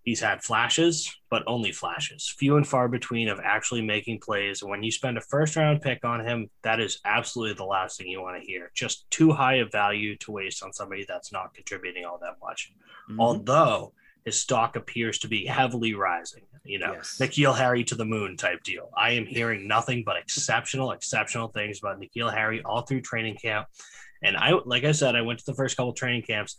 He's 0.03 0.19
had 0.19 0.43
flashes, 0.43 1.15
but 1.29 1.43
only 1.47 1.71
flashes, 1.71 2.27
few 2.37 2.57
and 2.57 2.67
far 2.67 2.89
between 2.89 3.29
of 3.29 3.39
actually 3.41 3.81
making 3.81 4.19
plays. 4.19 4.61
And 4.61 4.69
when 4.69 4.83
you 4.83 4.91
spend 4.91 5.17
a 5.17 5.21
first 5.21 5.55
round 5.55 5.81
pick 5.81 6.03
on 6.03 6.25
him, 6.25 6.49
that 6.63 6.81
is 6.81 6.99
absolutely 7.05 7.55
the 7.55 7.63
last 7.63 7.97
thing 7.97 8.07
you 8.07 8.21
want 8.21 8.41
to 8.41 8.45
hear. 8.45 8.69
Just 8.75 9.09
too 9.11 9.31
high 9.31 9.55
of 9.55 9.71
value 9.71 10.17
to 10.17 10.31
waste 10.31 10.61
on 10.61 10.73
somebody 10.73 11.05
that's 11.07 11.31
not 11.31 11.53
contributing 11.53 12.03
all 12.03 12.19
that 12.21 12.35
much. 12.41 12.73
Mm-hmm. 13.09 13.21
Although 13.21 13.93
his 14.25 14.39
stock 14.39 14.75
appears 14.75 15.19
to 15.19 15.27
be 15.27 15.45
heavily 15.45 15.93
rising. 15.93 16.43
You 16.65 16.79
know, 16.79 16.93
yes. 16.93 17.17
N'Keal 17.19 17.57
Harry 17.57 17.83
to 17.85 17.95
the 17.95 18.05
moon 18.05 18.37
type 18.37 18.63
deal. 18.63 18.89
I 18.97 19.11
am 19.11 19.25
hearing 19.25 19.67
nothing 19.67 20.03
but 20.05 20.15
exceptional, 20.17 20.91
exceptional 20.91 21.49
things 21.49 21.79
about 21.79 21.99
N'Keal 21.99 22.33
Harry 22.33 22.61
all 22.63 22.81
through 22.81 23.01
training 23.01 23.35
camp. 23.35 23.67
And 24.23 24.37
I, 24.37 24.53
like 24.65 24.83
I 24.83 24.91
said, 24.91 25.15
I 25.15 25.21
went 25.21 25.39
to 25.39 25.45
the 25.45 25.53
first 25.53 25.77
couple 25.77 25.93
training 25.93 26.23
camps, 26.23 26.55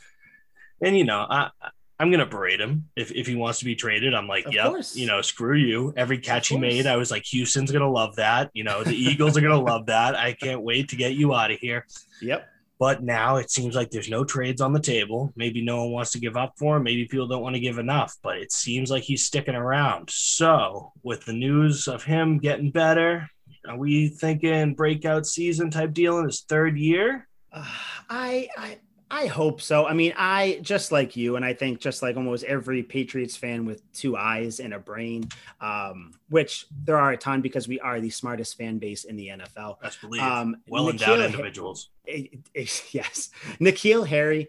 and 0.82 0.96
you 0.96 1.04
know, 1.04 1.26
I, 1.28 1.50
I'm 1.98 2.10
gonna 2.10 2.26
berate 2.26 2.60
him 2.60 2.88
if, 2.96 3.12
if 3.12 3.26
he 3.26 3.36
wants 3.36 3.60
to 3.60 3.64
be 3.64 3.76
traded. 3.76 4.14
I'm 4.14 4.26
like, 4.26 4.46
yep, 4.52 4.74
you 4.94 5.06
know, 5.06 5.22
screw 5.22 5.56
you. 5.56 5.94
Every 5.96 6.18
catch 6.18 6.48
he 6.48 6.58
made, 6.58 6.86
I 6.86 6.96
was 6.96 7.10
like, 7.10 7.24
Houston's 7.26 7.70
gonna 7.70 7.90
love 7.90 8.16
that. 8.16 8.50
You 8.52 8.64
know, 8.64 8.82
the 8.82 8.96
Eagles 8.96 9.36
are 9.36 9.40
gonna 9.40 9.60
love 9.62 9.86
that. 9.86 10.14
I 10.16 10.32
can't 10.32 10.62
wait 10.62 10.88
to 10.90 10.96
get 10.96 11.14
you 11.14 11.34
out 11.34 11.50
of 11.50 11.58
here. 11.58 11.86
Yep. 12.20 12.48
But 12.80 13.04
now 13.04 13.36
it 13.36 13.50
seems 13.50 13.76
like 13.76 13.90
there's 13.90 14.10
no 14.10 14.24
trades 14.24 14.60
on 14.60 14.72
the 14.72 14.80
table. 14.80 15.32
Maybe 15.36 15.62
no 15.62 15.84
one 15.84 15.92
wants 15.92 16.10
to 16.12 16.18
give 16.18 16.36
up 16.36 16.54
for 16.58 16.76
him. 16.76 16.82
Maybe 16.82 17.06
people 17.06 17.28
don't 17.28 17.42
want 17.42 17.54
to 17.54 17.60
give 17.60 17.78
enough, 17.78 18.16
but 18.22 18.38
it 18.38 18.50
seems 18.50 18.90
like 18.90 19.04
he's 19.04 19.24
sticking 19.24 19.54
around. 19.54 20.10
So, 20.10 20.92
with 21.04 21.24
the 21.24 21.32
news 21.32 21.86
of 21.86 22.02
him 22.02 22.38
getting 22.38 22.72
better, 22.72 23.30
are 23.66 23.78
we 23.78 24.08
thinking 24.08 24.74
breakout 24.74 25.26
season 25.26 25.70
type 25.70 25.92
deal 25.92 26.18
in 26.18 26.26
his 26.26 26.40
third 26.42 26.76
year? 26.76 27.28
Uh, 27.54 27.64
I, 28.10 28.48
I 28.58 28.78
I 29.14 29.26
hope 29.26 29.60
so. 29.60 29.86
I 29.86 29.92
mean, 29.92 30.12
I 30.16 30.58
just 30.62 30.90
like 30.90 31.14
you, 31.14 31.36
and 31.36 31.44
I 31.44 31.54
think 31.54 31.78
just 31.78 32.02
like 32.02 32.16
almost 32.16 32.42
every 32.44 32.82
Patriots 32.82 33.36
fan 33.36 33.64
with 33.64 33.80
two 33.92 34.16
eyes 34.16 34.58
and 34.58 34.74
a 34.74 34.78
brain, 34.80 35.28
um, 35.60 36.14
which 36.30 36.66
there 36.84 36.96
are 36.96 37.12
a 37.12 37.16
ton 37.16 37.40
because 37.40 37.68
we 37.68 37.78
are 37.78 38.00
the 38.00 38.10
smartest 38.10 38.58
fan 38.58 38.78
base 38.78 39.04
in 39.04 39.14
the 39.14 39.28
NFL. 39.28 39.76
That's 39.80 39.96
believe. 39.96 40.20
Um, 40.20 40.56
well 40.66 40.88
endowed 40.88 41.20
individuals. 41.20 41.90
It, 42.04 42.40
it, 42.54 42.84
yes, 42.92 43.30
N'Keal 43.60 44.06
Harry. 44.06 44.48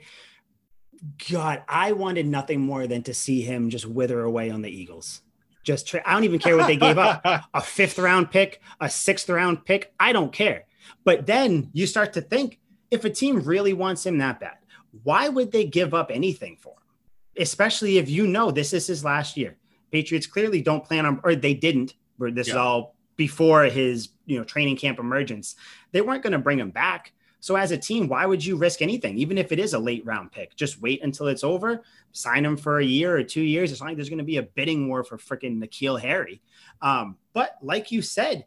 God, 1.29 1.61
I 1.67 1.91
wanted 1.91 2.25
nothing 2.25 2.61
more 2.61 2.87
than 2.87 3.03
to 3.03 3.13
see 3.13 3.41
him 3.41 3.69
just 3.69 3.85
wither 3.85 4.21
away 4.21 4.49
on 4.49 4.63
the 4.63 4.71
Eagles. 4.71 5.21
Just 5.63 5.87
tra- 5.87 6.01
I 6.05 6.13
don't 6.13 6.23
even 6.23 6.39
care 6.39 6.57
what 6.57 6.65
they 6.65 6.77
gave 6.77 6.97
up 6.97 7.21
a 7.53 7.61
fifth 7.61 7.99
round 7.99 8.31
pick, 8.31 8.61
a 8.79 8.89
sixth 8.89 9.29
round 9.29 9.63
pick. 9.63 9.93
I 9.99 10.11
don't 10.11 10.31
care. 10.31 10.65
But 11.03 11.27
then 11.27 11.69
you 11.73 11.85
start 11.85 12.13
to 12.13 12.21
think 12.21 12.59
if 12.91 13.05
a 13.05 13.09
team 13.09 13.41
really 13.41 13.73
wants 13.73 14.05
him 14.05 14.17
that 14.19 14.39
bad, 14.39 14.57
why 15.03 15.27
would 15.27 15.51
they 15.51 15.65
give 15.65 15.93
up 15.93 16.11
anything 16.13 16.57
for 16.59 16.73
him? 16.73 17.41
Especially 17.41 17.97
if 17.97 18.09
you 18.09 18.27
know 18.27 18.51
this 18.51 18.73
is 18.73 18.87
his 18.87 19.03
last 19.03 19.35
year. 19.37 19.57
Patriots 19.91 20.27
clearly 20.27 20.61
don't 20.61 20.83
plan 20.83 21.05
on, 21.05 21.19
or 21.23 21.35
they 21.35 21.53
didn't. 21.53 21.95
This 22.19 22.47
yeah. 22.47 22.53
is 22.53 22.57
all 22.57 22.95
before 23.17 23.63
his 23.65 24.09
you 24.25 24.37
know 24.37 24.43
training 24.43 24.77
camp 24.77 24.99
emergence. 24.99 25.55
They 25.91 26.01
weren't 26.01 26.23
going 26.23 26.33
to 26.33 26.39
bring 26.39 26.59
him 26.59 26.71
back. 26.71 27.11
So 27.39 27.55
as 27.55 27.71
a 27.71 27.77
team, 27.77 28.07
why 28.07 28.25
would 28.25 28.43
you 28.43 28.55
risk 28.55 28.81
anything, 28.81 29.19
even 29.19 29.37
if 29.37 29.51
it 29.51 29.59
is 29.59 29.73
a 29.73 29.79
late 29.79 30.03
round 30.03 30.31
pick? 30.31 30.55
Just 30.55 30.81
wait 30.81 31.03
until 31.03 31.27
it's 31.27 31.43
over, 31.43 31.83
sign 32.11 32.43
him 32.43 32.57
for 32.57 32.79
a 32.79 32.83
year 32.83 33.15
or 33.15 33.23
two 33.23 33.43
years. 33.43 33.71
It's 33.71 33.81
not 33.81 33.87
like 33.87 33.97
there's 33.97 34.09
going 34.09 34.17
to 34.17 34.23
be 34.23 34.37
a 34.37 34.43
bidding 34.43 34.87
war 34.87 35.03
for 35.03 35.17
freaking 35.17 35.63
N'Keal 35.63 36.01
Harry. 36.01 36.41
Um, 36.81 37.17
but 37.33 37.57
like 37.61 37.91
you 37.91 38.01
said, 38.01 38.45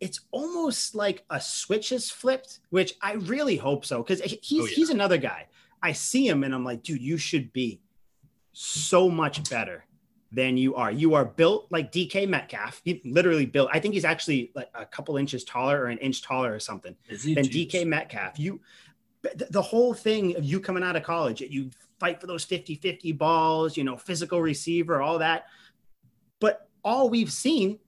it's 0.00 0.20
almost 0.30 0.94
like 0.94 1.24
a 1.30 1.40
switch 1.40 1.92
is 1.92 2.10
flipped, 2.10 2.60
which 2.70 2.94
I 3.02 3.14
really 3.14 3.56
hope 3.56 3.84
so 3.84 4.02
because 4.02 4.20
he's 4.20 4.62
oh, 4.62 4.66
yeah. 4.66 4.74
he's 4.74 4.90
another 4.90 5.18
guy. 5.18 5.46
I 5.82 5.92
see 5.92 6.26
him 6.26 6.44
and 6.44 6.54
I'm 6.54 6.64
like, 6.64 6.82
dude, 6.82 7.02
you 7.02 7.16
should 7.18 7.52
be 7.52 7.80
so 8.52 9.08
much 9.08 9.48
better 9.48 9.84
than 10.30 10.56
you 10.56 10.74
are. 10.74 10.90
You 10.90 11.14
are 11.14 11.24
built 11.24 11.66
like 11.70 11.90
DK 11.90 12.28
Metcalf. 12.28 12.80
He 12.84 13.00
literally 13.04 13.46
built. 13.46 13.70
I 13.72 13.80
think 13.80 13.94
he's 13.94 14.04
actually 14.04 14.52
like 14.54 14.68
a 14.74 14.84
couple 14.84 15.16
inches 15.16 15.44
taller 15.44 15.80
or 15.80 15.86
an 15.86 15.98
inch 15.98 16.22
taller 16.22 16.52
or 16.52 16.60
something 16.60 16.94
than 17.08 17.44
DK 17.44 17.86
Metcalf. 17.86 18.38
You, 18.38 18.60
the 19.50 19.62
whole 19.62 19.94
thing 19.94 20.36
of 20.36 20.44
you 20.44 20.60
coming 20.60 20.82
out 20.82 20.96
of 20.96 21.02
college, 21.02 21.40
you 21.40 21.70
fight 21.98 22.20
for 22.20 22.26
those 22.26 22.44
50-50 22.44 23.16
balls, 23.16 23.76
you 23.76 23.84
know, 23.84 23.96
physical 23.96 24.40
receiver, 24.40 25.00
all 25.00 25.18
that. 25.18 25.46
But 26.40 26.68
all 26.84 27.08
we've 27.10 27.32
seen 27.32 27.78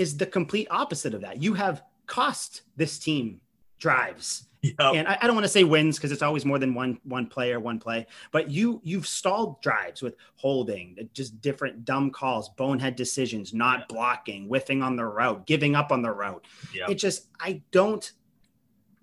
is 0.00 0.16
the 0.16 0.24
complete 0.24 0.66
opposite 0.70 1.12
of 1.12 1.20
that. 1.20 1.42
You 1.42 1.52
have 1.54 1.82
cost 2.06 2.62
this 2.74 2.98
team 2.98 3.42
drives. 3.78 4.46
Yep. 4.62 4.76
And 4.78 5.08
I, 5.08 5.18
I, 5.20 5.26
don't 5.26 5.34
want 5.34 5.44
to 5.44 5.50
say 5.50 5.64
wins 5.64 5.96
because 5.96 6.12
it's 6.12 6.20
always 6.20 6.44
more 6.44 6.58
than 6.58 6.74
one 6.74 6.98
one 7.04 7.26
player, 7.26 7.58
one 7.58 7.78
play. 7.78 8.06
But 8.30 8.50
you 8.50 8.80
you've 8.84 9.06
stalled 9.06 9.62
drives 9.62 10.02
with 10.02 10.16
holding, 10.36 10.96
uh, 11.00 11.04
just 11.14 11.40
different 11.40 11.86
dumb 11.86 12.10
calls, 12.10 12.50
bonehead 12.50 12.94
decisions, 12.94 13.54
not 13.54 13.88
blocking, 13.88 14.46
whiffing 14.48 14.82
on 14.82 14.96
the 14.96 15.04
route, 15.04 15.46
giving 15.46 15.74
up 15.74 15.92
on 15.92 16.02
the 16.02 16.10
route. 16.10 16.44
Yep. 16.74 16.90
It 16.90 16.94
just 16.96 17.28
I 17.40 17.62
don't 17.70 18.10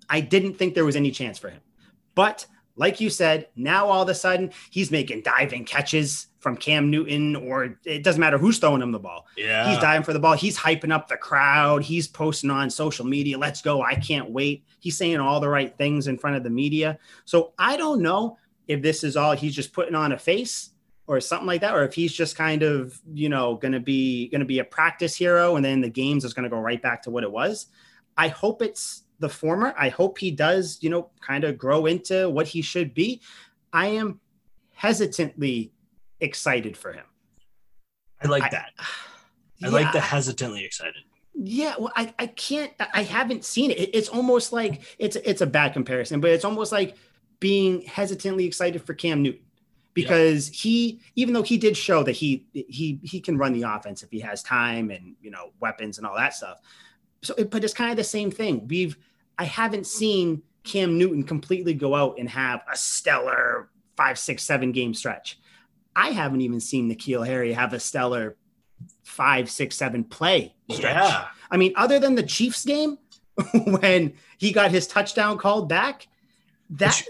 I 0.10 0.22
didn't 0.22 0.56
think 0.56 0.76
there 0.76 0.86
was 0.86 0.96
any 0.96 1.10
chance 1.10 1.40
for 1.40 1.50
him. 1.50 1.62
But 2.14 2.46
like 2.76 3.02
you 3.02 3.10
said, 3.10 3.48
now 3.56 3.88
all 3.88 4.04
of 4.04 4.10
a 4.10 4.16
sudden 4.16 4.52
he's 4.70 4.92
making 4.92 5.24
diving 5.24 5.66
catches 5.66 6.28
from 6.48 6.56
Cam 6.56 6.90
Newton, 6.90 7.36
or 7.36 7.78
it 7.84 8.04
doesn't 8.04 8.22
matter 8.22 8.38
who's 8.38 8.58
throwing 8.58 8.82
him 8.82 8.94
the 8.94 9.00
ball. 9.00 9.28
Yeah. 9.36 9.70
He's 9.70 9.80
diving 9.80 10.04
for 10.04 10.14
the 10.14 10.20
ball. 10.20 10.34
He's 10.38 10.58
hyping 10.58 10.94
up 10.94 11.10
the 11.10 11.18
crowd. 11.18 11.84
He's 11.84 12.08
posting 12.08 12.50
on 12.50 12.70
social 12.70 13.06
media. 13.06 13.38
Let's 13.38 13.62
go. 13.62 13.82
I 13.82 13.96
can't 13.96 14.30
wait. 14.30 14.64
He's 14.80 14.96
saying 14.96 15.18
all 15.18 15.42
the 15.42 15.50
right 15.50 15.78
things 15.78 16.08
in 16.08 16.18
front 16.18 16.38
of 16.38 16.44
the 16.44 16.50
media. 16.50 17.00
So 17.26 17.52
I 17.60 17.76
don't 17.76 18.02
know 18.02 18.38
if 18.70 18.82
this 18.82 19.04
is 19.04 19.18
all 19.18 19.36
he's 19.36 19.54
just 19.54 19.74
putting 19.74 19.94
on 19.94 20.14
a 20.14 20.18
face 20.18 20.70
or 21.06 21.20
something 21.20 21.48
like 21.48 21.60
that, 21.60 21.76
or 21.76 21.84
if 21.84 21.94
he's 21.94 22.14
just 22.14 22.38
kind 22.38 22.64
of 22.64 22.98
you 23.14 23.28
know 23.28 23.56
going 23.56 23.74
to 23.74 23.82
be 23.82 24.30
to 24.30 24.46
be 24.46 24.60
a 24.60 24.64
practice 24.64 25.18
hero, 25.18 25.58
and 25.58 25.66
then 25.66 25.82
the 25.82 25.90
games 25.90 26.24
is 26.24 26.34
going 26.34 26.46
to 26.46 26.50
go 26.50 26.62
right 26.62 26.82
back 26.82 27.04
to 27.04 27.10
what 27.10 27.26
it 27.26 27.32
was. 27.32 27.66
I 28.16 28.30
hope 28.30 28.62
it's 28.62 29.04
the 29.20 29.28
former. 29.28 29.74
I 29.78 29.90
hope 29.90 30.18
he 30.18 30.32
does, 30.32 30.78
you 30.80 30.90
know, 30.90 31.10
kind 31.20 31.44
of 31.44 31.58
grow 31.58 31.88
into 31.88 32.30
what 32.30 32.48
he 32.48 32.62
should 32.62 32.94
be. 32.94 33.20
I 33.74 33.88
am 33.88 34.22
hesitantly 34.72 35.74
excited 36.20 36.78
for 36.78 36.94
him. 36.94 37.06
I 38.24 38.28
like 38.28 38.44
I, 38.44 38.50
that. 38.50 38.72
I 38.80 39.68
yeah, 39.68 39.70
like 39.70 39.92
the 39.92 40.00
hesitantly 40.00 40.64
excited. 40.64 41.04
Yeah, 41.34 41.76
well, 41.80 41.92
I, 41.96 42.14
I 42.20 42.28
can't. 42.28 42.72
I 42.94 43.04
haven't 43.04 43.44
seen 43.46 43.72
it. 43.72 43.90
It's 43.94 44.10
almost 44.10 44.54
like 44.54 44.82
it's 45.00 45.16
it's 45.18 45.42
a 45.42 45.48
bad 45.48 45.74
comparison, 45.74 46.20
but 46.20 46.32
it's 46.32 46.46
almost 46.46 46.72
like 46.72 46.96
being 47.40 47.82
hesitantly 47.82 48.46
excited 48.46 48.84
for 48.84 48.94
Cam 48.94 49.22
Newton 49.22 49.42
because 49.98 50.50
yeah. 50.50 50.56
he 50.62 51.02
even 51.16 51.34
though 51.34 51.42
he 51.42 51.58
did 51.58 51.76
show 51.76 52.04
that 52.04 52.12
he 52.12 52.46
he 52.54 53.00
he 53.02 53.20
can 53.20 53.36
run 53.36 53.52
the 53.52 53.64
offense 53.64 54.04
if 54.04 54.12
he 54.12 54.20
has 54.20 54.44
time 54.44 54.92
and 54.92 55.16
you 55.24 55.32
know 55.32 55.50
weapons 55.60 55.98
and 55.98 56.06
all 56.06 56.16
that 56.16 56.36
stuff 56.36 56.60
so 57.24 57.34
but 57.46 57.64
it's 57.64 57.74
kind 57.74 57.90
of 57.90 57.98
the 57.98 58.04
same 58.04 58.30
thing 58.30 58.68
we've 58.68 58.96
i 59.40 59.44
haven't 59.44 59.88
seen 59.88 60.40
cam 60.64 61.00
newton 61.00 61.24
completely 61.24 61.74
go 61.74 61.96
out 61.96 62.16
and 62.20 62.30
have 62.30 62.62
a 62.72 62.78
stellar 62.78 63.70
five 63.96 64.20
six 64.20 64.44
seven 64.44 64.72
game 64.72 64.94
stretch 64.94 65.40
i 65.98 66.10
haven't 66.10 66.42
even 66.42 66.62
seen 66.62 66.90
N'Keal 66.90 67.26
Harry 67.26 67.52
have 67.52 67.74
a 67.74 67.80
stellar 67.80 68.38
five 69.04 69.50
six 69.50 69.76
seven 69.76 70.04
play 70.04 70.56
stretch 70.72 70.96
yeah. 70.96 71.28
i 71.52 71.58
mean 71.58 71.74
other 71.76 72.00
than 72.00 72.16
the 72.16 72.24
chiefs 72.24 72.64
game 72.64 72.98
when 73.66 74.14
he 74.38 74.52
got 74.52 74.72
his 74.72 74.88
touchdown 74.88 75.38
called 75.38 75.68
back 75.68 76.08
that 76.72 77.02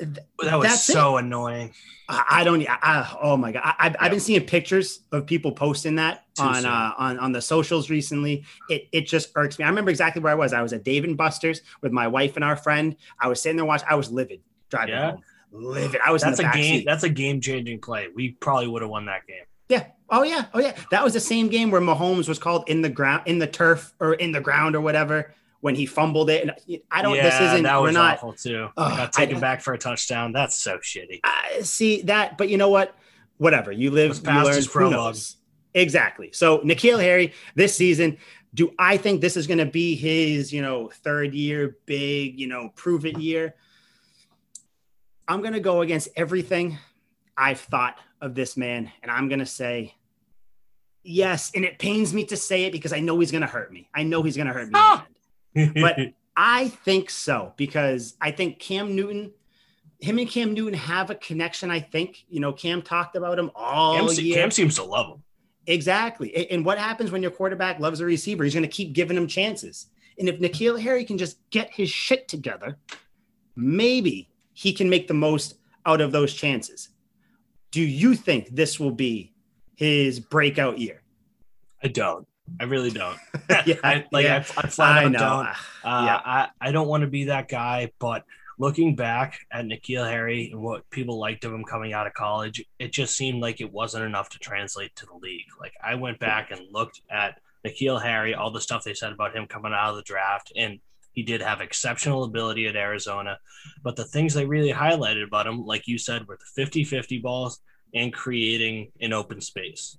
that 0.44 0.60
was 0.60 0.84
so 0.84 1.18
it. 1.18 1.26
annoying. 1.26 1.74
I, 2.08 2.26
I 2.30 2.44
don't. 2.44 2.64
I, 2.70 3.18
oh 3.22 3.38
my 3.38 3.52
god! 3.52 3.64
I, 3.64 3.86
have 3.86 3.98
yeah. 4.00 4.10
been 4.10 4.20
seeing 4.20 4.46
pictures 4.46 5.00
of 5.12 5.26
people 5.26 5.52
posting 5.52 5.96
that 5.96 6.26
Too 6.36 6.44
on 6.44 6.66
uh, 6.66 6.94
on 6.98 7.18
on 7.18 7.32
the 7.32 7.42
socials 7.42 7.90
recently. 7.90 8.46
It 8.70 8.88
it 8.92 9.08
just 9.08 9.32
irks 9.36 9.58
me. 9.58 9.66
I 9.66 9.70
remember 9.70 9.90
exactly 9.90 10.22
where 10.22 10.32
I 10.32 10.36
was. 10.36 10.54
I 10.54 10.62
was 10.62 10.74
at 10.74 10.84
Dave 10.84 11.04
and 11.04 11.18
Buster's 11.18 11.62
with 11.82 11.92
my 11.92 12.08
wife 12.08 12.36
and 12.36 12.46
our 12.46 12.56
friend. 12.56 12.96
I 13.20 13.28
was 13.28 13.42
sitting 13.42 13.58
there 13.58 13.66
watching. 13.66 13.88
I 13.90 13.96
was 13.96 14.12
livid 14.12 14.42
driving 14.70 14.94
yeah. 14.94 15.12
home. 15.12 15.22
Livid. 15.52 16.00
I 16.06 16.12
was. 16.12 16.22
That's 16.22 16.40
a 16.40 16.50
game. 16.52 16.80
Seat. 16.80 16.86
That's 16.86 17.04
a 17.04 17.10
game 17.10 17.42
changing 17.42 17.80
play. 17.80 18.08
We 18.14 18.32
probably 18.32 18.68
would 18.68 18.82
have 18.82 18.92
won 18.92 19.06
that 19.06 19.26
game. 19.28 19.44
Yeah. 19.70 19.88
Oh 20.10 20.24
yeah. 20.24 20.46
Oh 20.54 20.60
yeah. 20.60 20.76
That 20.92 21.04
was 21.04 21.14
the 21.14 21.20
same 21.20 21.48
game 21.50 21.72
where 21.72 21.82
Mahomes 21.82 22.28
was 22.28 22.40
called 22.40 22.70
in 22.70 22.82
the 22.82 22.90
ground, 22.90 23.24
in 23.26 23.40
the 23.40 23.48
turf, 23.48 23.94
or 24.00 24.14
in 24.14 24.32
the 24.32 24.42
ground, 24.42 24.76
or 24.76 24.82
whatever 24.82 25.34
when 25.62 25.76
he 25.76 25.86
fumbled 25.86 26.30
it. 26.30 26.44
And 26.44 26.82
I 26.92 27.02
don't. 27.02 27.16
Yeah, 27.16 27.24
this 27.24 27.42
isn't. 27.42 27.64
That 27.64 27.78
was 27.78 27.90
we're 27.90 28.00
not, 28.00 28.18
awful 28.18 28.34
too. 28.34 28.70
Uh, 28.78 28.96
got 28.96 29.14
taken 29.14 29.38
I, 29.38 29.40
back 29.40 29.62
for 29.62 29.74
a 29.74 29.78
touchdown. 29.78 30.32
That's 30.32 30.58
so 30.58 30.78
shitty. 30.78 31.22
I 31.24 31.62
see 31.62 32.04
that, 32.04 32.38
but 32.38 32.50
you 32.50 32.58
know 32.58 32.70
what? 32.70 32.96
Whatever. 33.38 33.72
You 33.72 33.92
live. 33.92 34.22
You 34.26 34.44
learn. 34.44 34.64
Who 34.64 34.90
knows? 34.90 35.38
Exactly. 35.74 36.32
So 36.34 36.60
N'Keal 36.60 37.02
Harry 37.02 37.34
this 37.56 37.76
season. 37.76 38.18
Do 38.54 38.72
I 38.80 38.98
think 38.98 39.22
this 39.22 39.38
is 39.38 39.46
going 39.46 39.60
to 39.60 39.66
be 39.66 39.96
his, 39.96 40.52
you 40.52 40.62
know, 40.62 40.90
third 41.04 41.36
year 41.36 41.78
big, 41.86 42.40
you 42.40 42.48
know, 42.48 42.72
prove 42.76 43.06
it 43.06 43.20
year? 43.20 43.56
I'm 45.28 45.42
going 45.42 45.54
to 45.54 45.60
go 45.60 45.82
against 45.82 46.10
everything 46.16 46.78
I've 47.36 47.60
thought 47.60 47.98
of 48.22 48.34
this 48.34 48.58
man, 48.58 48.92
and 49.02 49.12
I'm 49.12 49.28
going 49.30 49.40
to 49.40 49.46
say 49.46 49.96
yes. 51.04 51.52
And 51.54 51.66
it 51.66 51.80
pains 51.80 52.14
me 52.14 52.26
to 52.26 52.38
say 52.38 52.66
it 52.66 52.72
because 52.72 52.94
I 52.94 53.00
know 53.00 53.20
he's 53.20 53.32
going 53.32 53.42
to 53.42 53.48
hurt 53.48 53.72
me. 53.72 53.90
I 53.94 54.04
know 54.04 54.24
he's 54.24 54.36
going 54.36 54.48
to 54.48 54.54
hurt 54.54 54.68
me. 54.68 54.74
Ah! 54.76 55.06
but 55.76 55.98
I 56.36 56.70
think 56.70 57.10
so 57.10 57.54
because 57.58 58.16
I 58.22 58.32
think 58.32 58.60
Cam 58.60 58.96
Newton, 58.96 59.32
him 60.00 60.20
and 60.20 60.30
Cam 60.30 60.54
Newton 60.54 60.76
have 60.76 61.10
a 61.10 61.16
connection. 61.16 61.72
I 61.72 61.80
think 61.80 62.26
you 62.30 62.40
know 62.40 62.54
Cam 62.54 62.82
talked 62.82 63.16
about 63.16 63.40
him 63.40 63.52
all 63.56 64.08
Cam, 64.08 64.24
year. 64.24 64.36
Cam 64.36 64.52
seems 64.52 64.76
to 64.76 64.84
love 64.84 65.16
him. 65.16 65.24
Exactly. 65.66 66.50
And 66.50 66.64
what 66.64 66.78
happens 66.78 67.12
when 67.12 67.22
your 67.22 67.32
quarterback 67.32 67.80
loves 67.80 68.00
a 68.00 68.06
receiver? 68.06 68.46
He's 68.46 68.54
going 68.54 68.64
to 68.64 68.70
keep 68.70 68.94
giving 68.94 69.18
him 69.18 69.28
chances. 69.28 69.88
And 70.18 70.30
if 70.30 70.40
N'Keal 70.40 70.80
Harry 70.80 71.04
can 71.04 71.18
just 71.18 71.38
get 71.50 71.70
his 71.70 71.90
shit 71.90 72.28
together, 72.28 72.78
maybe 73.56 74.30
he 74.58 74.74
can 74.74 74.90
make 74.90 75.08
the 75.08 75.14
most 75.14 75.54
out 75.86 76.02
of 76.02 76.12
those 76.12 76.34
chances. 76.34 76.90
Do 77.70 77.80
you 77.80 78.16
think 78.16 78.50
this 78.50 78.80
will 78.80 78.92
be 78.92 79.32
his 79.76 80.20
breakout 80.20 80.80
year? 80.80 81.04
I 81.84 81.90
don't. 81.90 82.28
I 82.60 82.64
really 82.64 82.90
don't. 82.90 83.20
yeah, 83.68 83.76
I, 83.84 84.06
like 84.12 84.26
yeah. 84.26 84.44
I, 84.58 84.62
I 84.62 84.68
flat 84.68 85.06
I 85.06 85.10
know. 85.10 85.20
don't. 85.20 85.48
Uh, 85.48 86.06
yeah. 86.06 86.22
I, 86.26 86.48
I 86.60 86.72
don't 86.72 86.88
want 86.88 87.02
to 87.02 87.08
be 87.08 87.26
that 87.26 87.50
guy, 87.50 87.92
but 88.00 88.24
looking 88.58 88.96
back 88.96 89.38
at 89.52 89.66
N'Keal 89.66 90.10
Harry 90.10 90.50
and 90.52 90.60
what 90.60 90.90
people 90.90 91.20
liked 91.20 91.46
of 91.46 91.54
him 91.54 91.64
coming 91.64 91.94
out 91.94 92.08
of 92.08 92.16
college, 92.16 92.66
it 92.80 92.92
just 92.92 93.16
seemed 93.16 93.40
like 93.40 93.62
it 93.62 93.72
wasn't 93.72 94.06
enough 94.06 94.30
to 94.30 94.40
translate 94.40 94.96
to 94.96 95.06
the 95.06 95.14
league. 95.22 95.46
Like 95.60 95.74
I 95.84 95.94
went 95.94 96.18
back 96.18 96.50
and 96.50 96.62
looked 96.72 97.02
at 97.12 97.40
N'Keal 97.64 98.02
Harry, 98.02 98.34
all 98.34 98.50
the 98.50 98.60
stuff 98.60 98.84
they 98.84 98.96
said 98.96 99.12
about 99.12 99.36
him 99.36 99.46
coming 99.46 99.72
out 99.72 99.92
of 99.92 99.98
the 99.98 100.02
draft, 100.02 100.52
and 100.56 100.80
he 101.18 101.24
did 101.24 101.42
have 101.42 101.62
exceptional 101.62 102.26
ability 102.26 102.68
at 102.68 102.76
Arizona. 102.76 103.40
But 103.82 103.96
the 103.96 104.06
things 104.06 104.36
they 104.36 104.46
really 104.46 104.72
highlighted 104.72 105.26
about 105.26 105.48
him, 105.48 105.66
like 105.66 105.88
you 105.88 105.98
said, 105.98 106.28
were 106.28 106.38
the 106.38 106.64
50 106.64 106.84
50 106.84 107.18
balls 107.18 107.60
and 107.96 108.14
creating 108.14 108.92
an 109.02 109.14
open 109.14 109.42
space. 109.42 109.98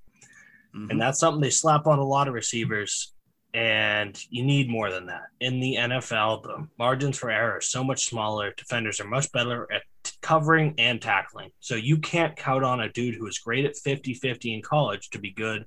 Mm-hmm. 0.77 0.91
And 0.91 1.01
that's 1.01 1.19
something 1.19 1.41
they 1.41 1.51
slap 1.51 1.89
on 1.89 1.99
a 1.99 2.05
lot 2.05 2.29
of 2.29 2.35
receivers. 2.35 3.15
And 3.53 4.17
you 4.31 4.45
need 4.45 4.71
more 4.71 4.93
than 4.93 5.07
that. 5.07 5.25
In 5.41 5.59
the 5.59 5.75
NFL, 5.75 6.45
the 6.45 6.69
margins 6.79 7.19
for 7.19 7.33
error 7.33 7.57
are 7.57 7.61
so 7.61 7.83
much 7.83 8.05
smaller. 8.05 8.55
Defenders 8.57 9.01
are 9.01 9.09
much 9.09 9.33
better 9.33 9.67
at 9.73 9.83
covering 10.23 10.77
and 10.79 11.03
tackling. 11.03 11.51
So 11.59 11.75
you 11.75 11.99
can't 11.99 12.37
count 12.37 12.63
on 12.63 12.83
a 12.83 12.93
dude 12.93 13.17
who 13.17 13.27
is 13.27 13.41
great 13.41 13.65
at 13.65 13.77
50 13.77 14.15
50 14.15 14.55
in 14.55 14.63
college 14.63 15.11
to 15.11 15.19
be 15.19 15.33
good 15.33 15.65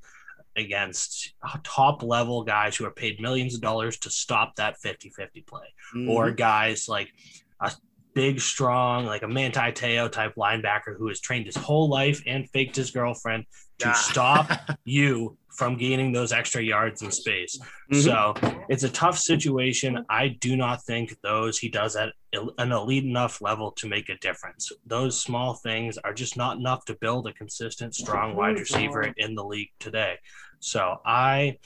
against 0.55 1.33
top 1.63 2.03
level 2.03 2.43
guys 2.43 2.75
who 2.75 2.85
are 2.85 2.91
paid 2.91 3.21
millions 3.21 3.55
of 3.55 3.61
dollars 3.61 3.97
to 3.97 4.09
stop 4.09 4.55
that 4.55 4.77
50 4.79 5.09
50 5.09 5.41
play, 5.41 5.73
mm-hmm. 5.95 6.09
or 6.09 6.31
guys 6.31 6.89
like 6.89 7.13
a 7.61 7.71
big, 8.13 8.39
strong, 8.39 9.05
like 9.05 9.23
a 9.23 9.27
Manti 9.27 9.71
Te'o 9.71 10.09
type 10.09 10.35
linebacker 10.35 10.97
who 10.97 11.07
has 11.07 11.19
trained 11.19 11.45
his 11.45 11.55
whole 11.55 11.89
life 11.89 12.21
and 12.25 12.49
faked 12.49 12.75
his 12.75 12.91
girlfriend 12.91 13.45
to 13.79 13.93
stop 13.95 14.51
you 14.85 15.37
from 15.49 15.77
gaining 15.77 16.11
those 16.11 16.31
extra 16.31 16.61
yards 16.61 17.01
in 17.01 17.11
space. 17.11 17.59
Mm-hmm. 17.91 18.01
So 18.01 18.63
it's 18.69 18.83
a 18.83 18.89
tough 18.89 19.17
situation. 19.17 20.05
I 20.09 20.29
do 20.29 20.55
not 20.55 20.83
think 20.83 21.15
those 21.21 21.57
he 21.57 21.69
does 21.69 21.95
at 21.95 22.13
an 22.33 22.71
elite 22.71 23.03
enough 23.03 23.41
level 23.41 23.71
to 23.73 23.87
make 23.87 24.09
a 24.09 24.17
difference. 24.19 24.71
Those 24.85 25.19
small 25.19 25.55
things 25.55 25.97
are 25.97 26.13
just 26.13 26.37
not 26.37 26.57
enough 26.57 26.85
to 26.85 26.95
build 26.95 27.27
a 27.27 27.33
consistent, 27.33 27.95
strong 27.95 28.35
wide 28.35 28.59
receiver 28.59 29.13
in 29.17 29.35
the 29.35 29.43
league 29.43 29.71
today. 29.79 30.15
So 30.59 30.97
I 31.05 31.57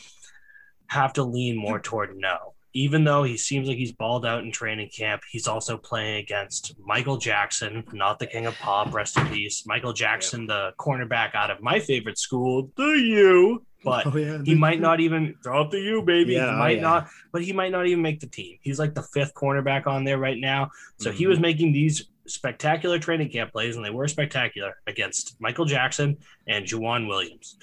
have 0.88 1.14
to 1.14 1.24
lean 1.24 1.58
more 1.58 1.80
toward 1.80 2.16
no 2.16 2.55
even 2.76 3.06
though 3.06 3.24
he 3.24 3.38
seems 3.38 3.70
like 3.70 3.78
he's 3.78 3.94
balled 3.94 4.26
out 4.26 4.44
in 4.44 4.52
training 4.52 4.90
camp, 4.90 5.22
he's 5.32 5.48
also 5.48 5.78
playing 5.78 6.18
against 6.18 6.76
Michael 6.86 7.16
Jackson, 7.16 7.86
not 7.94 8.20
the 8.20 8.28
king 8.28 8.48
of 8.48 8.56
pop, 8.56 8.94
rest 8.94 9.18
in 9.18 9.26
peace. 9.28 9.64
Michael 9.66 9.94
Jackson, 9.94 10.46
the 10.46 10.74
cornerback 10.78 11.34
out 11.36 11.50
of 11.50 11.62
my 11.62 11.80
favorite 11.80 12.20
school, 12.20 12.70
the 12.76 12.84
U. 12.84 13.66
But 13.86 14.08
oh, 14.08 14.18
yeah, 14.18 14.40
he 14.44 14.56
might 14.56 14.82
not 14.82 15.00
even 15.00 15.36
throw 15.42 15.62
up 15.62 15.72
the 15.72 15.80
U, 15.80 16.02
baby. 16.02 16.34
Yeah, 16.34 16.52
he 16.52 16.58
might 16.58 16.80
oh, 16.80 16.82
not, 16.82 17.08
but 17.32 17.44
he 17.44 17.54
might 17.54 17.72
not 17.72 17.88
even 17.88 18.02
make 18.02 18.20
the 18.20 18.28
team. 18.28 18.58
He's 18.62 18.78
like 18.78 18.94
the 18.94 19.04
fifth 19.04 19.34
cornerback 19.36 19.88
on 19.88 20.04
there 20.04 20.18
right 20.18 20.38
now. 20.38 20.70
So 21.00 21.10
mm-hmm. 21.10 21.18
he 21.18 21.28
was 21.28 21.40
making 21.40 21.72
these 21.72 22.10
spectacular 22.28 23.00
training 23.00 23.30
camp 23.30 23.54
plays, 23.54 23.78
and 23.78 23.86
they 23.86 23.90
were 23.90 24.10
spectacular 24.10 24.76
against 24.86 25.38
Michael 25.40 25.66
Jackson 25.66 26.18
and 26.46 26.66
Joejuan 26.66 27.08
Williams 27.08 27.58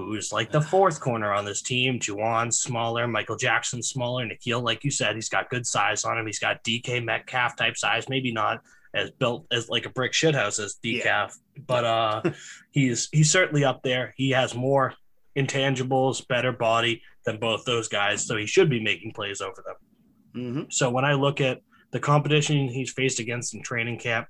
who's 0.00 0.32
like 0.32 0.50
the 0.50 0.60
fourth 0.60 1.00
corner 1.00 1.32
on 1.32 1.44
this 1.44 1.62
team. 1.62 2.00
Juwan 2.00 2.52
smaller, 2.52 3.06
Michael 3.06 3.36
Jackson 3.36 3.80
smaller, 3.80 4.26
N'Keal, 4.26 4.60
like 4.60 4.82
you 4.82 4.90
said, 4.90 5.14
he's 5.14 5.28
got 5.28 5.50
good 5.50 5.64
size 5.64 6.04
on 6.04 6.18
him. 6.18 6.26
He's 6.26 6.40
got 6.40 6.64
DK 6.64 7.04
Metcalf 7.04 7.56
type 7.56 7.76
size, 7.76 8.08
maybe 8.08 8.32
not 8.32 8.60
as 8.92 9.10
built 9.12 9.46
as 9.52 9.68
like 9.68 9.86
a 9.86 9.90
brick 9.90 10.12
shithouse 10.12 10.62
as 10.62 10.76
decaf, 10.84 11.04
yeah. 11.04 11.28
but 11.66 11.84
uh, 11.84 12.22
he's 12.72 13.08
he's 13.12 13.30
certainly 13.30 13.64
up 13.64 13.82
there. 13.82 14.12
He 14.16 14.30
has 14.30 14.54
more 14.54 14.94
intangibles, 15.36 16.26
better 16.26 16.52
body 16.52 17.02
than 17.24 17.38
both 17.38 17.64
those 17.64 17.86
guys, 17.86 18.26
so 18.26 18.36
he 18.36 18.46
should 18.46 18.68
be 18.68 18.80
making 18.80 19.12
plays 19.12 19.40
over 19.40 19.62
them. 19.64 20.42
Mm-hmm. 20.42 20.62
So 20.70 20.90
when 20.90 21.04
I 21.04 21.14
look 21.14 21.40
at 21.40 21.60
the 21.92 22.00
competition 22.00 22.68
he's 22.68 22.92
faced 22.92 23.20
against 23.20 23.54
in 23.54 23.62
training 23.62 24.00
camp, 24.00 24.26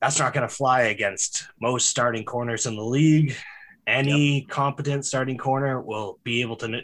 that's 0.00 0.20
not 0.20 0.32
going 0.32 0.48
to 0.48 0.54
fly 0.54 0.82
against 0.82 1.48
most 1.60 1.88
starting 1.88 2.24
corners 2.24 2.66
in 2.66 2.76
the 2.76 2.84
league 2.84 3.36
any 3.88 4.40
yep. 4.40 4.48
competent 4.48 5.04
starting 5.06 5.38
corner 5.38 5.80
will 5.80 6.18
be 6.22 6.42
able 6.42 6.56
to 6.56 6.82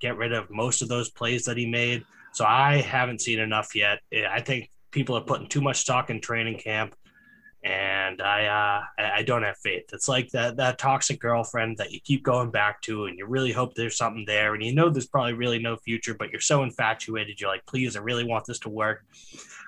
get 0.00 0.16
rid 0.16 0.32
of 0.32 0.48
most 0.48 0.80
of 0.80 0.88
those 0.88 1.10
plays 1.10 1.44
that 1.44 1.56
he 1.56 1.66
made. 1.66 2.04
So 2.32 2.44
I 2.44 2.80
haven't 2.80 3.20
seen 3.20 3.40
enough 3.40 3.74
yet. 3.74 3.98
I 4.30 4.40
think 4.40 4.70
people 4.92 5.16
are 5.16 5.22
putting 5.22 5.48
too 5.48 5.60
much 5.60 5.78
stock 5.78 6.08
in 6.08 6.20
training 6.20 6.58
camp, 6.58 6.94
and 7.64 8.22
I 8.22 8.46
uh, 8.46 9.02
I 9.16 9.22
don't 9.22 9.42
have 9.42 9.56
faith. 9.58 9.86
It's 9.92 10.08
like 10.08 10.28
that 10.30 10.56
that 10.58 10.78
toxic 10.78 11.18
girlfriend 11.20 11.78
that 11.78 11.90
you 11.90 12.00
keep 12.00 12.22
going 12.22 12.50
back 12.50 12.80
to, 12.82 13.06
and 13.06 13.18
you 13.18 13.26
really 13.26 13.50
hope 13.50 13.74
there's 13.74 13.96
something 13.96 14.24
there, 14.24 14.54
and 14.54 14.62
you 14.62 14.74
know 14.74 14.88
there's 14.88 15.08
probably 15.08 15.32
really 15.32 15.58
no 15.58 15.76
future, 15.76 16.14
but 16.14 16.30
you're 16.30 16.40
so 16.40 16.62
infatuated. 16.62 17.40
You're 17.40 17.50
like, 17.50 17.66
please, 17.66 17.96
I 17.96 18.00
really 18.00 18.24
want 18.24 18.44
this 18.46 18.60
to 18.60 18.68
work. 18.68 19.04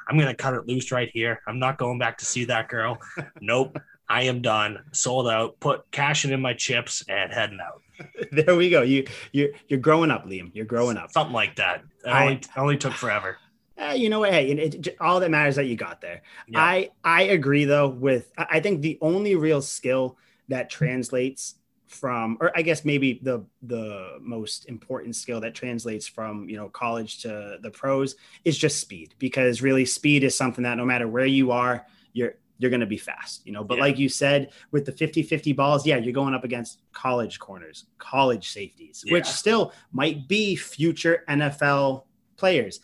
I'm 0.08 0.18
gonna 0.18 0.34
cut 0.34 0.54
it 0.54 0.68
loose 0.68 0.92
right 0.92 1.10
here. 1.12 1.40
I'm 1.48 1.58
not 1.58 1.78
going 1.78 1.98
back 1.98 2.18
to 2.18 2.24
see 2.24 2.44
that 2.44 2.68
girl. 2.68 2.98
nope. 3.40 3.76
I 4.10 4.22
am 4.22 4.42
done, 4.42 4.80
sold 4.90 5.28
out, 5.28 5.60
put 5.60 5.88
cashing 5.92 6.32
in 6.32 6.40
my 6.40 6.52
chips 6.52 7.04
and 7.08 7.32
heading 7.32 7.60
out. 7.64 7.82
there 8.32 8.56
we 8.56 8.68
go. 8.68 8.82
You 8.82 9.06
you 9.30 9.54
you're 9.68 9.78
growing 9.78 10.10
up, 10.10 10.26
Liam. 10.26 10.50
You're 10.52 10.66
growing 10.66 10.96
up. 10.96 11.12
Something 11.12 11.32
like 11.32 11.56
that. 11.56 11.84
It 12.04 12.10
only, 12.10 12.40
only 12.56 12.76
took 12.76 12.92
forever. 12.92 13.38
Uh, 13.80 13.92
you 13.92 14.08
know 14.08 14.20
what? 14.20 14.32
Hey, 14.32 14.50
it, 14.50 14.88
it, 14.88 14.96
all 15.00 15.20
that 15.20 15.30
matters 15.30 15.56
that 15.56 15.66
you 15.66 15.76
got 15.76 16.00
there. 16.00 16.22
Yeah. 16.48 16.60
I 16.60 16.90
I 17.04 17.22
agree 17.22 17.66
though 17.66 17.88
with 17.88 18.32
I 18.36 18.58
think 18.58 18.82
the 18.82 18.98
only 19.00 19.36
real 19.36 19.62
skill 19.62 20.18
that 20.48 20.70
translates 20.70 21.54
from 21.86 22.36
or 22.40 22.50
I 22.56 22.62
guess 22.62 22.84
maybe 22.84 23.20
the 23.22 23.44
the 23.62 24.18
most 24.20 24.68
important 24.68 25.14
skill 25.14 25.40
that 25.42 25.54
translates 25.54 26.08
from 26.08 26.48
you 26.48 26.56
know 26.56 26.68
college 26.68 27.22
to 27.22 27.58
the 27.62 27.70
pros 27.70 28.16
is 28.44 28.58
just 28.58 28.80
speed 28.80 29.14
because 29.18 29.62
really 29.62 29.84
speed 29.84 30.24
is 30.24 30.36
something 30.36 30.64
that 30.64 30.76
no 30.76 30.84
matter 30.84 31.06
where 31.06 31.26
you 31.26 31.52
are 31.52 31.86
you're 32.12 32.34
you're 32.60 32.70
going 32.70 32.80
to 32.80 32.86
be 32.86 32.98
fast, 32.98 33.44
you 33.46 33.52
know. 33.52 33.64
But 33.64 33.78
yeah. 33.78 33.84
like 33.84 33.98
you 33.98 34.08
said, 34.08 34.50
with 34.70 34.84
the 34.84 34.92
50 34.92 35.22
50 35.22 35.52
balls, 35.54 35.86
yeah, 35.86 35.96
you're 35.96 36.12
going 36.12 36.34
up 36.34 36.44
against 36.44 36.82
college 36.92 37.38
corners, 37.38 37.86
college 37.98 38.50
safeties, 38.50 39.02
yeah. 39.04 39.14
which 39.14 39.26
still 39.26 39.72
might 39.92 40.28
be 40.28 40.54
future 40.54 41.24
NFL 41.28 42.04
players 42.36 42.80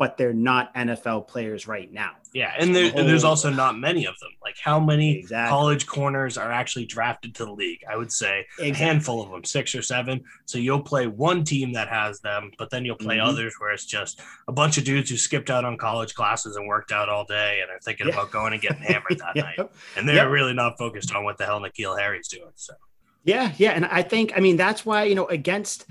but 0.00 0.16
they're 0.16 0.32
not 0.32 0.74
NFL 0.74 1.28
players 1.28 1.68
right 1.68 1.92
now. 1.92 2.12
Yeah, 2.32 2.54
and, 2.58 2.74
there, 2.74 2.90
and 2.96 3.06
there's 3.06 3.22
also 3.22 3.50
not 3.50 3.78
many 3.78 4.06
of 4.06 4.18
them. 4.18 4.30
Like 4.42 4.56
how 4.58 4.80
many 4.80 5.18
exactly. 5.18 5.50
college 5.50 5.86
corners 5.86 6.38
are 6.38 6.50
actually 6.50 6.86
drafted 6.86 7.34
to 7.34 7.44
the 7.44 7.52
league? 7.52 7.80
I 7.88 7.98
would 7.98 8.10
say 8.10 8.46
exactly. 8.58 8.70
a 8.70 8.74
handful 8.74 9.22
of 9.22 9.30
them, 9.30 9.44
six 9.44 9.74
or 9.74 9.82
seven. 9.82 10.24
So 10.46 10.56
you'll 10.56 10.82
play 10.82 11.06
one 11.06 11.44
team 11.44 11.74
that 11.74 11.88
has 11.88 12.18
them, 12.20 12.50
but 12.56 12.70
then 12.70 12.86
you'll 12.86 12.96
play 12.96 13.18
mm-hmm. 13.18 13.28
others 13.28 13.56
where 13.58 13.72
it's 13.72 13.84
just 13.84 14.22
a 14.48 14.52
bunch 14.52 14.78
of 14.78 14.84
dudes 14.84 15.10
who 15.10 15.18
skipped 15.18 15.50
out 15.50 15.66
on 15.66 15.76
college 15.76 16.14
classes 16.14 16.56
and 16.56 16.66
worked 16.66 16.92
out 16.92 17.10
all 17.10 17.26
day 17.26 17.58
and 17.60 17.70
are 17.70 17.80
thinking 17.80 18.08
yeah. 18.08 18.14
about 18.14 18.30
going 18.30 18.54
and 18.54 18.62
getting 18.62 18.82
hammered 18.82 19.18
that 19.18 19.36
night. 19.36 19.58
And 19.98 20.08
they're 20.08 20.16
yep. 20.16 20.30
really 20.30 20.54
not 20.54 20.78
focused 20.78 21.14
on 21.14 21.24
what 21.24 21.36
the 21.36 21.44
hell 21.44 21.60
N'Keal 21.60 21.98
Harry's 22.00 22.28
doing. 22.28 22.52
So 22.54 22.72
yeah, 23.24 23.52
yeah, 23.58 23.72
and 23.72 23.84
I 23.84 24.02
think 24.02 24.32
I 24.34 24.40
mean 24.40 24.56
that's 24.56 24.86
why 24.86 25.04
you 25.04 25.14
know 25.14 25.26
against 25.26 25.86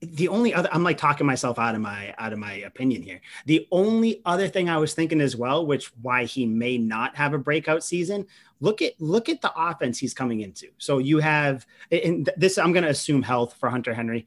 the 0.00 0.28
only 0.28 0.52
other 0.52 0.68
I'm 0.72 0.82
like 0.82 0.98
talking 0.98 1.26
myself 1.26 1.58
out 1.58 1.74
of 1.74 1.80
my 1.80 2.14
out 2.18 2.34
of 2.34 2.38
my 2.38 2.52
opinion 2.52 3.02
here. 3.02 3.20
The 3.46 3.66
only 3.72 4.20
other 4.26 4.46
thing 4.46 4.68
I 4.68 4.76
was 4.76 4.92
thinking 4.92 5.22
as 5.22 5.36
well, 5.36 5.64
which 5.64 5.90
why 6.02 6.24
he 6.24 6.44
may 6.44 6.76
not 6.76 7.16
have 7.16 7.32
a 7.32 7.38
breakout 7.38 7.82
season. 7.82 8.26
Look 8.60 8.82
at 8.82 8.92
look 9.00 9.30
at 9.30 9.40
the 9.40 9.52
offense 9.56 9.98
he's 9.98 10.12
coming 10.12 10.40
into. 10.40 10.66
So 10.76 10.98
you 10.98 11.18
have 11.18 11.66
and 11.90 12.28
this 12.36 12.58
I'm 12.58 12.72
going 12.72 12.84
to 12.84 12.90
assume 12.90 13.22
health 13.22 13.56
for 13.58 13.70
Hunter 13.70 13.94
Henry, 13.94 14.26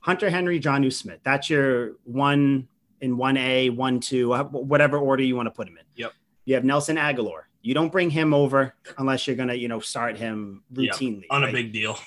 Hunter 0.00 0.30
Henry, 0.30 0.58
Jonnu 0.58 0.90
Smith. 0.90 1.20
That's 1.22 1.50
your 1.50 1.96
one 2.04 2.66
in 3.02 3.18
one 3.18 3.36
A, 3.36 3.68
one 3.68 4.00
two, 4.00 4.34
whatever 4.34 4.96
order 4.96 5.22
you 5.22 5.36
want 5.36 5.48
to 5.48 5.50
put 5.50 5.68
him 5.68 5.76
in. 5.76 5.84
Yep. 5.96 6.12
You 6.46 6.54
have 6.54 6.64
Nelson 6.64 6.96
Agholor. 6.96 7.42
You 7.64 7.72
don't 7.72 7.90
bring 7.90 8.10
him 8.10 8.34
over 8.34 8.74
unless 8.98 9.26
you're 9.26 9.36
gonna, 9.36 9.54
you 9.54 9.68
know, 9.68 9.80
start 9.80 10.18
him 10.18 10.62
routinely 10.72 11.22
yeah, 11.22 11.34
on 11.34 11.42
right? 11.42 11.48
a 11.48 11.52
big 11.52 11.72
deal. 11.72 11.98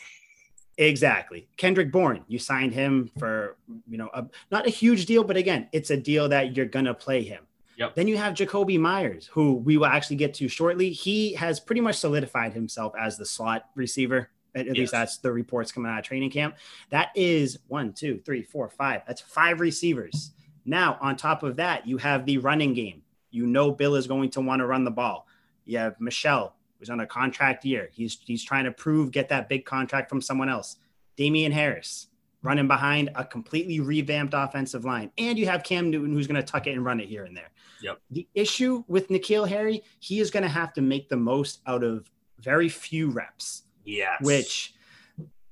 Exactly. 0.78 1.48
Kendrick 1.58 1.92
Bourne, 1.92 2.24
you 2.28 2.38
signed 2.38 2.72
him 2.72 3.10
for, 3.18 3.58
you 3.88 3.98
know, 3.98 4.12
a, 4.14 4.28
not 4.52 4.68
a 4.68 4.70
huge 4.70 5.08
deal, 5.08 5.24
but 5.24 5.36
again, 5.36 5.68
it's 5.72 5.90
a 5.90 5.98
deal 5.98 6.30
that 6.30 6.56
you're 6.56 6.68
going 6.68 6.86
to 6.86 6.94
play 6.94 7.24
him. 7.24 7.48
Yep. 7.78 7.96
Then 7.96 8.08
you 8.08 8.18
have 8.18 8.36
Jakobi 8.36 8.80
Meyers, 8.80 9.26
who 9.26 9.54
we 9.56 9.78
will 9.78 9.88
actually 9.88 10.18
get 10.18 10.36
to 10.36 10.48
shortly. 10.48 10.92
He 10.92 11.34
has 11.34 11.60
pretty 11.60 11.82
much 11.82 11.96
solidified 11.96 12.54
himself 12.54 12.94
as 12.96 13.18
the 13.18 13.26
slot 13.26 13.70
receiver. 13.74 14.30
At, 14.54 14.62
at 14.62 14.68
yes. 14.68 14.78
least 14.78 14.92
that's 14.92 15.18
the 15.18 15.32
reports 15.32 15.72
coming 15.72 15.92
out 15.92 15.98
of 15.98 16.06
training 16.06 16.30
camp. 16.30 16.58
That 16.92 17.10
is 17.16 17.58
one, 17.68 17.94
two, 17.94 18.22
three, 18.24 18.44
four, 18.44 18.70
five. 18.70 19.02
That's 19.08 19.22
five 19.22 19.60
receivers. 19.60 20.32
Now, 20.66 21.00
on 21.02 21.16
top 21.16 21.42
of 21.42 21.56
that, 21.56 21.88
you 21.88 21.98
have 21.98 22.26
the 22.28 22.38
running 22.38 22.76
game. 22.76 23.02
You 23.32 23.48
know, 23.48 23.72
Bill 23.72 23.96
is 23.96 24.06
going 24.06 24.30
to 24.32 24.42
want 24.42 24.60
to 24.60 24.68
run 24.68 24.84
the 24.84 24.92
ball. 24.92 25.28
You 25.68 25.78
have 25.80 26.00
Michel, 26.00 26.56
who's 26.80 26.90
on 26.90 27.00
a 27.02 27.08
contract 27.08 27.66
year. 27.66 27.90
He's 27.92 28.18
he's 28.26 28.44
trying 28.44 28.66
to 28.66 28.72
prove 28.72 29.12
get 29.12 29.30
that 29.30 29.50
big 29.50 29.66
contract 29.66 30.10
from 30.10 30.22
someone 30.22 30.50
else. 30.50 30.78
Damien 31.16 31.52
Harris 31.52 32.08
running 32.42 32.68
behind 32.68 33.10
a 33.16 33.26
completely 33.26 33.80
revamped 33.80 34.34
offensive 34.36 34.86
line, 34.86 35.12
and 35.18 35.38
you 35.38 35.46
have 35.48 35.64
Cam 35.64 35.90
Newton 35.90 36.14
who's 36.14 36.28
going 36.28 36.42
to 36.42 36.52
tuck 36.52 36.68
it 36.68 36.72
and 36.72 36.86
run 36.86 37.00
it 37.00 37.08
here 37.08 37.26
and 37.26 37.36
there. 37.36 37.50
Yep. 37.82 38.00
The 38.12 38.28
issue 38.34 38.84
with 38.88 39.10
N'Keal 39.10 39.48
Harry, 39.48 39.84
he 40.00 40.20
is 40.20 40.32
going 40.32 40.44
to 40.44 40.50
have 40.50 40.74
to 40.74 40.82
make 40.82 41.10
the 41.10 41.18
most 41.18 41.62
out 41.68 41.84
of 41.84 42.10
very 42.40 42.70
few 42.70 43.10
reps. 43.10 43.64
Yes. 43.84 44.22
Which 44.22 44.74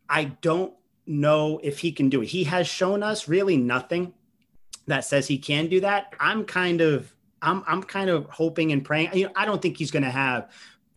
I 0.09 0.25
don't 0.25 0.73
know 1.05 1.59
if 1.63 1.79
he 1.79 1.91
can 1.91 2.09
do 2.09 2.21
it. 2.21 2.27
He 2.27 2.43
has 2.45 2.67
shown 2.67 3.03
us 3.03 3.27
really 3.27 3.57
nothing 3.57 4.13
that 4.87 5.05
says 5.05 5.27
he 5.27 5.37
can 5.37 5.67
do 5.67 5.81
that. 5.81 6.13
I'm 6.19 6.45
kind 6.45 6.81
of 6.81 7.14
I'm 7.45 7.63
I'm 7.67 7.83
kind 7.83 8.09
of 8.09 8.25
hoping 8.25 8.71
and 8.71 8.83
praying. 8.83 9.11
You 9.13 9.25
know, 9.25 9.31
I 9.35 9.45
don't 9.45 9.61
think 9.61 9.77
he's 9.77 9.91
going 9.91 10.03
to 10.03 10.09
have 10.09 10.49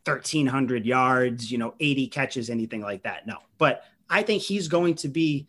1300 0.04 0.86
yards, 0.86 1.52
you 1.52 1.58
know, 1.58 1.74
80 1.78 2.08
catches, 2.08 2.50
anything 2.50 2.80
like 2.80 3.02
that. 3.02 3.26
No, 3.26 3.36
but 3.58 3.84
I 4.08 4.22
think 4.22 4.42
he's 4.42 4.66
going 4.66 4.94
to 4.96 5.08
be. 5.08 5.46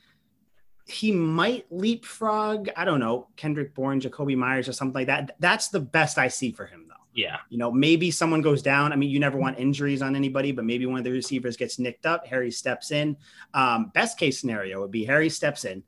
He 0.86 1.12
might 1.12 1.68
leapfrog. 1.70 2.70
I 2.76 2.84
don't 2.84 3.00
know 3.00 3.28
Kendrick 3.36 3.76
Bourne, 3.76 4.02
Jakobi 4.02 4.36
Meyers, 4.36 4.68
or 4.68 4.74
something 4.74 4.96
like 4.96 5.08
that. 5.08 5.36
That's 5.40 5.70
the 5.70 5.80
best 5.80 6.18
I 6.18 6.28
see 6.28 6.52
for 6.52 6.66
him, 6.66 6.86
though. 6.90 6.96
Yeah. 7.14 7.38
You 7.50 7.58
know, 7.58 7.72
maybe 7.72 8.12
someone 8.12 8.42
goes 8.42 8.62
down. 8.62 8.92
I 8.92 8.96
mean, 8.96 9.10
you 9.10 9.20
never 9.20 9.38
want 9.38 9.60
injuries 9.60 10.02
on 10.02 10.16
anybody, 10.16 10.52
but 10.52 10.66
maybe 10.66 10.86
one 10.88 10.98
of 10.98 11.04
the 11.04 11.12
receivers 11.12 11.58
gets 11.58 11.78
nicked 11.78 12.06
up. 12.08 12.26
Harry 12.26 12.50
steps 12.50 12.92
in. 12.92 13.18
Um, 13.54 13.92
best 13.94 14.18
case 14.18 14.40
scenario 14.40 14.82
would 14.82 14.92
be 14.92 15.06
Harry 15.06 15.30
steps 15.30 15.64
in, 15.64 15.84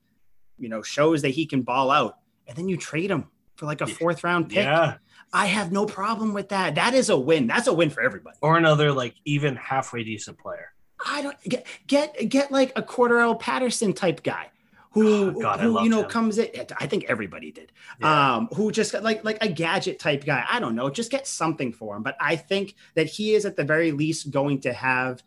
you 0.59 0.69
know, 0.69 0.83
shows 0.83 1.23
that 1.23 1.29
he 1.29 1.47
can 1.47 1.63
ball 1.63 1.89
out, 1.89 2.17
and 2.47 2.55
then 2.55 2.69
you 2.69 2.77
trade 2.77 3.09
him 3.09 3.27
for 3.61 3.67
like 3.67 3.81
a 3.81 3.85
fourth 3.85 4.23
round 4.23 4.49
pick. 4.49 4.65
Yeah. 4.65 4.95
I 5.31 5.45
have 5.45 5.71
no 5.71 5.85
problem 5.85 6.33
with 6.33 6.49
that. 6.49 6.73
That 6.75 6.95
is 6.95 7.09
a 7.09 7.17
win. 7.17 7.45
That's 7.45 7.67
a 7.67 7.73
win 7.73 7.91
for 7.91 8.01
everybody. 8.01 8.35
Or 8.41 8.57
another 8.57 8.91
like 8.91 9.13
even 9.23 9.55
halfway 9.55 10.03
decent 10.03 10.39
player. 10.39 10.73
I 11.05 11.21
don't 11.21 11.39
get 11.43 11.67
get 11.85 12.27
get 12.27 12.51
like 12.51 12.73
a 12.75 12.81
Cordarrelle 12.81 13.39
Patterson 13.39 13.93
type 13.93 14.23
guy 14.23 14.49
who, 14.93 15.29
oh, 15.29 15.31
God, 15.39 15.59
who 15.59 15.83
you 15.83 15.89
know 15.89 16.01
him. 16.01 16.09
comes 16.09 16.39
in. 16.39 16.49
I 16.79 16.87
think 16.87 17.05
everybody 17.07 17.51
did. 17.51 17.71
Yeah. 17.99 18.35
Um, 18.35 18.49
who 18.55 18.71
just 18.71 18.95
like 18.95 19.23
like 19.23 19.37
a 19.41 19.47
gadget 19.47 19.99
type 19.99 20.25
guy. 20.25 20.43
I 20.49 20.59
don't 20.59 20.73
know. 20.73 20.89
Just 20.89 21.11
get 21.11 21.27
something 21.27 21.71
for 21.71 21.95
him. 21.95 22.01
But 22.01 22.17
I 22.19 22.37
think 22.37 22.73
that 22.95 23.05
he 23.05 23.35
is 23.35 23.45
at 23.45 23.55
the 23.55 23.63
very 23.63 23.91
least 23.91 24.31
going 24.31 24.61
to 24.61 24.73
have 24.73 25.21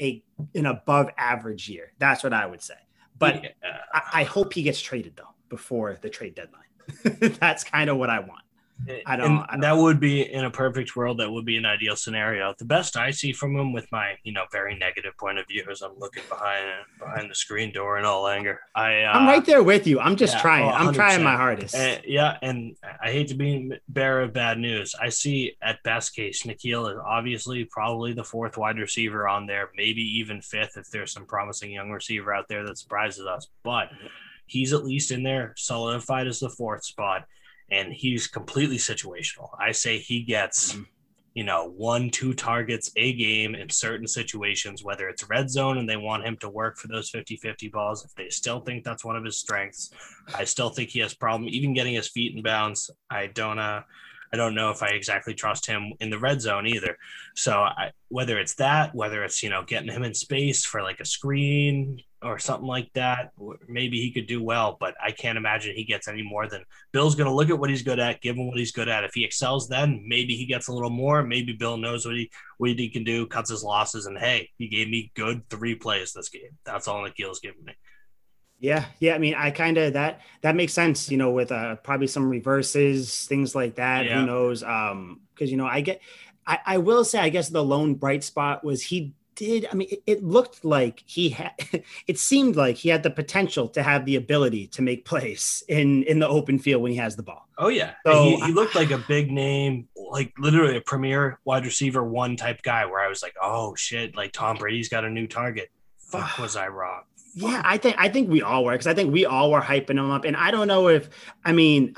a 0.00 0.22
an 0.54 0.66
above 0.66 1.10
average 1.18 1.68
year. 1.68 1.92
That's 1.98 2.22
what 2.22 2.32
I 2.32 2.46
would 2.46 2.62
say. 2.62 2.78
But 3.18 3.42
yeah. 3.42 3.50
I, 3.92 4.20
I 4.20 4.22
hope 4.22 4.52
he 4.52 4.62
gets 4.62 4.80
traded 4.80 5.16
though 5.16 5.34
before 5.48 5.98
the 6.00 6.08
trade 6.08 6.36
deadline. 6.36 6.62
That's 7.40 7.64
kind 7.64 7.90
of 7.90 7.96
what 7.96 8.10
I 8.10 8.20
want. 8.20 8.42
I 9.06 9.16
don't, 9.16 9.38
I 9.40 9.46
don't, 9.52 9.60
That 9.60 9.76
would 9.76 10.00
be 10.00 10.22
in 10.32 10.44
a 10.44 10.50
perfect 10.50 10.96
world. 10.96 11.18
That 11.18 11.30
would 11.30 11.44
be 11.44 11.56
an 11.56 11.66
ideal 11.66 11.96
scenario. 11.96 12.54
The 12.58 12.64
best 12.64 12.96
I 12.96 13.10
see 13.10 13.32
from 13.32 13.56
him, 13.56 13.72
with 13.72 13.90
my 13.92 14.14
you 14.22 14.32
know 14.32 14.44
very 14.50 14.76
negative 14.76 15.16
point 15.18 15.38
of 15.38 15.46
view, 15.46 15.64
as 15.70 15.82
I'm 15.82 15.98
looking 15.98 16.22
behind 16.28 16.66
behind 16.98 17.30
the 17.30 17.34
screen 17.34 17.72
door 17.72 17.98
in 17.98 18.04
all 18.04 18.26
anger. 18.26 18.60
I 18.74 19.02
uh, 19.02 19.12
I'm 19.12 19.26
right 19.26 19.44
there 19.44 19.62
with 19.62 19.86
you. 19.86 20.00
I'm 20.00 20.16
just 20.16 20.34
yeah, 20.34 20.40
trying. 20.40 20.64
Oh, 20.64 20.70
I'm 20.70 20.94
trying 20.94 21.22
my 21.22 21.36
hardest. 21.36 21.74
And, 21.74 22.02
yeah, 22.06 22.38
and 22.42 22.76
I 23.02 23.10
hate 23.10 23.28
to 23.28 23.34
be 23.34 23.72
bearer 23.88 24.22
of 24.22 24.32
bad 24.32 24.58
news. 24.58 24.94
I 25.00 25.08
see 25.10 25.56
at 25.62 25.82
best 25.82 26.14
case 26.14 26.42
N'Keal 26.42 26.92
is 26.92 26.98
obviously 27.04 27.64
probably 27.64 28.12
the 28.12 28.24
fourth 28.24 28.56
wide 28.56 28.78
receiver 28.78 29.28
on 29.28 29.46
there, 29.46 29.70
maybe 29.76 30.02
even 30.18 30.40
fifth 30.40 30.76
if 30.76 30.90
there's 30.90 31.12
some 31.12 31.26
promising 31.26 31.72
young 31.72 31.90
receiver 31.90 32.32
out 32.32 32.48
there 32.48 32.64
that 32.66 32.78
surprises 32.78 33.26
us. 33.26 33.48
But 33.62 33.90
he's 34.50 34.72
at 34.72 34.84
least 34.84 35.12
in 35.12 35.22
there, 35.22 35.54
solidified 35.56 36.26
as 36.26 36.40
the 36.40 36.50
fourth 36.50 36.84
spot, 36.84 37.24
and 37.70 37.92
he's 37.92 38.26
completely 38.26 38.78
situational. 38.78 39.48
I 39.58 39.70
say 39.70 39.98
he 39.98 40.22
gets, 40.24 40.72
mm-hmm. 40.72 40.82
you 41.34 41.44
know, 41.44 41.70
one, 41.70 42.10
two 42.10 42.34
targets 42.34 42.90
a 42.96 43.12
game 43.12 43.54
in 43.54 43.70
certain 43.70 44.08
situations, 44.08 44.82
whether 44.82 45.08
it's 45.08 45.28
red 45.30 45.48
zone 45.48 45.78
and 45.78 45.88
they 45.88 45.96
want 45.96 46.24
him 46.24 46.36
to 46.38 46.48
work 46.48 46.78
for 46.78 46.88
those 46.88 47.10
50 47.10 47.36
50 47.36 47.68
balls. 47.68 48.04
If 48.04 48.12
they 48.16 48.28
still 48.28 48.58
think 48.58 48.82
that's 48.82 49.04
one 49.04 49.14
of 49.14 49.24
his 49.24 49.38
strengths, 49.38 49.90
I 50.34 50.42
still 50.42 50.70
think 50.70 50.90
he 50.90 50.98
has 50.98 51.14
problem 51.14 51.48
even 51.48 51.72
getting 51.72 51.94
his 51.94 52.08
feet 52.08 52.34
in 52.34 52.42
bounds. 52.42 52.90
I 53.08 53.28
don't, 53.28 53.60
uh, 53.60 53.82
I 54.32 54.36
don't 54.36 54.56
know 54.56 54.70
if 54.70 54.82
I 54.82 54.88
exactly 54.88 55.34
trust 55.34 55.66
him 55.66 55.92
in 56.00 56.10
the 56.10 56.18
red 56.18 56.40
zone 56.40 56.66
either. 56.66 56.96
So 57.36 57.52
I, 57.52 57.92
whether 58.08 58.38
it's 58.38 58.54
that, 58.54 58.96
whether 58.96 59.22
it's 59.22 59.44
you 59.44 59.50
know 59.50 59.62
getting 59.64 59.92
him 59.92 60.02
in 60.02 60.14
space 60.14 60.64
for 60.64 60.82
like 60.82 60.98
a 60.98 61.04
screen 61.04 62.02
or 62.22 62.38
something 62.38 62.66
like 62.66 62.90
that, 62.94 63.32
maybe 63.68 64.00
he 64.00 64.10
could 64.10 64.26
do 64.26 64.42
well. 64.42 64.76
But 64.78 64.94
I 65.02 65.10
can't 65.10 65.38
imagine 65.38 65.74
he 65.74 65.84
gets 65.84 66.08
any 66.08 66.22
more 66.22 66.46
than 66.48 66.64
Bill's 66.92 67.14
going 67.14 67.28
to 67.28 67.34
look 67.34 67.50
at 67.50 67.58
what 67.58 67.70
he's 67.70 67.82
good 67.82 67.98
at, 67.98 68.20
give 68.20 68.36
him 68.36 68.48
what 68.48 68.58
he's 68.58 68.72
good 68.72 68.88
at. 68.88 69.04
If 69.04 69.14
he 69.14 69.24
excels, 69.24 69.68
then 69.68 70.04
maybe 70.06 70.36
he 70.36 70.46
gets 70.46 70.68
a 70.68 70.72
little 70.72 70.90
more. 70.90 71.22
Maybe 71.22 71.52
Bill 71.52 71.76
knows 71.76 72.04
what 72.04 72.16
he 72.16 72.30
what 72.58 72.70
he 72.70 72.88
can 72.88 73.04
do, 73.04 73.26
cuts 73.26 73.50
his 73.50 73.62
losses, 73.62 74.06
and 74.06 74.18
hey, 74.18 74.50
he 74.58 74.68
gave 74.68 74.88
me 74.88 75.10
good 75.14 75.48
three 75.48 75.74
plays 75.74 76.12
this 76.12 76.28
game. 76.28 76.58
That's 76.64 76.88
all 76.88 77.02
N'Keal's 77.02 77.40
giving 77.40 77.64
me. 77.64 77.72
Yeah, 78.58 78.84
yeah. 78.98 79.14
I 79.14 79.18
mean, 79.18 79.34
I 79.34 79.50
kind 79.50 79.78
of 79.78 79.94
that 79.94 80.20
that 80.42 80.54
makes 80.54 80.74
sense. 80.74 81.10
You 81.10 81.16
know, 81.16 81.30
with 81.30 81.50
uh, 81.50 81.76
probably 81.76 82.06
some 82.06 82.28
reverses, 82.28 83.26
things 83.26 83.54
like 83.54 83.76
that. 83.76 84.04
Yeah. 84.04 84.20
Who 84.20 84.26
knows? 84.26 84.62
Um, 84.62 85.22
because 85.34 85.50
you 85.50 85.56
know, 85.56 85.66
I 85.66 85.80
get. 85.80 86.00
I, 86.46 86.58
I 86.66 86.78
will 86.78 87.04
say, 87.04 87.18
I 87.18 87.28
guess 87.28 87.48
the 87.48 87.62
lone 87.62 87.94
bright 87.94 88.24
spot 88.24 88.64
was 88.64 88.82
he 88.82 89.14
did. 89.34 89.66
I 89.70 89.74
mean, 89.74 89.88
it, 89.90 90.02
it 90.06 90.24
looked 90.24 90.64
like 90.64 91.02
he 91.06 91.30
had. 91.30 91.52
It 92.06 92.18
seemed 92.18 92.56
like 92.56 92.76
he 92.76 92.88
had 92.88 93.02
the 93.02 93.10
potential 93.10 93.68
to 93.68 93.82
have 93.82 94.04
the 94.04 94.16
ability 94.16 94.66
to 94.68 94.82
make 94.82 95.04
plays 95.04 95.62
in 95.68 96.02
in 96.04 96.18
the 96.18 96.28
open 96.28 96.58
field 96.58 96.82
when 96.82 96.92
he 96.92 96.98
has 96.98 97.14
the 97.16 97.22
ball. 97.22 97.46
Oh 97.58 97.68
yeah, 97.68 97.92
so 98.04 98.24
he, 98.24 98.40
he 98.40 98.52
looked 98.52 98.74
like 98.74 98.90
a 98.90 98.98
big 98.98 99.30
name 99.30 99.88
like 100.10 100.32
literally 100.38 100.76
a 100.76 100.80
premier 100.80 101.38
wide 101.44 101.64
receiver 101.64 102.02
one 102.02 102.36
type 102.36 102.62
guy 102.62 102.84
where 102.86 103.00
I 103.00 103.08
was 103.08 103.22
like, 103.22 103.34
oh 103.40 103.74
shit, 103.74 104.16
like 104.16 104.32
Tom 104.32 104.56
Brady's 104.56 104.88
got 104.88 105.04
a 105.04 105.10
new 105.10 105.26
target. 105.26 105.70
Fuck, 105.98 106.38
was 106.38 106.56
I 106.56 106.68
wrong? 106.68 107.02
Yeah, 107.34 107.62
I 107.64 107.78
think 107.78 107.96
I 107.98 108.08
think 108.08 108.28
we 108.28 108.42
all 108.42 108.64
were 108.64 108.72
because 108.72 108.88
I 108.88 108.94
think 108.94 109.12
we 109.12 109.24
all 109.24 109.52
were 109.52 109.60
hyping 109.60 109.90
him 109.90 110.10
up, 110.10 110.24
and 110.24 110.36
I 110.36 110.50
don't 110.50 110.66
know 110.66 110.88
if 110.88 111.08
I 111.44 111.52
mean 111.52 111.94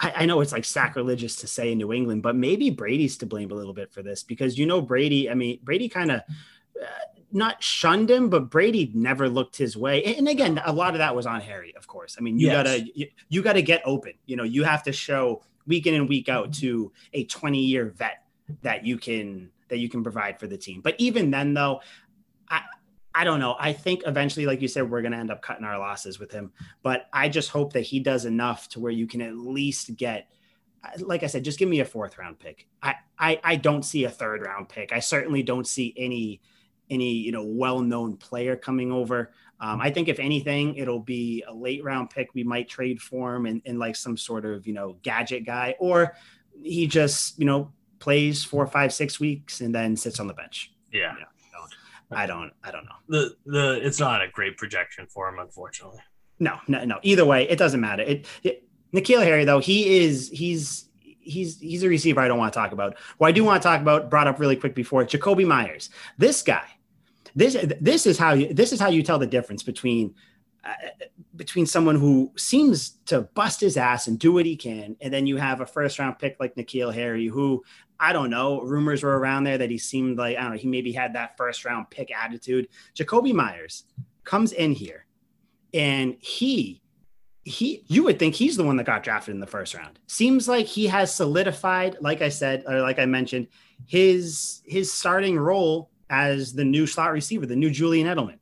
I, 0.00 0.12
I, 0.16 0.26
know 0.26 0.40
it's 0.40 0.52
like 0.52 0.64
sacrilegious 0.64 1.36
to 1.36 1.46
say 1.46 1.72
in 1.72 1.78
New 1.78 1.92
England, 1.92 2.22
but 2.22 2.36
maybe 2.36 2.70
Brady's 2.70 3.16
to 3.18 3.26
blame 3.26 3.50
a 3.50 3.54
little 3.54 3.74
bit 3.74 3.92
for 3.92 4.02
this 4.02 4.22
because 4.22 4.58
you 4.58 4.66
know 4.66 4.80
Brady. 4.80 5.28
I 5.28 5.34
mean 5.34 5.58
Brady 5.62 5.88
kind 5.88 6.12
of 6.12 6.22
not 7.30 7.62
shunned 7.62 8.10
him, 8.10 8.28
but 8.28 8.50
Brady 8.50 8.90
never 8.94 9.28
looked 9.28 9.56
his 9.56 9.76
way. 9.76 10.04
And 10.04 10.28
again, 10.28 10.60
a 10.64 10.72
lot 10.72 10.94
of 10.94 10.98
that 10.98 11.16
was 11.16 11.26
on 11.26 11.40
Harry, 11.40 11.74
of 11.76 11.86
course. 11.86 12.16
I 12.18 12.22
mean 12.22 12.38
you 12.38 12.48
yes. 12.48 12.56
gotta 12.56 12.90
you, 12.94 13.06
you 13.28 13.42
gotta 13.42 13.62
get 13.62 13.82
open. 13.84 14.12
You 14.26 14.36
know 14.36 14.44
you 14.44 14.64
have 14.64 14.82
to 14.84 14.92
show 14.92 15.42
week 15.66 15.86
in 15.86 15.94
and 15.94 16.08
week 16.08 16.28
out 16.28 16.50
mm-hmm. 16.50 16.60
to 16.60 16.92
a 17.12 17.24
20 17.24 17.58
year 17.58 17.86
vet 17.96 18.24
that 18.62 18.84
you 18.84 18.98
can 18.98 19.50
that 19.68 19.78
you 19.78 19.88
can 19.88 20.02
provide 20.02 20.38
for 20.38 20.46
the 20.46 20.58
team. 20.58 20.82
But 20.82 20.96
even 20.98 21.30
then, 21.30 21.54
though, 21.54 21.80
I 22.48 22.60
I 23.14 23.24
don't 23.24 23.40
know. 23.40 23.56
I 23.58 23.72
think 23.72 24.02
eventually, 24.06 24.46
like 24.46 24.60
you 24.60 24.68
said, 24.68 24.90
we're 24.90 25.02
going 25.02 25.12
to 25.12 25.18
end 25.18 25.30
up 25.30 25.42
cutting 25.42 25.64
our 25.64 25.78
losses 25.78 26.18
with 26.18 26.30
him. 26.32 26.52
But 26.82 27.06
I 27.12 27.28
just 27.28 27.50
hope 27.50 27.72
that 27.74 27.80
he 27.80 28.00
does 28.00 28.24
enough 28.24 28.68
to 28.70 28.80
where 28.80 28.92
you 28.92 29.06
can 29.06 29.20
at 29.20 29.36
least 29.36 29.96
get, 29.96 30.28
uh, 30.84 30.98
like 31.00 31.22
I 31.22 31.26
said, 31.26 31.44
just 31.44 31.58
give 31.58 31.68
me 31.68 31.80
a 31.80 31.84
fourth 31.84 32.18
round 32.18 32.38
pick. 32.38 32.68
I, 32.82 32.94
I, 33.18 33.40
I 33.44 33.56
don't 33.56 33.82
see 33.82 34.04
a 34.04 34.10
third 34.10 34.42
round 34.42 34.68
pick. 34.68 34.92
I 34.92 35.00
certainly 35.00 35.42
don't 35.42 35.66
see 35.66 35.94
any, 35.96 36.40
any, 36.92 37.12
you 37.12 37.32
know, 37.32 37.44
well-known 37.44 38.16
player 38.16 38.54
coming 38.56 38.92
over. 38.92 39.32
Um, 39.58 39.80
I 39.80 39.90
think 39.90 40.08
if 40.08 40.18
anything, 40.18 40.76
it'll 40.76 41.00
be 41.00 41.44
a 41.48 41.54
late 41.54 41.82
round 41.82 42.10
pick. 42.10 42.28
We 42.34 42.44
might 42.44 42.68
trade 42.68 43.00
for 43.00 43.34
him 43.34 43.46
and, 43.46 43.62
and 43.64 43.78
like 43.78 43.96
some 43.96 44.16
sort 44.16 44.44
of, 44.44 44.66
you 44.66 44.74
know, 44.74 44.96
gadget 45.02 45.46
guy, 45.46 45.76
or 45.78 46.16
he 46.62 46.86
just, 46.86 47.38
you 47.38 47.46
know, 47.46 47.72
plays 47.98 48.44
four, 48.44 48.66
five, 48.66 48.92
six 48.92 49.20
weeks 49.20 49.60
and 49.60 49.74
then 49.74 49.96
sits 49.96 50.20
on 50.20 50.26
the 50.26 50.34
bench. 50.34 50.72
Yeah. 50.92 51.14
yeah. 51.18 51.26
I 52.14 52.26
don't 52.26 52.52
I 52.62 52.70
don't 52.70 52.84
know. 52.84 52.98
The 53.08 53.36
the 53.46 53.86
it's 53.86 53.98
not 53.98 54.22
a 54.22 54.28
great 54.28 54.58
projection 54.58 55.06
for 55.06 55.28
him, 55.28 55.38
unfortunately. 55.38 56.00
No, 56.38 56.58
no, 56.68 56.84
no. 56.84 56.98
Either 57.02 57.24
way, 57.24 57.48
it 57.48 57.58
doesn't 57.58 57.80
matter. 57.80 58.02
It, 58.02 58.26
it 58.42 58.68
N'Keal 58.92 59.22
Harry 59.22 59.44
though, 59.44 59.60
he 59.60 60.04
is 60.04 60.28
he's 60.28 60.90
he's 61.00 61.58
he's 61.58 61.82
a 61.82 61.88
receiver 61.88 62.20
I 62.20 62.28
don't 62.28 62.38
want 62.38 62.52
to 62.52 62.58
talk 62.58 62.72
about. 62.72 62.98
What 63.18 63.28
I 63.28 63.32
do 63.32 63.44
want 63.44 63.62
to 63.62 63.66
talk 63.66 63.80
about, 63.80 64.10
brought 64.10 64.26
up 64.26 64.38
really 64.38 64.56
quick 64.56 64.74
before, 64.74 65.04
Jakobi 65.04 65.46
Meyers. 65.46 65.88
This 66.18 66.42
guy, 66.42 66.66
this 67.34 67.56
this 67.80 68.06
is 68.06 68.18
how 68.18 68.34
you 68.34 68.52
this 68.52 68.72
is 68.72 68.80
how 68.80 68.88
you 68.88 69.02
tell 69.02 69.18
the 69.18 69.26
difference 69.26 69.62
between 69.62 70.14
uh, 70.64 70.72
between 71.34 71.66
someone 71.66 71.96
who 71.96 72.30
seems 72.36 72.98
to 73.06 73.22
bust 73.34 73.60
his 73.60 73.76
ass 73.76 74.06
and 74.06 74.18
do 74.18 74.32
what 74.32 74.46
he 74.46 74.56
can, 74.56 74.96
and 75.00 75.12
then 75.12 75.26
you 75.26 75.36
have 75.36 75.60
a 75.60 75.66
first 75.66 75.98
round 75.98 76.18
pick 76.18 76.36
like 76.38 76.54
N'Keal 76.54 76.94
Harry, 76.94 77.26
who 77.26 77.62
I 78.02 78.12
don't 78.12 78.30
know. 78.30 78.60
Rumors 78.62 79.04
were 79.04 79.16
around 79.16 79.44
there 79.44 79.58
that 79.58 79.70
he 79.70 79.78
seemed 79.78 80.18
like, 80.18 80.36
I 80.36 80.40
don't 80.40 80.50
know, 80.50 80.58
he 80.58 80.66
maybe 80.66 80.90
had 80.90 81.14
that 81.14 81.36
first 81.36 81.64
round 81.64 81.88
pick 81.88 82.10
attitude. 82.12 82.66
Jakobi 82.96 83.32
Meyers 83.32 83.84
comes 84.24 84.50
in 84.50 84.72
here 84.72 85.06
and 85.72 86.16
he, 86.18 86.82
he, 87.44 87.84
you 87.86 88.02
would 88.02 88.18
think 88.18 88.34
he's 88.34 88.56
the 88.56 88.64
one 88.64 88.76
that 88.78 88.86
got 88.86 89.04
drafted 89.04 89.36
in 89.36 89.40
the 89.40 89.46
first 89.46 89.72
round. 89.72 90.00
Seems 90.08 90.48
like 90.48 90.66
he 90.66 90.88
has 90.88 91.14
solidified, 91.14 91.96
like 92.00 92.22
I 92.22 92.28
said, 92.28 92.64
or 92.66 92.80
like 92.80 92.98
I 92.98 93.06
mentioned, 93.06 93.46
his, 93.86 94.62
his 94.64 94.92
starting 94.92 95.38
role 95.38 95.91
as 96.12 96.52
the 96.52 96.64
new 96.64 96.86
slot 96.86 97.10
receiver, 97.10 97.46
the 97.46 97.56
new 97.56 97.70
Julian 97.70 98.06
Edelman. 98.06 98.38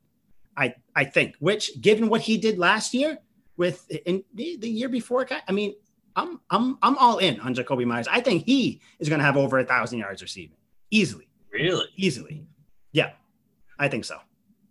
I, 0.55 0.75
I 0.93 1.05
think, 1.05 1.35
which 1.39 1.81
given 1.81 2.09
what 2.09 2.21
he 2.21 2.37
did 2.37 2.59
last 2.59 2.93
year 2.93 3.17
with 3.55 3.89
in 4.05 4.23
the, 4.35 4.57
the 4.57 4.69
year 4.69 4.89
before, 4.89 5.25
I 5.47 5.51
mean, 5.51 5.73
I'm 6.15 6.41
I'm 6.49 6.77
I'm 6.81 6.97
all 6.97 7.19
in 7.19 7.39
on 7.39 7.55
Jakobi 7.55 7.85
Meyers. 7.85 8.09
I 8.09 8.19
think 8.19 8.45
he 8.45 8.81
is 8.99 9.07
going 9.07 9.19
to 9.19 9.25
have 9.25 9.37
over 9.37 9.57
a 9.59 9.63
thousand 9.65 9.99
yards 9.99 10.21
receiving 10.21 10.57
easily. 10.91 11.29
Really, 11.51 11.85
easily. 11.95 12.45
Yeah, 12.91 13.11
I 13.79 13.87
think 13.87 14.03
so. 14.03 14.17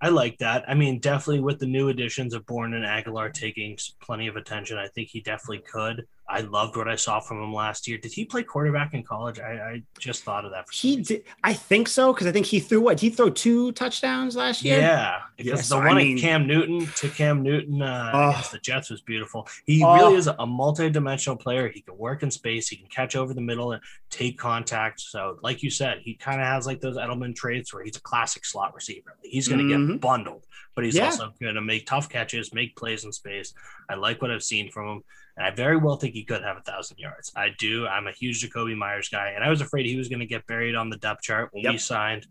I 0.02 0.10
like 0.10 0.38
that. 0.38 0.64
I 0.68 0.74
mean, 0.74 0.98
definitely 0.98 1.40
with 1.40 1.58
the 1.58 1.66
new 1.66 1.88
additions 1.88 2.34
of 2.34 2.44
Bourne 2.46 2.74
and 2.74 2.84
Agholor 2.84 3.32
taking 3.32 3.78
plenty 4.02 4.28
of 4.28 4.36
attention, 4.36 4.76
I 4.78 4.88
think 4.88 5.08
he 5.08 5.20
definitely 5.20 5.58
could. 5.58 6.06
I 6.30 6.40
loved 6.42 6.76
what 6.76 6.88
I 6.88 6.94
saw 6.94 7.18
from 7.18 7.42
him 7.42 7.52
last 7.52 7.88
year. 7.88 7.98
Did 7.98 8.12
he 8.12 8.24
play 8.24 8.44
quarterback 8.44 8.94
in 8.94 9.02
college? 9.02 9.40
I, 9.40 9.52
I 9.52 9.82
just 9.98 10.22
thought 10.22 10.44
of 10.44 10.52
that. 10.52 10.66
he 10.72 10.96
did. 10.96 11.24
I 11.42 11.52
think 11.52 11.88
so 11.88 12.12
because 12.12 12.26
I 12.26 12.32
think 12.32 12.46
he 12.46 12.60
threw 12.60 12.80
what 12.80 13.00
he 13.00 13.10
threw 13.10 13.30
two 13.30 13.72
touchdowns 13.72 14.36
last 14.36 14.64
year. 14.64 14.78
Yeah, 14.78 15.20
yeah 15.38 15.56
the 15.56 15.76
one 15.76 15.88
I 15.88 15.94
mean, 15.94 16.18
Cam 16.18 16.46
Newton 16.46 16.86
to 16.96 17.08
Cam 17.08 17.42
Newton 17.42 17.82
uh, 17.82 18.10
oh, 18.14 18.30
against 18.30 18.52
the 18.52 18.58
Jets 18.58 18.90
was 18.90 19.00
beautiful. 19.00 19.48
He 19.66 19.82
oh, 19.82 19.94
really 19.94 20.16
is 20.16 20.28
a 20.28 20.46
multi-dimensional 20.46 21.36
player. 21.36 21.68
He 21.68 21.80
can 21.80 21.98
work 21.98 22.22
in 22.22 22.30
space. 22.30 22.68
He 22.68 22.76
can 22.76 22.88
catch 22.88 23.16
over 23.16 23.34
the 23.34 23.40
middle 23.40 23.72
and 23.72 23.82
take 24.08 24.38
contact. 24.38 25.00
So, 25.00 25.38
like 25.42 25.62
you 25.62 25.70
said, 25.70 25.98
he 26.04 26.14
kind 26.14 26.40
of 26.40 26.46
has 26.46 26.66
like 26.66 26.80
those 26.80 26.96
Edelman 26.96 27.34
traits 27.34 27.74
where 27.74 27.82
he's 27.82 27.96
a 27.96 28.02
classic 28.02 28.44
slot 28.44 28.74
receiver. 28.74 29.16
He's 29.22 29.48
going 29.48 29.58
to 29.58 29.74
mm-hmm. 29.74 29.92
get 29.92 30.00
bundled, 30.00 30.46
but 30.76 30.84
he's 30.84 30.94
yeah. 30.94 31.06
also 31.06 31.32
going 31.40 31.56
to 31.56 31.60
make 31.60 31.86
tough 31.86 32.08
catches, 32.08 32.54
make 32.54 32.76
plays 32.76 33.04
in 33.04 33.12
space. 33.12 33.52
I 33.88 33.94
like 33.94 34.22
what 34.22 34.30
I've 34.30 34.44
seen 34.44 34.70
from 34.70 34.88
him. 34.88 35.02
And 35.40 35.46
I 35.46 35.57
very 35.57 35.79
well 35.79 35.96
think 35.96 36.12
he 36.12 36.22
could 36.22 36.42
have 36.42 36.59
a 36.59 36.61
thousand 36.61 36.98
yards. 36.98 37.33
I 37.35 37.48
do. 37.59 37.87
I'm 37.87 38.07
a 38.07 38.12
huge 38.12 38.46
Jakobi 38.46 38.76
Meyers 38.76 39.09
guy, 39.09 39.31
and 39.31 39.42
I 39.42 39.48
was 39.48 39.62
afraid 39.62 39.87
he 39.87 39.96
was 39.96 40.09
going 40.09 40.20
to 40.20 40.26
get 40.26 40.46
buried 40.46 40.74
on 40.74 40.90
the 40.90 40.98
depth 40.98 41.22
chart 41.22 41.48
when 41.53 41.64
yep. 41.64 41.72
we 41.72 41.79
signed. 41.79 42.26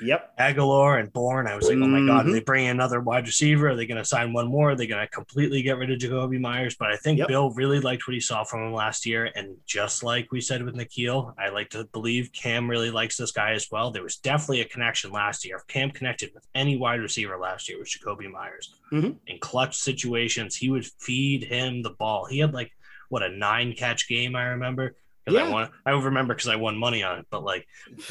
Yep. 0.00 0.38
Agholor 0.38 0.98
and 0.98 1.12
Bourne. 1.12 1.46
I 1.46 1.56
was 1.56 1.66
like, 1.66 1.76
mm-hmm. 1.76 1.94
oh 1.94 2.00
my 2.00 2.06
god, 2.06 2.20
are 2.20 2.24
mm-hmm. 2.24 2.32
they 2.32 2.40
bringing 2.40 2.70
another 2.70 3.00
wide 3.00 3.26
receiver? 3.26 3.68
Are 3.68 3.76
they 3.76 3.84
going 3.84 3.98
to 3.98 4.04
sign 4.04 4.32
one 4.32 4.46
more? 4.46 4.70
Are 4.70 4.76
they 4.76 4.86
going 4.86 5.02
to 5.02 5.08
completely 5.08 5.60
get 5.60 5.76
rid 5.76 5.90
of 5.90 5.98
Jakobi 5.98 6.40
Meyers? 6.40 6.74
But 6.74 6.90
I 6.90 6.96
think 6.96 7.18
yep. 7.18 7.28
Bill 7.28 7.50
really 7.50 7.80
liked 7.80 8.08
what 8.08 8.14
he 8.14 8.20
saw 8.20 8.44
from 8.44 8.62
him 8.66 8.72
last 8.72 9.04
year, 9.04 9.30
and 9.34 9.56
just 9.66 10.02
like 10.02 10.32
we 10.32 10.40
said 10.40 10.62
with 10.62 10.74
N'Keal, 10.74 11.34
I 11.38 11.50
like 11.50 11.68
to 11.70 11.84
believe 11.92 12.32
Cam 12.32 12.70
really 12.70 12.90
likes 12.90 13.18
this 13.18 13.32
guy 13.32 13.52
as 13.52 13.68
well. 13.70 13.90
There 13.90 14.02
was 14.02 14.16
definitely 14.16 14.62
a 14.62 14.68
connection 14.68 15.12
last 15.12 15.44
year. 15.44 15.56
If 15.56 15.66
Cam 15.66 15.90
connected 15.90 16.30
with 16.32 16.46
any 16.54 16.78
wide 16.78 17.00
receiver 17.00 17.36
last 17.36 17.68
year, 17.68 17.78
was 17.78 17.94
Jakobi 17.94 18.30
Meyers. 18.30 18.74
Mm-hmm. 18.92 19.10
In 19.26 19.38
clutch 19.40 19.76
situations, 19.76 20.56
he 20.56 20.70
would 20.70 20.86
feed 20.86 21.44
him 21.44 21.82
the 21.82 21.90
ball. 21.90 22.24
He 22.24 22.38
had 22.38 22.54
like 22.54 22.72
what 23.08 23.22
a 23.22 23.30
nine 23.30 23.74
catch 23.74 24.08
game 24.08 24.36
I 24.36 24.48
remember. 24.48 24.94
Yeah. 25.30 25.44
I 25.44 25.50
won. 25.50 25.68
I 25.84 25.90
remember 25.90 26.34
because 26.34 26.48
I 26.48 26.56
won 26.56 26.76
money 26.76 27.02
on 27.02 27.18
it. 27.18 27.26
But 27.30 27.44
like, 27.44 27.66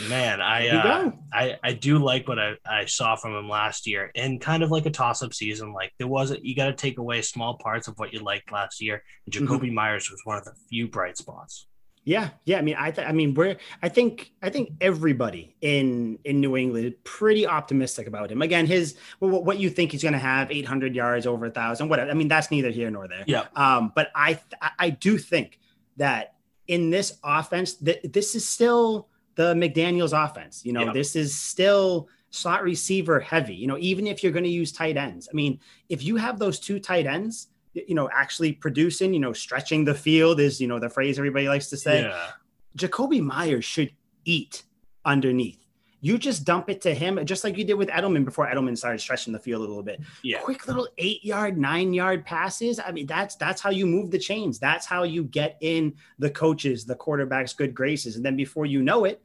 man, 0.10 0.42
I 0.42 0.68
uh, 0.70 1.12
I 1.34 1.58
I 1.64 1.74
do 1.74 1.98
like 1.98 2.28
what 2.28 2.40
I, 2.40 2.56
I 2.66 2.86
saw 2.86 3.16
from 3.16 3.36
him 3.36 3.50
last 3.50 3.88
year, 3.88 4.12
and 4.16 4.40
kind 4.40 4.64
of 4.64 4.72
like 4.72 4.86
a 4.86 4.92
toss 4.92 5.24
up 5.24 5.34
season. 5.34 5.74
Like 5.74 5.94
there 5.98 6.08
wasn't 6.08 6.46
you 6.46 6.56
got 6.56 6.68
to 6.68 6.74
take 6.74 7.00
away 7.00 7.22
small 7.22 7.58
parts 7.58 7.88
of 7.88 7.98
what 7.98 8.14
you 8.14 8.20
liked 8.20 8.52
last 8.52 8.82
year. 8.82 9.04
And 9.26 9.34
Jakobi 9.34 9.66
mm-hmm. 9.66 9.76
Meyers 9.76 10.12
was 10.12 10.22
one 10.26 10.38
of 10.38 10.46
the 10.46 10.54
few 10.70 10.88
bright 10.88 11.18
spots. 11.18 11.67
Yeah, 12.08 12.30
yeah. 12.46 12.58
I 12.58 12.62
mean, 12.62 12.78
I, 12.80 12.90
th- 12.90 13.06
I 13.06 13.12
mean, 13.12 13.34
we're. 13.34 13.58
I 13.84 13.90
think, 13.90 14.32
I 14.42 14.50
think 14.50 14.72
everybody 14.80 15.54
in 15.60 16.18
in 16.24 16.40
New 16.40 16.56
England 16.56 16.86
is 16.86 16.94
pretty 17.04 17.46
optimistic 17.46 18.08
about 18.08 18.32
him. 18.32 18.42
Again, 18.42 18.66
his 18.66 18.96
well, 19.20 19.44
what 19.44 19.60
you 19.60 19.70
think 19.70 19.92
he's 19.92 20.04
going 20.04 20.14
to 20.14 20.18
have 20.20 20.50
800 20.50 20.96
yards, 20.96 21.28
over 21.28 21.48
a 21.48 21.52
thousand, 21.52 21.90
whatever. 21.90 22.10
I 22.10 22.14
mean, 22.14 22.30
that's 22.30 22.50
neither 22.50 22.70
here 22.70 22.90
nor 22.90 23.10
there. 23.10 23.26
Yeah. 23.28 23.48
Um, 23.58 23.92
but 23.94 24.10
I, 24.16 24.40
I 24.80 24.92
do 24.92 25.18
think 25.18 25.60
that 25.98 26.36
in 26.70 26.92
this 26.92 27.20
offense, 27.26 27.74
that 27.74 28.14
this 28.14 28.36
is 28.36 28.48
still 28.48 29.10
the 29.36 29.54
McDaniels' 29.54 30.14
offense. 30.14 30.66
You 30.66 30.72
know, 30.72 30.86
yeah. 30.86 30.94
this 30.94 31.14
is 31.18 31.36
still 31.36 32.08
slot 32.30 32.64
receiver 32.64 33.20
heavy. 33.20 33.56
You 33.56 33.68
know, 33.68 33.78
even 33.80 34.08
if 34.08 34.24
you're 34.24 34.32
going 34.32 34.46
to 34.46 34.50
use 34.50 34.72
tight 34.72 34.96
ends. 34.96 35.28
I 35.30 35.36
mean, 35.36 35.60
if 35.90 36.02
you 36.04 36.16
have 36.16 36.40
those 36.40 36.58
two 36.58 36.80
tight 36.80 37.06
ends 37.06 37.48
you 37.88 37.96
know, 37.96 38.10
actually 38.12 38.54
producing, 38.54 39.14
you 39.14 39.20
know, 39.20 39.34
stretching 39.34 39.86
the 39.86 39.94
field 39.94 40.40
is, 40.40 40.60
you 40.60 40.68
know, 40.68 40.80
the 40.80 40.90
phrase 40.90 41.18
everybody 41.18 41.48
likes 41.48 41.70
to 41.70 41.78
say. 41.78 42.02
Yeah. 42.04 42.30
Jakobi 42.78 43.22
Meyers 43.22 43.66
should 43.66 43.92
eat 44.26 44.64
underneath. 45.06 45.64
You 46.00 46.20
just 46.20 46.46
dump 46.46 46.70
it 46.70 46.82
to 46.82 46.94
him, 46.94 47.24
just 47.26 47.44
like 47.44 47.58
you 47.58 47.64
did 47.64 47.74
with 47.74 47.90
Edelman 47.90 48.24
before 48.24 48.48
Edelman 48.48 48.78
started 48.78 49.00
stretching 49.00 49.34
the 49.34 49.40
field 49.40 49.62
a 49.62 49.68
little 49.68 49.82
bit. 49.82 50.00
Yeah. 50.22 50.42
Quick 50.42 50.68
little 50.68 50.88
eight 51.00 51.24
yard, 51.26 51.58
nine 51.58 51.92
yard 51.92 52.24
passes. 52.24 52.80
I 52.80 52.92
mean, 52.92 53.08
that's 53.08 53.36
that's 53.36 53.62
how 53.62 53.72
you 53.72 53.88
move 53.88 54.12
the 54.12 54.20
chains. 54.20 54.60
That's 54.60 54.86
how 54.86 55.04
you 55.04 55.24
get 55.24 55.58
in 55.62 55.96
the 56.20 56.30
coaches, 56.30 56.86
the 56.86 56.96
quarterbacks' 56.96 57.58
good 57.58 57.74
graces. 57.74 58.16
And 58.16 58.24
then 58.24 58.36
before 58.36 58.68
you 58.68 58.84
know 58.84 59.06
it, 59.06 59.24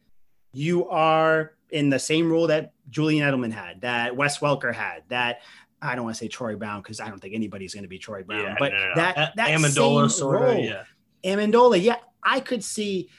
you 0.55 0.89
are 0.89 1.53
in 1.71 1.91
the 1.91 1.99
same 1.99 2.31
role 2.31 2.47
that 2.47 2.73
Julian 2.91 3.31
Edelman 3.31 3.53
had, 3.53 3.81
that 3.83 4.17
Wes 4.17 4.39
Welker 4.39 4.73
had, 4.73 5.03
that 5.09 5.41
I 5.83 5.95
don't 5.95 6.05
want 6.05 6.17
to 6.17 6.19
say 6.19 6.29
Troy 6.29 6.57
Brown 6.57 6.81
because 6.81 7.01
I 7.01 7.09
don't 7.09 7.19
think 7.19 7.35
anybody's 7.35 7.75
going 7.75 7.83
to 7.83 7.89
be 7.89 7.99
Troy 7.99 8.23
Brown, 8.23 8.43
yeah, 8.43 8.57
but 8.59 8.73
no, 8.73 8.79
no, 8.79 8.95
that 8.95 9.37
that 9.37 9.49
Amendola 9.49 10.11
sort 10.11 10.49
of, 10.49 10.59
yeah. 10.59 10.85
Amendola, 11.25 11.83
yeah, 11.83 11.97
I 12.23 12.41
could 12.41 12.63
see. 12.63 13.11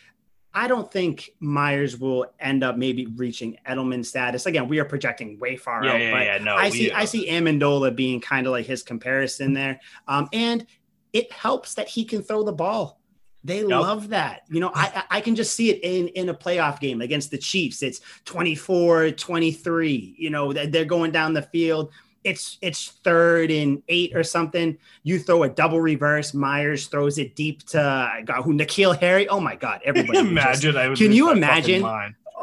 I 0.55 0.68
don't 0.68 0.91
think 0.91 1.32
Meyers 1.39 1.97
will 1.97 2.28
end 2.39 2.64
up 2.64 2.78
maybe 2.78 3.07
reaching 3.07 3.57
Edelman 3.68 4.05
status. 4.05 4.45
Again, 4.45 4.68
we 4.68 4.80
are 4.80 4.86
projecting 4.86 5.39
way 5.39 5.57
far 5.57 5.84
yeah, 5.84 5.91
out, 5.93 6.01
yeah, 6.01 6.11
but 6.11 6.26
yeah, 6.26 6.38
no, 6.39 6.55
I 6.55 6.70
see 6.70 6.91
I 6.91 7.05
see 7.05 7.30
Amendola 7.30 7.95
being 7.95 8.22
kind 8.22 8.47
of 8.47 8.51
like 8.51 8.66
his 8.66 8.84
comparison 8.84 9.53
there. 9.53 9.80
Um, 10.07 10.30
and 10.32 10.66
it 11.11 11.32
helps 11.32 11.74
that 11.76 11.88
he 11.88 12.05
can 12.05 12.22
throw 12.22 12.43
the 12.43 12.53
ball. 12.53 12.99
They 13.43 13.59
yep. 13.59 13.70
love 13.70 14.09
that. 14.09 14.43
You 14.49 14.61
know, 14.61 14.72
I 14.74 15.03
I 15.09 15.22
can 15.22 15.36
just 15.36 15.55
see 15.55 15.70
it 15.70 15.84
in 15.84 16.07
in 16.09 16.30
a 16.30 16.34
playoff 16.34 16.80
game 16.80 17.01
against 17.01 17.30
the 17.32 17.38
Chiefs. 17.38 17.84
It's 17.84 17.99
24, 18.26 19.11
23. 19.11 20.16
You 20.18 20.30
know, 20.30 20.53
they're 20.53 20.86
going 20.86 21.11
down 21.11 21.34
the 21.34 21.41
field 21.41 21.91
it's 22.24 22.57
it's 22.61 22.89
third 23.03 23.51
and 23.51 23.82
eight 23.89 24.15
or 24.15 24.24
something. 24.24 24.78
You 25.03 25.19
throw 25.19 25.43
a 25.43 25.49
double 25.49 25.82
reverse. 25.82 26.34
Meyers 26.34 26.88
throws 26.88 27.17
it 27.17 27.36
deep 27.36 27.65
to 27.67 28.21
God, 28.26 28.41
who 28.43 28.53
N'Keal 28.53 28.97
Harry. 28.99 29.28
Oh 29.28 29.39
my 29.39 29.55
God! 29.55 29.82
Everybody, 29.84 30.19
imagine. 30.19 30.74
Just, 30.74 31.01
can 31.01 31.11
you 31.11 31.32
imagine? 31.32 31.84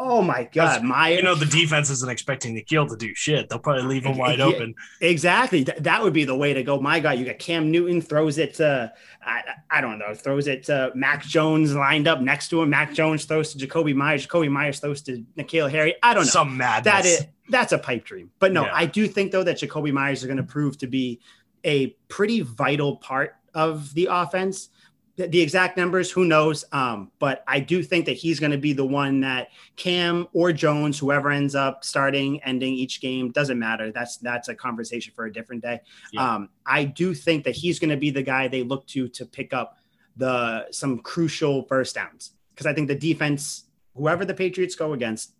Oh 0.02 0.22
my 0.22 0.48
God, 0.50 0.82
Meyers! 0.82 1.18
You 1.18 1.22
know 1.22 1.34
the 1.34 1.44
defense 1.44 1.90
isn't 1.90 2.10
expecting 2.10 2.54
N'Keal 2.54 2.88
to 2.88 2.96
do 2.96 3.14
shit. 3.14 3.48
They'll 3.48 3.58
probably 3.58 3.82
leave 3.82 4.04
him 4.04 4.16
wide 4.18 4.40
open. 4.40 4.74
Exactly. 5.00 5.64
Th- 5.64 5.76
that 5.78 6.02
would 6.02 6.14
be 6.14 6.24
the 6.24 6.36
way 6.36 6.54
to 6.54 6.62
go. 6.62 6.80
My 6.80 7.00
God, 7.00 7.18
you 7.18 7.26
got 7.26 7.38
Cam 7.38 7.70
Newton 7.70 8.00
throws 8.00 8.38
it 8.38 8.54
to 8.54 8.92
I, 9.22 9.42
I 9.70 9.80
don't 9.82 9.98
know 9.98 10.14
throws 10.14 10.46
it 10.46 10.64
to 10.64 10.90
Mac 10.94 11.24
Jones 11.24 11.74
lined 11.74 12.08
up 12.08 12.20
next 12.20 12.48
to 12.48 12.62
him. 12.62 12.70
Mac 12.70 12.94
Jones 12.94 13.26
throws 13.26 13.52
to 13.54 13.66
Jakobi 13.66 13.94
Meyers. 13.94 14.26
Jakobi 14.26 14.50
Meyers 14.50 14.80
throws 14.80 15.02
to 15.02 15.24
N'Keal 15.36 15.70
Harry. 15.70 15.94
I 16.02 16.14
don't 16.14 16.24
know. 16.24 16.30
Some 16.30 16.56
madness. 16.56 16.92
That 16.92 17.04
is 17.04 17.26
that's 17.50 17.72
a 17.72 17.78
pipe 17.78 18.04
dream. 18.04 18.30
But 18.38 18.52
no, 18.52 18.64
yeah. 18.64 18.72
I 18.74 18.86
do 18.86 19.06
think 19.06 19.32
though 19.32 19.42
that 19.42 19.58
Jakobi 19.58 19.92
Meyers 19.92 20.20
is 20.20 20.26
going 20.26 20.36
to 20.36 20.42
prove 20.42 20.78
to 20.78 20.86
be 20.86 21.20
a 21.64 21.88
pretty 22.08 22.40
vital 22.40 22.96
part 22.96 23.36
of 23.54 23.92
the 23.94 24.08
offense. 24.10 24.68
The, 25.16 25.26
the 25.26 25.40
exact 25.40 25.76
numbers, 25.76 26.10
who 26.10 26.24
knows? 26.24 26.64
Um, 26.72 27.10
but 27.18 27.44
I 27.46 27.60
do 27.60 27.82
think 27.82 28.06
that 28.06 28.16
he's 28.16 28.40
going 28.40 28.52
to 28.52 28.58
be 28.58 28.72
the 28.72 28.86
one 28.86 29.20
that 29.20 29.48
Cam 29.76 30.28
or 30.32 30.52
Jones, 30.52 30.98
whoever 30.98 31.30
ends 31.30 31.54
up 31.54 31.84
starting, 31.84 32.42
ending 32.42 32.72
each 32.72 33.00
game, 33.00 33.30
doesn't 33.30 33.58
matter. 33.58 33.92
That's 33.92 34.16
that's 34.18 34.48
a 34.48 34.54
conversation 34.54 35.12
for 35.14 35.26
a 35.26 35.32
different 35.32 35.62
day. 35.62 35.80
Yeah. 36.12 36.34
Um, 36.34 36.48
I 36.64 36.84
do 36.84 37.12
think 37.12 37.44
that 37.44 37.56
he's 37.56 37.78
going 37.78 37.90
to 37.90 37.96
be 37.96 38.10
the 38.10 38.22
guy 38.22 38.48
they 38.48 38.62
look 38.62 38.86
to 38.88 39.08
to 39.08 39.26
pick 39.26 39.52
up 39.52 39.76
the 40.16 40.70
some 40.70 41.00
crucial 41.00 41.64
first 41.64 41.94
downs 41.94 42.32
because 42.50 42.66
I 42.66 42.74
think 42.74 42.88
the 42.88 42.94
defense, 42.94 43.64
whoever 43.94 44.24
the 44.24 44.34
Patriots 44.34 44.74
go 44.74 44.92
against, 44.92 45.34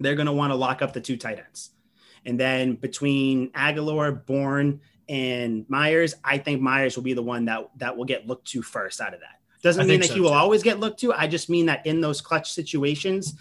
they're 0.00 0.14
going 0.14 0.26
to 0.26 0.32
want 0.32 0.50
to 0.50 0.56
lock 0.56 0.82
up 0.82 0.92
the 0.92 1.00
two 1.00 1.16
tight 1.16 1.38
ends. 1.38 1.70
And 2.24 2.38
then 2.38 2.74
between 2.74 3.50
Agholor, 3.52 4.26
Bourne, 4.26 4.80
and 5.08 5.64
Meyers, 5.68 6.14
I 6.24 6.38
think 6.38 6.60
Meyers 6.60 6.96
will 6.96 7.04
be 7.04 7.14
the 7.14 7.22
one 7.22 7.44
that 7.44 7.70
that 7.76 7.96
will 7.96 8.04
get 8.04 8.26
looked 8.26 8.48
to 8.48 8.62
first 8.62 9.00
out 9.00 9.14
of 9.14 9.20
that. 9.20 9.40
Doesn't 9.62 9.86
mean 9.86 10.00
that 10.00 10.08
so 10.08 10.14
he 10.14 10.20
will 10.20 10.30
too. 10.30 10.34
always 10.34 10.62
get 10.62 10.80
looked 10.80 11.00
to. 11.00 11.12
I 11.12 11.26
just 11.26 11.48
mean 11.48 11.66
that 11.66 11.86
in 11.86 12.00
those 12.00 12.20
clutch 12.20 12.52
situations, 12.52 13.34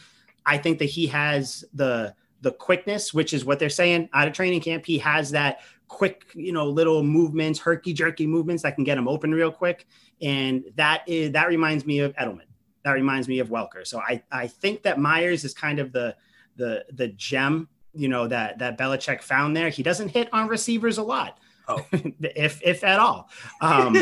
I 0.46 0.58
think 0.58 0.80
that 0.80 0.86
he 0.86 1.08
has 1.08 1.66
the 1.74 2.14
the 2.41 2.52
quickness, 2.52 3.14
which 3.14 3.34
is 3.34 3.43
what 3.43 3.58
they're 3.58 3.70
saying 3.70 4.10
out 4.14 4.28
of 4.28 4.34
training 4.34 4.62
camp. 4.62 4.86
He 4.86 5.00
has 5.00 5.32
that 5.32 5.62
quick, 5.88 6.26
you 6.36 6.52
know, 6.52 6.68
little 6.68 7.04
movements, 7.04 7.60
herky 7.60 7.93
jerky 7.93 8.28
movements 8.28 8.64
that 8.64 8.76
can 8.76 8.84
get 8.84 8.98
him 8.98 9.08
open 9.08 9.34
real 9.34 9.52
quick. 9.52 9.88
And 10.22 10.64
that 10.76 11.04
is 11.08 11.32
that 11.32 11.48
reminds 11.48 11.86
me 11.86 12.00
of 12.00 12.16
Edelman. 12.16 12.46
That 12.84 12.91
reminds 12.91 13.28
me 13.28 13.39
of 13.39 13.50
Welker. 13.50 13.86
So 13.86 14.00
I 14.00 14.22
I 14.32 14.48
think 14.48 14.84
that 14.84 15.00
Meyers 15.00 15.43
is 15.43 15.54
kind 15.54 15.80
of 15.80 15.91
the 15.91 16.16
the 16.56 16.86
the 16.93 17.10
gem 17.10 17.68
you 17.93 18.08
know 18.08 18.28
that 18.28 18.60
that 18.60 18.78
Belichick 18.78 19.22
found 19.22 19.56
there. 19.56 19.70
He 19.70 19.84
doesn't 19.84 20.10
hit 20.10 20.30
on 20.34 20.47
receivers 20.47 20.97
a 20.97 21.03
lot. 21.03 21.39
Oh, 21.68 21.84
if 21.91 22.62
if 22.64 22.84
at 22.84 22.99
all. 22.99 23.30
Um, 23.62 23.93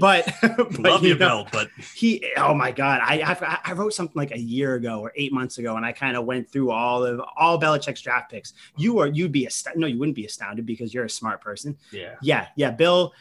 but, 0.00 0.28
but 0.42 0.78
love 0.78 1.04
you, 1.04 1.16
Bill. 1.16 1.46
But 1.52 1.68
he, 1.94 2.32
oh 2.36 2.54
my 2.54 2.72
God, 2.72 3.00
I, 3.02 3.22
I, 3.22 3.58
I 3.64 3.72
wrote 3.74 3.94
something 3.94 4.16
like 4.16 4.32
a 4.32 4.40
year 4.40 4.74
ago 4.74 5.00
or 5.00 5.12
eight 5.16 5.32
months 5.32 5.58
ago, 5.58 5.76
and 5.76 5.86
I 5.86 5.92
kind 5.92 6.16
of 6.16 6.24
went 6.24 6.50
through 6.50 6.70
all 6.70 7.04
of 7.04 7.20
all 7.36 7.60
Belichick's 7.60 8.00
draft 8.00 8.30
picks. 8.30 8.54
You 8.76 8.98
are 8.98 9.06
you'd 9.06 9.32
be 9.32 9.46
astounded. 9.46 9.80
No, 9.80 9.86
you 9.86 9.98
wouldn't 9.98 10.16
be 10.16 10.26
astounded 10.26 10.66
because 10.66 10.92
you're 10.92 11.04
a 11.04 11.10
smart 11.10 11.40
person. 11.40 11.76
Yeah, 11.90 12.16
yeah, 12.22 12.48
yeah. 12.56 12.70
Bill, 12.70 13.12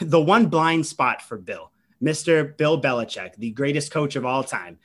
the 0.00 0.20
one 0.20 0.46
blind 0.46 0.86
spot 0.86 1.22
for 1.22 1.38
Bill, 1.38 1.70
Mister 2.00 2.44
Bill 2.44 2.80
Belichick, 2.80 3.36
the 3.36 3.50
greatest 3.52 3.90
coach 3.90 4.16
of 4.16 4.26
all 4.26 4.44
time 4.44 4.78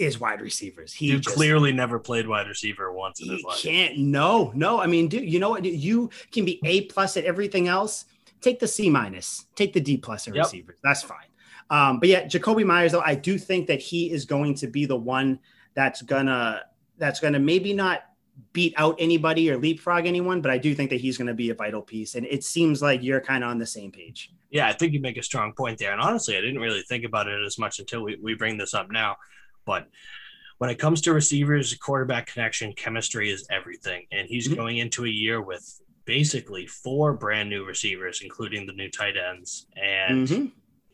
is 0.00 0.18
wide 0.18 0.40
receivers. 0.40 0.92
He 0.92 1.16
just, 1.18 1.36
clearly 1.36 1.72
never 1.72 1.98
played 1.98 2.26
wide 2.26 2.48
receiver 2.48 2.92
once 2.92 3.20
in 3.20 3.30
his 3.30 3.42
life. 3.42 3.58
Can't 3.58 3.98
no, 3.98 4.50
no. 4.54 4.80
I 4.80 4.86
mean, 4.86 5.08
dude, 5.08 5.30
you 5.30 5.38
know 5.38 5.50
what? 5.50 5.64
You 5.64 6.10
can 6.32 6.44
be 6.44 6.60
A 6.64 6.82
plus 6.82 7.16
at 7.16 7.24
everything 7.24 7.68
else. 7.68 8.06
Take 8.40 8.58
the 8.58 8.66
C 8.66 8.88
minus, 8.88 9.46
take 9.54 9.74
the 9.74 9.80
D 9.80 9.98
plus 9.98 10.26
at 10.26 10.34
yep. 10.34 10.46
receivers. 10.46 10.78
That's 10.82 11.02
fine. 11.02 11.26
Um, 11.68 12.00
but 12.00 12.08
yeah, 12.08 12.24
Jakobi 12.24 12.64
Meyers, 12.64 12.92
though, 12.92 13.02
I 13.02 13.14
do 13.14 13.38
think 13.38 13.66
that 13.66 13.80
he 13.80 14.10
is 14.10 14.24
going 14.24 14.54
to 14.56 14.66
be 14.66 14.86
the 14.86 14.96
one 14.96 15.38
that's 15.74 16.02
gonna 16.02 16.62
that's 16.96 17.20
gonna 17.20 17.38
maybe 17.38 17.74
not 17.74 18.02
beat 18.52 18.74
out 18.76 18.96
anybody 18.98 19.50
or 19.50 19.58
leapfrog 19.58 20.06
anyone, 20.06 20.40
but 20.40 20.50
I 20.50 20.58
do 20.58 20.74
think 20.74 20.90
that 20.90 21.00
he's 21.00 21.18
going 21.18 21.28
to 21.28 21.34
be 21.34 21.50
a 21.50 21.54
vital 21.54 21.82
piece. 21.82 22.14
And 22.14 22.26
it 22.26 22.42
seems 22.42 22.80
like 22.82 23.02
you're 23.02 23.20
kind 23.20 23.44
of 23.44 23.50
on 23.50 23.58
the 23.58 23.66
same 23.66 23.92
page. 23.92 24.32
Yeah, 24.50 24.66
I 24.66 24.72
think 24.72 24.92
you 24.92 25.00
make 25.00 25.16
a 25.16 25.22
strong 25.22 25.52
point 25.52 25.78
there. 25.78 25.92
And 25.92 26.00
honestly, 26.00 26.36
I 26.36 26.40
didn't 26.40 26.58
really 26.58 26.82
think 26.82 27.04
about 27.04 27.28
it 27.28 27.44
as 27.44 27.58
much 27.58 27.78
until 27.78 28.02
we, 28.02 28.16
we 28.20 28.34
bring 28.34 28.56
this 28.56 28.74
up 28.74 28.90
now. 28.90 29.16
But 29.64 29.88
when 30.60 30.68
it 30.68 30.78
comes 30.78 31.00
to 31.02 31.14
receivers, 31.14 31.74
quarterback 31.76 32.26
connection, 32.26 32.74
chemistry 32.74 33.30
is 33.30 33.46
everything. 33.50 34.04
And 34.12 34.28
he's 34.28 34.46
mm-hmm. 34.46 34.56
going 34.56 34.76
into 34.76 35.06
a 35.06 35.08
year 35.08 35.40
with 35.40 35.80
basically 36.04 36.66
four 36.66 37.14
brand 37.14 37.48
new 37.48 37.64
receivers, 37.64 38.20
including 38.22 38.66
the 38.66 38.74
new 38.74 38.90
tight 38.90 39.14
ends. 39.16 39.66
And, 39.82 40.28
mm-hmm. 40.28 40.46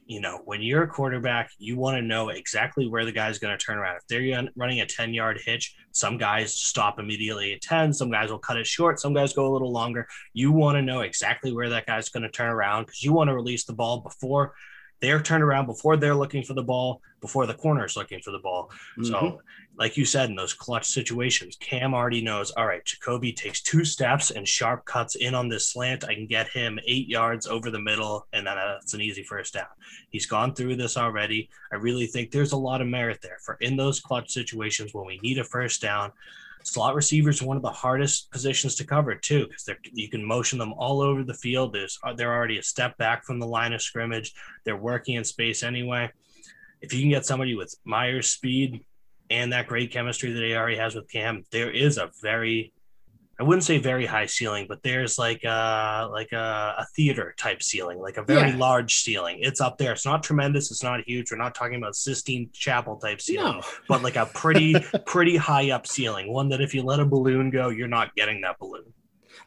you 0.06 0.20
know, 0.20 0.42
when 0.44 0.62
you're 0.62 0.84
a 0.84 0.88
quarterback, 0.88 1.50
you 1.58 1.76
want 1.76 1.96
to 1.96 2.02
know 2.02 2.28
exactly 2.28 2.86
where 2.86 3.04
the 3.04 3.10
guy's 3.10 3.40
going 3.40 3.58
to 3.58 3.64
turn 3.64 3.78
around. 3.78 3.96
If 3.96 4.06
they're 4.06 4.48
running 4.54 4.82
a 4.82 4.86
10 4.86 5.12
yard 5.12 5.40
hitch, 5.44 5.74
some 5.90 6.16
guys 6.16 6.54
stop 6.54 7.00
immediately 7.00 7.52
at 7.52 7.60
10, 7.62 7.92
some 7.92 8.10
guys 8.10 8.30
will 8.30 8.38
cut 8.38 8.58
it 8.58 8.68
short, 8.68 9.00
some 9.00 9.14
guys 9.14 9.32
go 9.32 9.48
a 9.48 9.52
little 9.52 9.72
longer. 9.72 10.06
You 10.32 10.52
want 10.52 10.76
to 10.76 10.82
know 10.82 11.00
exactly 11.00 11.52
where 11.52 11.70
that 11.70 11.86
guy's 11.86 12.08
going 12.08 12.22
to 12.22 12.30
turn 12.30 12.50
around 12.50 12.84
because 12.84 13.02
you 13.02 13.12
want 13.12 13.28
to 13.28 13.34
release 13.34 13.64
the 13.64 13.72
ball 13.72 14.02
before 14.02 14.54
they're 15.00 15.20
turned 15.20 15.42
around 15.42 15.66
before 15.66 15.96
they're 15.96 16.14
looking 16.14 16.42
for 16.42 16.54
the 16.54 16.62
ball, 16.62 17.00
before 17.20 17.46
the 17.46 17.54
corner 17.54 17.84
is 17.84 17.96
looking 17.96 18.20
for 18.20 18.30
the 18.30 18.38
ball. 18.38 18.70
Mm-hmm. 18.98 19.04
So, 19.04 19.40
like 19.78 19.96
you 19.96 20.04
said, 20.04 20.30
in 20.30 20.36
those 20.36 20.54
clutch 20.54 20.86
situations, 20.86 21.56
Cam 21.60 21.94
already 21.94 22.22
knows, 22.22 22.50
all 22.52 22.66
right, 22.66 22.82
Jakobi 22.84 23.34
takes 23.36 23.60
two 23.62 23.84
steps 23.84 24.30
and 24.30 24.48
sharp 24.48 24.84
cuts 24.86 25.16
in 25.16 25.34
on 25.34 25.48
this 25.48 25.68
slant. 25.68 26.04
I 26.04 26.14
can 26.14 26.26
get 26.26 26.48
him 26.48 26.78
eight 26.86 27.08
yards 27.08 27.46
over 27.46 27.70
the 27.70 27.80
middle, 27.80 28.26
and 28.32 28.46
then 28.46 28.56
that's 28.56 28.94
an 28.94 29.02
easy 29.02 29.22
first 29.22 29.54
down. 29.54 29.66
He's 30.10 30.26
gone 30.26 30.54
through 30.54 30.76
this 30.76 30.96
already. 30.96 31.50
I 31.72 31.76
really 31.76 32.06
think 32.06 32.30
there's 32.30 32.52
a 32.52 32.56
lot 32.56 32.80
of 32.80 32.86
merit 32.86 33.18
there 33.22 33.38
for 33.44 33.56
in 33.60 33.76
those 33.76 34.00
clutch 34.00 34.30
situations 34.30 34.94
when 34.94 35.06
we 35.06 35.20
need 35.22 35.38
a 35.38 35.44
first 35.44 35.82
down 35.82 36.12
slot 36.66 36.96
receivers 36.96 37.40
are 37.40 37.46
one 37.46 37.56
of 37.56 37.62
the 37.62 37.70
hardest 37.70 38.28
positions 38.32 38.74
to 38.74 38.84
cover 38.84 39.14
too 39.14 39.46
because 39.46 39.70
you 39.92 40.08
can 40.08 40.24
motion 40.24 40.58
them 40.58 40.72
all 40.72 41.00
over 41.00 41.22
the 41.22 41.32
field. 41.32 41.72
There's 41.72 41.96
uh, 42.02 42.12
they're 42.12 42.34
already 42.34 42.58
a 42.58 42.62
step 42.62 42.98
back 42.98 43.24
from 43.24 43.38
the 43.38 43.46
line 43.46 43.72
of 43.72 43.80
scrimmage. 43.80 44.34
They're 44.64 44.76
working 44.76 45.14
in 45.14 45.22
space 45.22 45.62
anyway. 45.62 46.10
If 46.80 46.92
you 46.92 47.00
can 47.00 47.10
get 47.10 47.24
somebody 47.24 47.54
with 47.54 47.72
Meyers 47.84 48.28
speed 48.28 48.84
and 49.30 49.52
that 49.52 49.68
great 49.68 49.92
chemistry 49.92 50.32
that 50.32 50.42
he 50.42 50.56
already 50.56 50.76
has 50.76 50.96
with 50.96 51.08
Cam 51.08 51.44
there 51.52 51.70
is 51.70 51.98
a 51.98 52.10
very 52.20 52.72
I 53.38 53.42
wouldn't 53.42 53.64
say 53.64 53.78
very 53.78 54.06
high 54.06 54.26
ceiling, 54.26 54.66
but 54.66 54.82
there's 54.82 55.18
like 55.18 55.44
a 55.44 56.08
like 56.10 56.32
a, 56.32 56.76
a 56.78 56.86
theater 56.96 57.34
type 57.36 57.62
ceiling, 57.62 57.98
like 57.98 58.16
a 58.16 58.22
very 58.22 58.50
yeah. 58.50 58.56
large 58.56 58.96
ceiling. 59.02 59.38
It's 59.40 59.60
up 59.60 59.76
there. 59.76 59.92
It's 59.92 60.06
not 60.06 60.22
tremendous. 60.22 60.70
It's 60.70 60.82
not 60.82 61.00
huge. 61.06 61.30
We're 61.30 61.36
not 61.36 61.54
talking 61.54 61.76
about 61.76 61.96
Sistine 61.96 62.48
Chapel 62.54 62.96
type 62.96 63.20
ceiling, 63.20 63.58
no. 63.58 63.62
but 63.88 64.02
like 64.02 64.16
a 64.16 64.26
pretty 64.26 64.74
pretty 65.06 65.36
high 65.36 65.70
up 65.70 65.86
ceiling. 65.86 66.32
One 66.32 66.48
that 66.48 66.62
if 66.62 66.74
you 66.74 66.82
let 66.82 66.98
a 66.98 67.04
balloon 67.04 67.50
go, 67.50 67.68
you're 67.68 67.88
not 67.88 68.14
getting 68.14 68.40
that 68.40 68.58
balloon. 68.58 68.92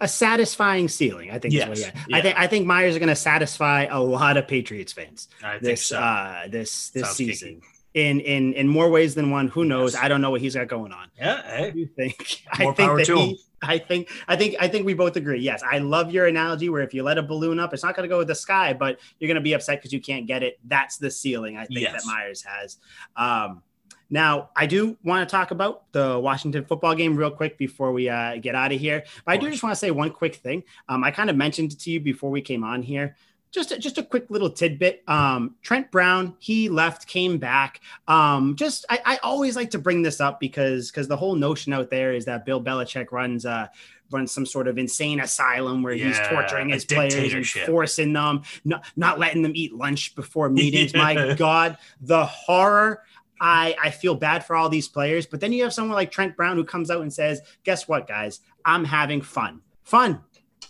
A 0.01 0.07
satisfying 0.07 0.87
ceiling, 0.87 1.31
I 1.31 1.39
think. 1.39 1.55
Yes. 1.55 1.79
yeah. 1.79 1.91
yeah. 2.07 2.17
I 2.17 2.21
think 2.21 2.39
I 2.39 2.47
think 2.47 2.67
Meyers 2.67 2.95
are 2.95 2.99
going 2.99 3.09
to 3.09 3.15
satisfy 3.15 3.85
a 3.85 3.99
lot 3.99 4.37
of 4.37 4.47
Patriots 4.47 4.93
fans. 4.93 5.29
I 5.43 5.57
this 5.57 5.87
so. 5.87 5.97
uh, 5.97 6.47
this 6.47 6.91
this 6.91 7.03
Sounds 7.05 7.15
season 7.15 7.61
in 7.93 8.19
in 8.19 8.53
in 8.53 8.67
more 8.67 8.89
ways 8.89 9.15
than 9.15 9.31
one. 9.31 9.47
Who 9.49 9.65
knows? 9.65 9.93
Yes. 9.93 10.03
I 10.03 10.07
don't 10.07 10.21
know 10.21 10.31
what 10.31 10.41
he's 10.41 10.55
got 10.55 10.67
going 10.67 10.91
on. 10.91 11.09
Yeah, 11.17 11.41
hey. 11.43 11.67
I 11.67 11.69
do 11.71 11.85
think. 11.85 12.43
More 12.59 12.71
I 12.71 12.75
think 12.75 12.97
that 12.97 13.07
he, 13.07 13.29
him. 13.29 13.37
I 13.61 13.77
think 13.77 14.09
I 14.27 14.35
think 14.35 14.55
I 14.59 14.67
think 14.67 14.85
we 14.85 14.93
both 14.93 15.15
agree. 15.15 15.39
Yes, 15.39 15.63
I 15.69 15.79
love 15.79 16.11
your 16.11 16.27
analogy 16.27 16.69
where 16.69 16.81
if 16.81 16.93
you 16.93 17.03
let 17.03 17.17
a 17.17 17.23
balloon 17.23 17.59
up, 17.59 17.73
it's 17.73 17.83
not 17.83 17.95
going 17.95 18.07
to 18.07 18.13
go 18.13 18.19
with 18.19 18.27
the 18.27 18.35
sky, 18.35 18.73
but 18.73 18.99
you're 19.19 19.27
going 19.27 19.35
to 19.35 19.41
be 19.41 19.53
upset 19.53 19.79
because 19.79 19.91
you 19.91 20.01
can't 20.01 20.27
get 20.27 20.43
it. 20.43 20.59
That's 20.65 20.97
the 20.97 21.11
ceiling 21.11 21.57
I 21.57 21.65
think 21.65 21.81
yes. 21.81 22.03
that 22.03 22.07
Meyers 22.07 22.43
has. 22.43 22.77
Um, 23.15 23.63
now, 24.11 24.49
I 24.55 24.65
do 24.65 24.97
want 25.03 25.27
to 25.27 25.31
talk 25.31 25.51
about 25.51 25.91
the 25.91 26.19
Washington 26.19 26.65
football 26.65 26.95
game 26.95 27.15
real 27.15 27.29
quick 27.29 27.57
before 27.57 27.91
we 27.91 28.09
uh, 28.09 28.37
get 28.37 28.55
out 28.55 28.71
of 28.71 28.79
here. 28.79 29.03
But 29.23 29.33
I 29.33 29.37
do 29.37 29.49
just 29.51 29.61
want 29.61 29.73
to 29.73 29.79
say 29.79 29.91
one 29.91 30.09
quick 30.09 30.35
thing. 30.35 30.63
Um, 30.87 31.03
I 31.03 31.11
kind 31.11 31.29
of 31.29 31.35
mentioned 31.35 31.73
it 31.73 31.79
to 31.81 31.91
you 31.91 31.99
before 31.99 32.31
we 32.31 32.41
came 32.41 32.63
on 32.63 32.81
here 32.81 33.15
just 33.51 33.71
a, 33.71 33.79
just 33.79 33.97
a 33.97 34.03
quick 34.03 34.29
little 34.29 34.49
tidbit. 34.49 35.03
Um, 35.07 35.55
Trent 35.61 35.89
Brown, 35.91 36.35
he 36.39 36.69
left, 36.69 37.07
came 37.07 37.37
back. 37.37 37.81
Um, 38.07 38.55
just 38.55 38.85
I, 38.89 38.99
I 39.05 39.19
always 39.23 39.55
like 39.55 39.71
to 39.71 39.79
bring 39.79 40.01
this 40.01 40.21
up 40.21 40.39
because 40.39 40.91
because 40.91 41.07
the 41.07 41.17
whole 41.17 41.35
notion 41.35 41.73
out 41.73 41.89
there 41.89 42.13
is 42.13 42.25
that 42.25 42.45
Bill 42.45 42.61
Belichick 42.61 43.11
runs 43.11 43.45
uh 43.45 43.67
runs 44.11 44.31
some 44.31 44.45
sort 44.45 44.67
of 44.67 44.77
insane 44.77 45.19
asylum 45.19 45.83
where 45.83 45.93
yeah, 45.93 46.07
he's 46.07 46.19
torturing 46.27 46.69
his 46.69 46.85
players 46.85 47.33
and 47.33 47.45
forcing 47.65 48.13
them, 48.13 48.43
not 48.65 48.85
not 48.95 49.19
letting 49.19 49.41
them 49.41 49.53
eat 49.55 49.73
lunch 49.73 50.15
before 50.15 50.49
meetings. 50.49 50.93
My 50.93 51.33
God, 51.35 51.77
the 52.01 52.25
horror. 52.25 53.03
I, 53.41 53.73
I 53.81 53.89
feel 53.91 54.15
bad 54.15 54.45
for 54.45 54.57
all 54.57 54.67
these 54.67 54.89
players, 54.89 55.25
but 55.25 55.39
then 55.39 55.53
you 55.53 55.63
have 55.63 55.73
someone 55.73 55.95
like 55.95 56.11
Trent 56.11 56.35
Brown 56.35 56.57
who 56.57 56.65
comes 56.65 56.91
out 56.91 57.01
and 57.01 57.13
says, 57.13 57.39
"Guess 57.63 57.87
what, 57.87 58.05
guys? 58.05 58.41
I'm 58.65 58.83
having 58.83 59.21
fun, 59.21 59.61
fun, 59.85 60.19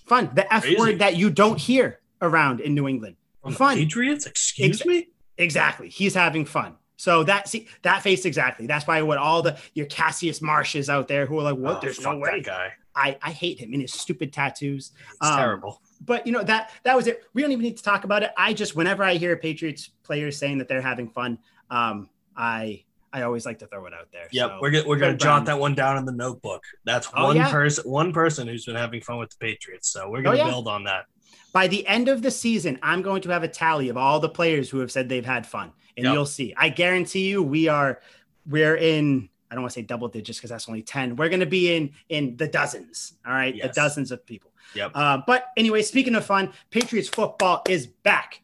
fun." 0.05 0.29
The 0.35 0.53
F 0.53 0.61
Crazy. 0.61 0.77
word 0.77 0.99
that 0.99 1.15
you 1.15 1.31
don't 1.31 1.57
hear 1.59 1.99
around 2.21 2.59
in 2.61 2.73
New 2.73 2.87
England. 2.87 3.15
From 3.43 3.53
fun. 3.53 3.77
Patriots? 3.77 4.25
Excuse 4.25 4.81
Ex- 4.81 4.85
me? 4.85 5.07
Exactly. 5.37 5.89
He's 5.89 6.13
having 6.13 6.45
fun. 6.45 6.75
So 6.97 7.23
that 7.23 7.47
see 7.47 7.67
that 7.83 8.01
face 8.03 8.25
exactly. 8.25 8.67
That's 8.67 8.85
why 8.85 9.01
what 9.03 9.17
all 9.17 9.41
the 9.41 9.57
your 9.73 9.85
Cassius 9.85 10.41
Marshes 10.41 10.89
out 10.89 11.07
there 11.07 11.25
who 11.25 11.39
are 11.39 11.43
like, 11.43 11.55
what? 11.55 11.77
Oh, 11.77 11.79
There's 11.81 12.01
no 12.01 12.17
way. 12.17 12.41
guy. 12.41 12.73
I 12.93 13.17
I 13.21 13.31
hate 13.31 13.59
him 13.59 13.71
and 13.71 13.81
his 13.81 13.93
stupid 13.93 14.33
tattoos. 14.33 14.91
It's 15.11 15.29
Um, 15.29 15.37
terrible. 15.37 15.81
But 16.05 16.25
you 16.27 16.33
know 16.33 16.43
that 16.43 16.71
that 16.83 16.97
was 16.97 17.07
it. 17.07 17.23
We 17.33 17.41
don't 17.41 17.51
even 17.53 17.63
need 17.63 17.77
to 17.77 17.83
talk 17.83 18.03
about 18.03 18.23
it. 18.23 18.31
I 18.37 18.51
just 18.53 18.75
whenever 18.75 19.03
I 19.03 19.13
hear 19.15 19.31
a 19.31 19.37
Patriots 19.37 19.89
players 20.03 20.35
saying 20.37 20.57
that 20.57 20.67
they're 20.67 20.81
having 20.81 21.07
fun, 21.09 21.37
um, 21.69 22.09
I 22.35 22.83
I 23.13 23.21
always 23.21 23.45
like 23.45 23.59
to 23.59 23.67
throw 23.67 23.85
it 23.85 23.93
out 23.93 24.09
there. 24.11 24.27
Yep, 24.31 24.49
So, 24.49 24.57
we're 24.61 24.69
gonna, 24.71 24.87
we're 24.87 24.97
gonna 24.97 25.13
jot 25.15 25.45
Brown. 25.45 25.45
that 25.45 25.59
one 25.59 25.73
down 25.75 25.97
in 25.97 26.05
the 26.05 26.11
notebook. 26.11 26.63
That's 26.83 27.07
Oh, 27.15 27.27
one 27.27 27.37
yeah. 27.37 27.49
person 27.49 27.89
one 27.89 28.11
person 28.11 28.45
who's 28.47 28.65
been 28.65 28.75
having 28.75 28.99
fun 29.01 29.17
with 29.19 29.29
the 29.29 29.37
Patriots. 29.37 29.87
So 29.89 30.09
we're 30.09 30.21
gonna 30.21 30.37
yeah. 30.37 30.49
build 30.49 30.67
on 30.67 30.83
that. 30.83 31.05
By 31.53 31.67
the 31.67 31.85
end 31.87 32.07
of 32.09 32.21
the 32.21 32.31
season, 32.31 32.77
I'm 32.83 33.01
going 33.01 33.21
to 33.23 33.29
have 33.29 33.43
a 33.43 33.47
tally 33.47 33.89
of 33.89 33.97
all 33.97 34.19
the 34.19 34.29
players 34.29 34.69
who 34.69 34.79
have 34.79 34.91
said 34.91 35.09
they've 35.09 35.25
had 35.25 35.45
fun, 35.47 35.71
and 35.97 36.05
Yep. 36.05 36.13
you'll 36.13 36.25
see. 36.25 36.53
I 36.55 36.69
guarantee 36.69 37.27
you, 37.29 37.41
we 37.43 37.67
are 37.67 37.99
we're 38.47 38.75
in. 38.75 39.29
I 39.51 39.55
don't 39.55 39.63
want 39.63 39.73
to 39.73 39.79
say 39.79 39.83
double 39.83 40.07
digits 40.09 40.37
because 40.37 40.51
that's 40.51 40.69
only 40.69 40.83
ten. 40.83 41.15
We're 41.15 41.29
going 41.29 41.39
to 41.39 41.45
be 41.47 41.73
in 41.75 41.91
in 42.09 42.37
the 42.37 42.47
dozens. 42.47 43.13
All 43.25 43.33
right, 43.33 43.55
Yes. 43.55 43.67
the 43.67 43.73
dozens 43.81 44.11
of 44.11 44.25
people. 44.25 44.51
Yep. 44.75 44.91
Uh, 44.93 45.21
but 45.25 45.45
anyway, 45.57 45.81
speaking 45.81 46.13
of 46.15 46.23
fun, 46.25 46.53
Patriots 46.69 47.09
football 47.09 47.63
is 47.67 47.87
back 47.87 48.41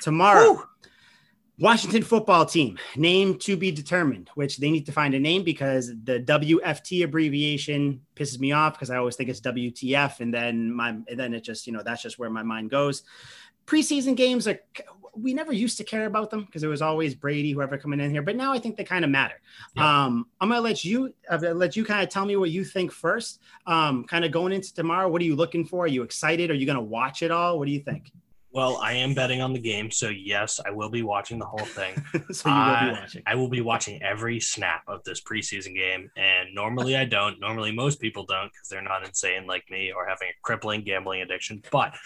tomorrow. 0.00 0.52
Woo! 0.52 0.62
Washington 1.58 2.02
football 2.02 2.44
team 2.44 2.78
name 2.96 3.38
to 3.38 3.56
be 3.56 3.70
determined, 3.70 4.30
which 4.34 4.58
they 4.58 4.70
need 4.70 4.84
to 4.86 4.92
find 4.92 5.14
a 5.14 5.18
name 5.18 5.42
because 5.42 5.88
the 6.04 6.20
WFT 6.20 7.02
abbreviation 7.02 8.02
pisses 8.14 8.38
me 8.38 8.52
off 8.52 8.74
because 8.74 8.90
I 8.90 8.96
always 8.96 9.16
think 9.16 9.30
it's 9.30 9.40
WTF, 9.40 10.20
and 10.20 10.32
then 10.32 10.72
my 10.72 10.90
and 10.90 11.18
then 11.18 11.32
it 11.32 11.42
just 11.42 11.66
you 11.66 11.72
know 11.72 11.82
that's 11.82 12.02
just 12.02 12.18
where 12.18 12.30
my 12.30 12.42
mind 12.42 12.70
goes. 12.70 13.04
Preseason 13.66 14.16
games 14.16 14.46
are 14.46 14.60
we 15.16 15.32
never 15.32 15.52
used 15.52 15.78
to 15.78 15.84
care 15.84 16.04
about 16.04 16.30
them 16.30 16.44
because 16.44 16.62
it 16.62 16.68
was 16.68 16.82
always 16.82 17.14
Brady, 17.14 17.52
whoever 17.52 17.78
coming 17.78 18.00
in 18.00 18.10
here, 18.10 18.22
but 18.22 18.36
now 18.36 18.52
I 18.52 18.58
think 18.58 18.76
they 18.76 18.84
kind 18.84 19.04
of 19.04 19.10
matter. 19.10 19.40
Yeah. 19.74 20.04
Um, 20.04 20.26
I'm 20.40 20.50
gonna 20.50 20.60
let 20.60 20.84
you 20.84 21.14
gonna 21.30 21.54
let 21.54 21.74
you 21.74 21.84
kind 21.84 22.02
of 22.02 22.10
tell 22.10 22.26
me 22.26 22.36
what 22.36 22.50
you 22.50 22.64
think 22.64 22.92
first. 22.92 23.40
Um, 23.66 24.04
kind 24.04 24.24
of 24.24 24.30
going 24.30 24.52
into 24.52 24.74
tomorrow, 24.74 25.08
what 25.08 25.22
are 25.22 25.24
you 25.24 25.36
looking 25.36 25.64
for? 25.64 25.84
Are 25.84 25.88
you 25.88 26.02
excited? 26.02 26.50
Are 26.50 26.54
you 26.54 26.66
gonna 26.66 26.82
watch 26.82 27.22
it 27.22 27.30
all? 27.30 27.58
What 27.58 27.66
do 27.66 27.72
you 27.72 27.80
think? 27.80 28.12
Well, 28.56 28.78
I 28.78 28.94
am 28.94 29.12
betting 29.12 29.42
on 29.42 29.52
the 29.52 29.58
game, 29.58 29.90
so 29.90 30.08
yes, 30.08 30.58
I 30.64 30.70
will 30.70 30.88
be 30.88 31.02
watching 31.02 31.38
the 31.38 31.44
whole 31.44 31.58
thing. 31.58 31.94
so 32.32 32.48
you 32.48 32.54
will 32.54 32.62
I- 32.62 32.84
be 32.86 32.90
watching. 32.92 33.22
I 33.26 33.34
will 33.34 33.50
be 33.50 33.60
watching 33.60 34.02
every 34.02 34.40
snap 34.40 34.82
of 34.88 35.04
this 35.04 35.20
preseason 35.20 35.74
game, 35.74 36.10
and 36.16 36.54
normally 36.54 36.96
I 36.96 37.04
don't. 37.04 37.38
Normally, 37.38 37.70
most 37.70 38.00
people 38.00 38.24
don't 38.24 38.50
because 38.50 38.70
they're 38.70 38.80
not 38.80 39.06
insane 39.06 39.46
like 39.46 39.64
me 39.70 39.92
or 39.94 40.06
having 40.06 40.28
a 40.28 40.40
crippling 40.40 40.84
gambling 40.84 41.20
addiction. 41.20 41.62
But 41.70 41.96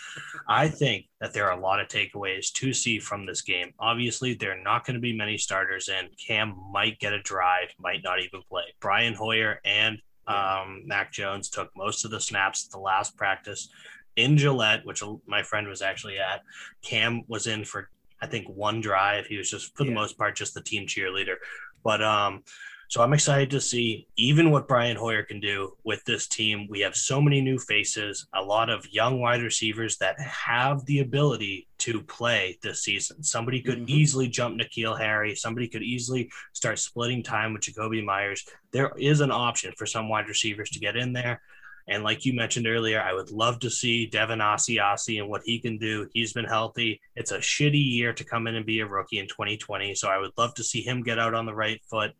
I 0.48 0.66
think 0.66 1.06
that 1.20 1.32
there 1.32 1.48
are 1.48 1.56
a 1.56 1.60
lot 1.60 1.78
of 1.78 1.86
takeaways 1.86 2.50
to 2.54 2.72
see 2.72 2.98
from 2.98 3.26
this 3.26 3.42
game. 3.42 3.72
Obviously, 3.78 4.34
there 4.34 4.50
are 4.50 4.60
not 4.60 4.84
going 4.84 4.94
to 4.94 5.00
be 5.00 5.16
many 5.16 5.38
starters 5.38 5.88
in. 5.88 6.08
Cam 6.26 6.56
might 6.72 6.98
get 6.98 7.12
a 7.12 7.22
drive, 7.22 7.68
might 7.78 8.02
not 8.02 8.18
even 8.18 8.42
play. 8.48 8.64
Brian 8.80 9.14
Hoyer 9.14 9.60
and 9.64 10.02
um, 10.26 10.82
Mac 10.84 11.12
Jones 11.12 11.48
took 11.48 11.70
most 11.76 12.04
of 12.04 12.10
the 12.10 12.20
snaps 12.20 12.66
at 12.66 12.72
the 12.72 12.78
last 12.78 13.16
practice 13.16 13.68
in 14.16 14.36
Gillette, 14.36 14.84
which 14.84 15.02
my 15.26 15.42
friend 15.42 15.68
was 15.68 15.82
actually 15.82 16.18
at. 16.18 16.42
Cam 16.82 17.22
was 17.28 17.46
in 17.46 17.64
for 17.64 17.88
I 18.22 18.26
think 18.26 18.48
one 18.48 18.80
drive. 18.82 19.26
He 19.26 19.38
was 19.38 19.50
just 19.50 19.74
for 19.76 19.84
the 19.84 19.90
Yeah. 19.90 19.94
most 19.96 20.18
part 20.18 20.36
just 20.36 20.52
the 20.54 20.62
team 20.62 20.86
cheerleader. 20.86 21.36
But 21.82 22.02
um 22.02 22.44
so 22.88 23.02
I'm 23.04 23.12
excited 23.12 23.50
to 23.50 23.60
see 23.60 24.08
even 24.16 24.50
what 24.50 24.66
Brian 24.66 24.96
Hoyer 24.96 25.22
can 25.22 25.38
do 25.38 25.76
with 25.84 26.04
this 26.06 26.26
team. 26.26 26.66
We 26.68 26.80
have 26.80 26.96
so 26.96 27.20
many 27.22 27.40
new 27.40 27.56
faces, 27.56 28.26
a 28.34 28.42
lot 28.42 28.68
of 28.68 28.84
young 28.92 29.20
wide 29.20 29.42
receivers 29.42 29.96
that 29.98 30.18
have 30.20 30.84
the 30.86 30.98
ability 30.98 31.68
to 31.78 32.02
play 32.02 32.58
this 32.64 32.82
season. 32.82 33.22
Somebody 33.22 33.62
could 33.62 33.86
Mhm. 33.86 33.88
easily 33.90 34.26
jump 34.28 34.60
N'Keal 34.60 34.98
Harry. 34.98 35.36
Somebody 35.36 35.68
could 35.68 35.84
easily 35.84 36.32
start 36.52 36.80
splitting 36.80 37.22
time 37.22 37.52
with 37.52 37.62
Jakobi 37.62 38.04
Meyers. 38.04 38.44
There 38.72 38.90
is 38.98 39.20
an 39.20 39.30
option 39.30 39.72
for 39.78 39.86
some 39.86 40.08
wide 40.08 40.26
receivers 40.26 40.68
to 40.70 40.80
get 40.80 40.96
in 40.96 41.12
there. 41.12 41.40
And 41.88 42.04
like 42.04 42.24
you 42.24 42.32
mentioned 42.32 42.66
earlier, 42.66 43.00
I 43.00 43.12
would 43.12 43.30
love 43.30 43.58
to 43.60 43.70
see 43.70 44.06
Devin 44.06 44.38
Asiasi 44.38 45.20
and 45.20 45.28
what 45.28 45.42
he 45.44 45.58
can 45.58 45.78
do. 45.78 46.08
He's 46.12 46.32
been 46.32 46.44
healthy. 46.44 47.00
It's 47.16 47.32
a 47.32 47.38
shitty 47.38 47.92
year 47.92 48.12
to 48.12 48.24
come 48.24 48.46
in 48.46 48.54
and 48.54 48.66
be 48.66 48.80
a 48.80 48.86
rookie 48.86 49.18
in 49.18 49.26
2020. 49.26 49.94
So 49.94 50.08
I 50.08 50.18
would 50.18 50.32
love 50.36 50.54
to 50.54 50.64
see 50.64 50.82
him 50.82 51.02
get 51.02 51.18
out 51.18 51.34
on 51.34 51.46
the 51.46 51.54
right 51.54 51.80
foot. 51.90 52.12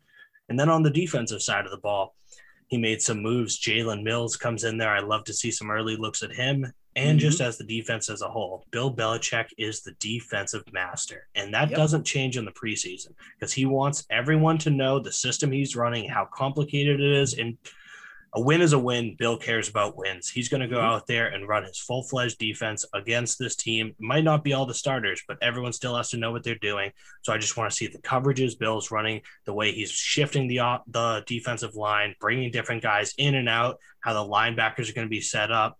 And 0.49 0.59
then 0.59 0.69
on 0.69 0.83
the 0.83 0.89
defensive 0.89 1.41
side 1.41 1.65
of 1.65 1.71
the 1.71 1.77
ball, 1.77 2.15
he 2.67 2.77
made 2.77 3.01
some 3.01 3.21
moves. 3.21 3.59
Jalen 3.59 4.03
Mills 4.03 4.37
comes 4.37 4.63
in 4.63 4.77
there. 4.77 4.95
I'd 4.95 5.03
love 5.03 5.23
to 5.25 5.33
see 5.33 5.51
some 5.51 5.71
early 5.71 5.95
looks 5.95 6.23
at 6.23 6.33
him. 6.33 6.71
And 6.95 7.17
Mhm. 7.17 7.21
just 7.21 7.39
as 7.39 7.57
the 7.57 7.63
defense 7.63 8.09
as 8.09 8.21
a 8.21 8.29
whole, 8.29 8.65
Bill 8.71 8.93
Belichick 8.93 9.47
is 9.57 9.81
the 9.81 9.93
defensive 9.93 10.63
master. 10.73 11.27
And 11.35 11.53
that 11.53 11.69
Yep. 11.69 11.77
doesn't 11.77 12.03
change 12.05 12.35
in 12.35 12.43
the 12.43 12.51
preseason 12.51 13.13
because 13.39 13.53
he 13.53 13.65
wants 13.65 14.05
everyone 14.09 14.57
to 14.59 14.69
know 14.69 14.99
the 14.99 15.11
system 15.11 15.53
he's 15.53 15.75
running, 15.75 16.09
how 16.09 16.25
complicated 16.25 16.99
it 16.99 17.13
is. 17.13 17.33
And 17.33 17.57
a 18.33 18.39
win 18.39 18.61
is 18.61 18.71
a 18.71 18.79
win. 18.79 19.15
Bill 19.17 19.37
cares 19.37 19.67
about 19.67 19.97
wins. 19.97 20.29
He's 20.29 20.47
going 20.47 20.61
to 20.61 20.67
go 20.67 20.77
Mhm. 20.77 20.83
out 20.83 21.05
there 21.07 21.27
and 21.27 21.47
run 21.47 21.65
his 21.65 21.77
full 21.77 22.03
fledged 22.03 22.37
defense 22.37 22.85
against 22.93 23.37
this 23.37 23.57
team. 23.57 23.87
It 23.89 23.95
might 23.99 24.23
not 24.23 24.43
be 24.43 24.53
all 24.53 24.65
the 24.65 24.73
starters, 24.73 25.21
but 25.27 25.37
everyone 25.41 25.73
still 25.73 25.97
has 25.97 26.09
to 26.11 26.17
know 26.17 26.31
what 26.31 26.43
they're 26.43 26.55
doing. 26.55 26.93
So 27.23 27.33
I 27.33 27.37
just 27.37 27.57
want 27.57 27.69
to 27.69 27.75
see 27.75 27.87
the 27.87 27.99
coverages 27.99 28.57
Bill's 28.57 28.89
running, 28.89 29.21
the 29.45 29.53
way 29.53 29.73
he's 29.73 29.91
shifting 29.91 30.47
the 30.47 30.79
the 30.87 31.23
defensive 31.27 31.75
line, 31.75 32.15
bringing 32.21 32.51
different 32.51 32.81
guys 32.81 33.13
in 33.17 33.35
and 33.35 33.49
out, 33.49 33.79
how 33.99 34.13
the 34.13 34.29
linebackers 34.29 34.89
are 34.89 34.93
going 34.93 35.07
to 35.07 35.09
be 35.09 35.21
set 35.21 35.51
up, 35.51 35.77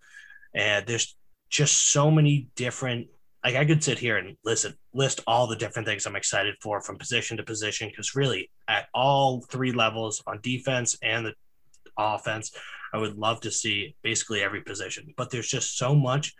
and 0.54 0.86
there's 0.86 1.16
just 1.50 1.92
so 1.92 2.12
many 2.12 2.48
different. 2.56 3.08
Like 3.44 3.56
I 3.56 3.66
could 3.66 3.84
sit 3.84 3.98
here 3.98 4.18
and 4.18 4.38
listen, 4.44 4.76
list 4.94 5.22
all 5.26 5.48
the 5.48 5.56
different 5.56 5.88
things 5.88 6.06
I'm 6.06 6.16
excited 6.16 6.56
for 6.62 6.80
from 6.82 6.98
position 6.98 7.38
to 7.38 7.44
position 7.44 7.90
because 7.90 8.14
really 8.14 8.52
at 8.68 8.88
all 8.94 9.42
three 9.42 9.72
levels 9.72 10.22
on 10.28 10.40
defense 10.44 10.98
and 11.02 11.26
the 11.26 11.34
offense. 12.16 12.52
I 12.94 12.98
would 12.98 13.18
love 13.18 13.40
to 13.42 13.52
see 13.52 13.96
basically 14.02 14.42
every 14.42 14.62
position, 14.62 15.14
but 15.18 15.30
there's 15.30 15.48
just 15.48 15.78
so 15.78 15.96
much 15.96 16.34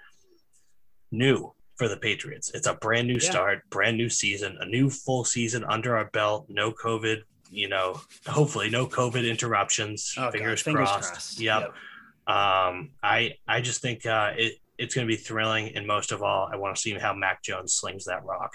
new 1.12 1.54
for 1.76 1.88
the 1.88 1.98
Patriots. 1.98 2.52
It's 2.54 2.68
a 2.68 2.74
brand 2.76 3.08
new 3.08 3.16
Yeah. 3.16 3.30
start, 3.32 3.70
brand 3.70 3.98
new 3.98 4.10
season, 4.10 4.58
a 4.60 4.66
new 4.66 4.90
full 4.90 5.24
season 5.26 5.64
under 5.64 5.96
our 5.98 6.06
belt, 6.06 6.46
no 6.50 6.72
COVID, 6.72 7.24
you 7.50 7.68
know, 7.70 8.00
hopefully 8.28 8.70
no 8.70 8.86
COVID 8.88 9.28
interruptions. 9.30 10.14
Oh, 10.18 10.32
fingers, 10.32 10.62
fingers 10.62 10.90
crossed. 10.90 11.12
crossed. 11.12 11.40
Yep. 11.40 11.62
Yep. 11.62 12.36
Um, 12.36 12.92
I 13.02 13.34
I 13.48 13.62
just 13.62 13.82
think 13.82 14.06
uh, 14.06 14.34
it 14.38 14.54
it's 14.78 14.96
going 14.96 15.06
to 15.08 15.12
be 15.12 15.18
thrilling, 15.18 15.76
and 15.76 15.86
most 15.86 16.12
of 16.12 16.24
all, 16.24 16.50
I 16.52 16.56
want 16.56 16.76
to 16.76 16.82
see 16.82 16.94
how 16.94 17.14
Mac 17.14 17.44
Jones 17.44 17.74
slings 17.74 18.06
that 18.06 18.24
rock. 18.24 18.54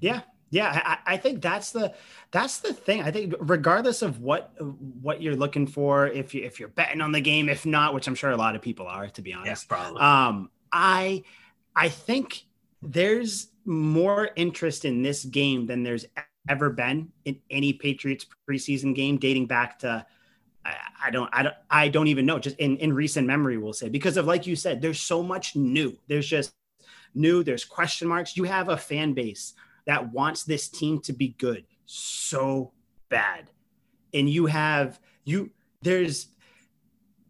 Yeah, 0.00 0.20
yeah. 0.50 0.98
I, 1.06 1.14
I 1.14 1.16
think 1.16 1.42
that's 1.42 1.72
the 1.72 1.94
that's 2.30 2.58
the 2.58 2.72
thing. 2.72 3.02
I 3.02 3.10
think 3.10 3.34
regardless 3.40 4.02
of 4.02 4.20
what 4.20 4.52
what 5.02 5.22
you're 5.22 5.36
looking 5.36 5.66
for, 5.66 6.06
if 6.06 6.34
you 6.34 6.44
if 6.44 6.58
you're 6.60 6.68
betting 6.68 7.00
on 7.00 7.12
the 7.12 7.20
game, 7.20 7.48
if 7.48 7.66
not, 7.66 7.94
which 7.94 8.06
I'm 8.06 8.14
sure 8.14 8.30
a 8.30 8.36
lot 8.36 8.56
of 8.56 8.62
people 8.62 8.86
are, 8.86 9.08
to 9.08 9.22
be 9.22 9.32
honest. 9.32 9.68
probably. 9.68 10.00
Um, 10.00 10.50
I 10.72 11.24
I 11.74 11.88
think 11.88 12.44
there's 12.82 13.48
more 13.64 14.30
interest 14.36 14.84
in 14.84 15.02
this 15.02 15.24
game 15.24 15.66
than 15.66 15.82
there's 15.82 16.06
ever 16.48 16.70
been 16.70 17.12
in 17.24 17.38
any 17.50 17.72
Patriots 17.72 18.26
preseason 18.48 18.94
game 18.94 19.18
dating 19.18 19.46
back 19.46 19.78
to 19.80 20.06
I, 20.64 20.76
I 21.04 21.10
don't 21.10 21.30
I 21.32 21.42
don't 21.42 21.54
I 21.70 21.88
don't 21.88 22.08
even 22.08 22.26
know 22.26 22.38
just 22.38 22.56
in 22.56 22.76
in 22.78 22.92
recent 22.92 23.26
memory 23.26 23.58
we'll 23.58 23.72
say 23.72 23.88
because 23.88 24.16
of 24.16 24.26
like 24.26 24.46
you 24.46 24.56
said 24.56 24.80
there's 24.80 25.00
so 25.00 25.22
much 25.22 25.56
new 25.56 25.98
there's 26.08 26.26
just 26.26 26.52
new 27.14 27.42
there's 27.42 27.64
question 27.64 28.08
marks 28.08 28.36
you 28.36 28.44
have 28.44 28.68
a 28.68 28.76
fan 28.76 29.12
base 29.12 29.54
that 29.88 30.12
wants 30.12 30.44
this 30.44 30.68
team 30.68 31.00
to 31.00 31.12
be 31.12 31.34
good 31.38 31.64
so 31.86 32.72
bad 33.08 33.50
and 34.14 34.30
you 34.30 34.46
have 34.46 35.00
you 35.24 35.50
there's 35.82 36.28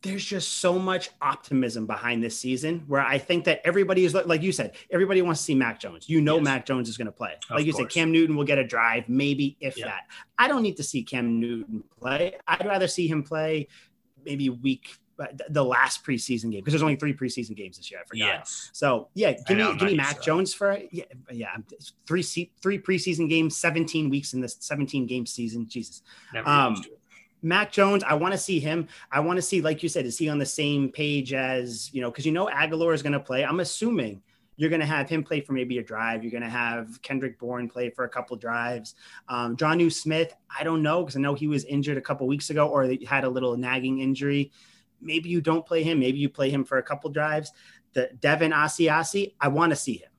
there's 0.02 0.24
just 0.24 0.58
so 0.58 0.78
much 0.78 1.10
optimism 1.20 1.86
behind 1.86 2.22
this 2.22 2.38
season 2.38 2.84
where 2.86 3.00
I 3.00 3.18
think 3.18 3.44
that 3.46 3.60
everybody 3.64 4.04
is 4.04 4.14
like 4.14 4.42
you 4.42 4.52
said, 4.52 4.76
everybody 4.92 5.22
wants 5.22 5.40
to 5.40 5.44
see 5.44 5.54
Mac 5.56 5.80
Jones. 5.80 6.08
You 6.08 6.20
know, 6.20 6.36
Yes. 6.36 6.44
Mac 6.44 6.66
Jones 6.66 6.88
is 6.88 6.96
going 6.96 7.06
to 7.06 7.12
play. 7.12 7.32
Of 7.50 7.56
Like 7.56 7.66
you 7.66 7.72
said. 7.72 7.90
Cam 7.90 8.12
Newton 8.12 8.36
will 8.36 8.44
get 8.44 8.58
a 8.58 8.64
drive, 8.64 9.08
maybe 9.08 9.56
if 9.60 9.76
Yeah. 9.76 9.86
that. 9.86 10.02
I 10.38 10.46
don't 10.46 10.62
need 10.62 10.76
to 10.76 10.84
see 10.84 11.02
Cam 11.02 11.40
Newton 11.40 11.82
play. 12.00 12.36
I'd 12.46 12.64
rather 12.64 12.86
see 12.86 13.08
him 13.08 13.24
play 13.24 13.66
maybe 14.24 14.50
week 14.50 14.96
the 15.50 15.64
last 15.64 16.04
preseason 16.04 16.50
game 16.50 16.60
because 16.60 16.72
there's 16.72 16.82
only 16.82 16.96
three 16.96 17.12
preseason 17.14 17.56
games 17.56 17.76
this 17.76 17.90
year. 17.90 18.00
I 18.00 18.04
forgot. 18.06 18.24
yes. 18.24 18.70
So 18.72 19.08
yeah, 19.14 19.32
give 19.32 19.42
I 19.48 19.54
me 19.54 19.58
know, 19.58 19.74
give 19.74 19.88
me 19.88 19.96
Mac. 19.96 20.22
Jones 20.22 20.54
for 20.54 20.78
yeah 20.92 21.04
yeah 21.30 21.56
three 22.06 22.22
three 22.22 22.78
preseason 22.78 23.28
games, 23.28 23.56
17 23.56 24.10
weeks 24.10 24.32
in 24.34 24.40
this 24.40 24.56
17 24.60 25.06
game 25.06 25.26
season. 25.26 25.68
Jesus. 25.68 26.02
Never 26.32 26.48
Um, 26.48 26.72
used 26.74 26.84
to 26.84 26.90
it. 26.90 26.98
Mac 27.42 27.70
Jones, 27.70 28.02
I 28.04 28.14
want 28.14 28.32
to 28.32 28.38
see 28.38 28.58
him. 28.58 28.88
I 29.12 29.20
want 29.20 29.36
to 29.36 29.42
see, 29.42 29.60
like 29.60 29.82
you 29.82 29.88
said, 29.88 30.06
is 30.06 30.18
he 30.18 30.28
on 30.28 30.38
the 30.38 30.46
same 30.46 30.90
page 30.90 31.32
as, 31.32 31.88
you 31.94 32.00
know, 32.00 32.10
because 32.10 32.26
you 32.26 32.32
know 32.32 32.46
Agholor 32.46 32.92
is 32.94 33.02
going 33.02 33.12
to 33.12 33.20
play. 33.20 33.44
I'm 33.44 33.60
assuming 33.60 34.22
you're 34.56 34.70
going 34.70 34.80
to 34.80 34.86
have 34.86 35.08
him 35.08 35.22
play 35.22 35.40
for 35.40 35.52
maybe 35.52 35.78
a 35.78 35.82
drive. 35.84 36.24
You're 36.24 36.32
going 36.32 36.42
to 36.42 36.48
have 36.48 37.00
Kendrick 37.00 37.38
Bourne 37.38 37.68
play 37.68 37.90
for 37.90 38.02
a 38.04 38.08
couple 38.08 38.36
drives. 38.36 38.96
Um, 39.28 39.56
Jonnu 39.56 39.92
Smith, 39.92 40.34
I 40.58 40.64
don't 40.64 40.82
know 40.82 41.02
because 41.04 41.14
I 41.16 41.20
know 41.20 41.34
he 41.34 41.46
was 41.46 41.64
injured 41.64 41.96
a 41.96 42.00
couple 42.00 42.26
weeks 42.26 42.50
ago 42.50 42.66
or 42.66 42.88
they 42.88 42.98
had 43.06 43.22
a 43.22 43.28
little 43.28 43.56
nagging 43.56 44.00
injury. 44.00 44.50
Maybe 45.00 45.28
you 45.28 45.40
don't 45.40 45.66
play 45.66 45.82
him. 45.82 46.00
Maybe 46.00 46.18
you 46.18 46.28
play 46.28 46.50
him 46.50 46.64
for 46.64 46.78
a 46.78 46.82
couple 46.82 47.10
drives. 47.10 47.52
The 47.92 48.10
Devin 48.20 48.52
Asiasi, 48.52 49.34
I 49.40 49.48
want 49.48 49.70
to 49.70 49.76
see 49.76 49.98
him. 49.98 50.10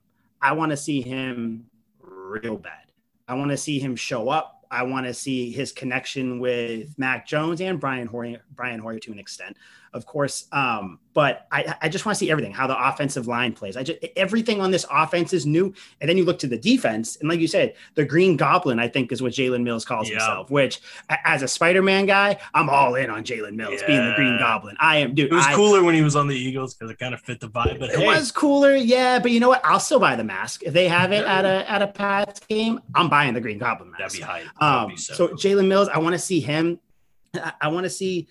I 0.42 0.52
want 0.52 0.70
to 0.70 0.76
see 0.76 1.02
him 1.02 1.66
real 2.00 2.56
bad. 2.56 2.92
I 3.28 3.34
want 3.34 3.50
to 3.50 3.56
see 3.56 3.78
him 3.78 3.94
show 3.96 4.28
up. 4.28 4.64
I 4.70 4.84
want 4.84 5.06
to 5.06 5.14
see 5.14 5.50
his 5.50 5.72
connection 5.72 6.38
with 6.38 6.96
Mac 6.98 7.26
Jones 7.26 7.60
and 7.60 7.80
Brian 7.80 8.06
Hoyer, 8.06 8.42
Brian 8.54 8.80
Hoyer 8.80 9.00
to 9.00 9.12
an 9.12 9.18
extent 9.18 9.56
of 9.92 10.06
course. 10.06 10.46
Um, 10.52 11.00
but 11.12 11.46
I, 11.50 11.74
I 11.82 11.88
just 11.88 12.06
want 12.06 12.16
to 12.16 12.18
see 12.20 12.30
everything, 12.30 12.52
how 12.52 12.68
the 12.68 12.88
offensive 12.88 13.26
line 13.26 13.52
plays. 13.52 13.76
I 13.76 13.82
just 13.82 13.98
everything 14.16 14.60
on 14.60 14.70
this 14.70 14.86
offense 14.90 15.32
is 15.32 15.44
new. 15.44 15.74
And 16.00 16.08
then 16.08 16.16
you 16.16 16.24
look 16.24 16.38
to 16.40 16.46
the 16.46 16.56
defense, 16.56 17.16
and 17.16 17.28
like 17.28 17.40
you 17.40 17.48
said, 17.48 17.74
the 17.96 18.04
Green 18.04 18.36
Goblin, 18.36 18.78
I 18.78 18.86
think, 18.86 19.10
is 19.10 19.20
what 19.20 19.32
Jalen 19.32 19.62
Mills 19.62 19.84
calls 19.84 20.08
yeah. 20.08 20.14
himself. 20.14 20.50
Which, 20.50 20.80
as 21.24 21.42
a 21.42 21.48
Spider-Man 21.48 22.06
guy, 22.06 22.38
I'm 22.54 22.70
all 22.70 22.94
in 22.94 23.10
on 23.10 23.24
Jalen 23.24 23.54
Mills 23.54 23.80
yeah. 23.80 23.86
being 23.88 24.08
the 24.08 24.14
Green 24.14 24.38
Goblin. 24.38 24.76
I 24.78 24.98
am, 24.98 25.14
dude. 25.14 25.32
It 25.32 25.34
was 25.34 25.46
I, 25.46 25.54
cooler 25.54 25.82
when 25.82 25.94
he 25.94 26.02
was 26.02 26.14
on 26.14 26.28
the 26.28 26.36
Eagles 26.36 26.74
because 26.74 26.90
it 26.90 26.98
kind 26.98 27.12
of 27.12 27.20
fit 27.20 27.40
the 27.40 27.48
vibe. 27.48 27.80
But 27.80 27.90
it 27.90 27.98
hey. 27.98 28.06
was 28.06 28.30
cooler, 28.30 28.76
yeah. 28.76 29.18
But 29.18 29.32
you 29.32 29.40
know 29.40 29.48
what? 29.48 29.62
I'll 29.64 29.80
still 29.80 30.00
buy 30.00 30.14
the 30.14 30.24
mask 30.24 30.62
if 30.62 30.72
they 30.72 30.86
have 30.86 31.10
it 31.10 31.24
at 31.24 31.44
a 31.44 31.68
at 31.68 31.82
a 31.82 31.88
Pats 31.88 32.40
game. 32.40 32.80
I'm 32.94 33.08
buying 33.08 33.34
the 33.34 33.40
Green 33.40 33.58
Goblin 33.58 33.90
mask. 33.90 34.00
That'd 34.00 34.20
be 34.20 34.22
hype. 34.22 34.62
Um, 34.62 34.90
be 34.90 34.96
so, 34.96 35.14
so 35.14 35.28
Jalen 35.28 35.66
Mills, 35.66 35.88
I 35.88 35.98
want 35.98 36.12
to 36.12 36.20
see 36.20 36.38
him. 36.38 36.78
I, 37.34 37.52
I 37.62 37.68
want 37.68 37.84
to 37.84 37.90
see 37.90 38.28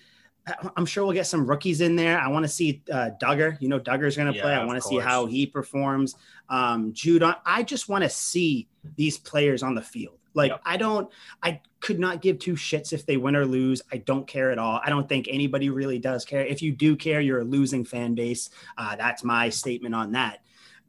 I'm 0.76 0.86
sure 0.86 1.04
we'll 1.04 1.14
get 1.14 1.26
some 1.26 1.46
rookies 1.46 1.80
in 1.80 1.96
there. 1.96 2.18
I 2.18 2.28
want 2.28 2.44
to 2.44 2.48
see 2.48 2.82
uh, 2.92 3.10
Dugger. 3.22 3.60
You 3.60 3.68
know, 3.68 3.78
Dugger's 3.78 4.16
going 4.16 4.32
to 4.32 4.36
yeah, 4.36 4.42
play. 4.42 4.54
I 4.54 4.64
want 4.64 4.82
to 4.82 4.88
see 4.88 4.98
how 4.98 5.26
he 5.26 5.46
performs. 5.46 6.16
Um, 6.48 6.92
Judon. 6.92 7.36
I 7.44 7.62
just 7.62 7.88
want 7.88 8.04
to 8.04 8.10
see 8.10 8.68
these 8.96 9.18
players 9.18 9.62
on 9.62 9.74
the 9.74 9.82
field. 9.82 10.16
Like 10.34 10.50
yep. 10.50 10.62
I 10.64 10.76
don't, 10.76 11.10
I 11.42 11.60
could 11.80 11.98
not 11.98 12.22
give 12.22 12.38
two 12.38 12.54
shits 12.54 12.92
if 12.92 13.04
they 13.04 13.16
win 13.16 13.36
or 13.36 13.44
lose. 13.44 13.82
I 13.92 13.98
don't 13.98 14.26
care 14.26 14.50
at 14.50 14.58
all. 14.58 14.80
I 14.84 14.88
don't 14.88 15.08
think 15.08 15.26
anybody 15.28 15.70
really 15.70 15.98
does 15.98 16.24
care. 16.24 16.44
If 16.44 16.62
you 16.62 16.72
do 16.72 16.96
care, 16.96 17.20
you're 17.20 17.40
a 17.40 17.44
losing 17.44 17.84
fan 17.84 18.14
base. 18.14 18.50
Uh, 18.78 18.96
that's 18.96 19.24
my 19.24 19.48
statement 19.48 19.94
on 19.94 20.12
that. 20.12 20.42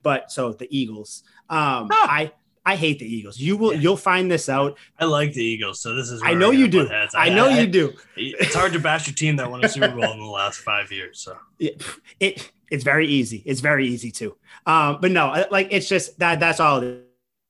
But 0.03 0.31
so 0.31 0.53
the 0.53 0.67
Eagles, 0.75 1.23
um, 1.49 1.89
ah. 1.91 2.07
I 2.09 2.31
I 2.65 2.75
hate 2.75 2.99
the 2.99 3.05
Eagles. 3.05 3.39
You 3.39 3.57
will 3.57 3.73
yeah. 3.73 3.79
you'll 3.79 3.97
find 3.97 4.29
this 4.29 4.47
out. 4.47 4.77
I 4.99 5.05
like 5.05 5.33
the 5.33 5.43
Eagles, 5.43 5.79
so 5.79 5.95
this 5.95 6.09
is. 6.09 6.21
I 6.23 6.33
know 6.33 6.51
you 6.51 6.67
do. 6.67 6.87
I, 6.87 7.07
I, 7.15 7.29
know 7.29 7.47
I, 7.47 7.59
you 7.59 7.67
do. 7.67 7.93
It's 8.15 8.53
hard 8.53 8.73
to 8.73 8.79
bash 8.79 9.07
your 9.07 9.15
team 9.15 9.35
that 9.37 9.49
won 9.49 9.63
a 9.65 9.69
Super 9.69 9.89
Bowl 9.89 10.11
in 10.11 10.19
the 10.19 10.25
last 10.25 10.59
five 10.59 10.91
years. 10.91 11.21
So 11.21 11.37
it, 11.59 11.83
it 12.19 12.51
it's 12.69 12.83
very 12.83 13.07
easy. 13.07 13.41
It's 13.45 13.61
very 13.61 13.87
easy 13.87 14.11
too. 14.11 14.37
Um, 14.65 14.99
but 15.01 15.11
no, 15.11 15.45
like 15.49 15.69
it's 15.71 15.89
just 15.89 16.19
that 16.19 16.39
that's 16.39 16.59
all 16.59 16.81
it 16.81 16.85
is. 16.85 17.01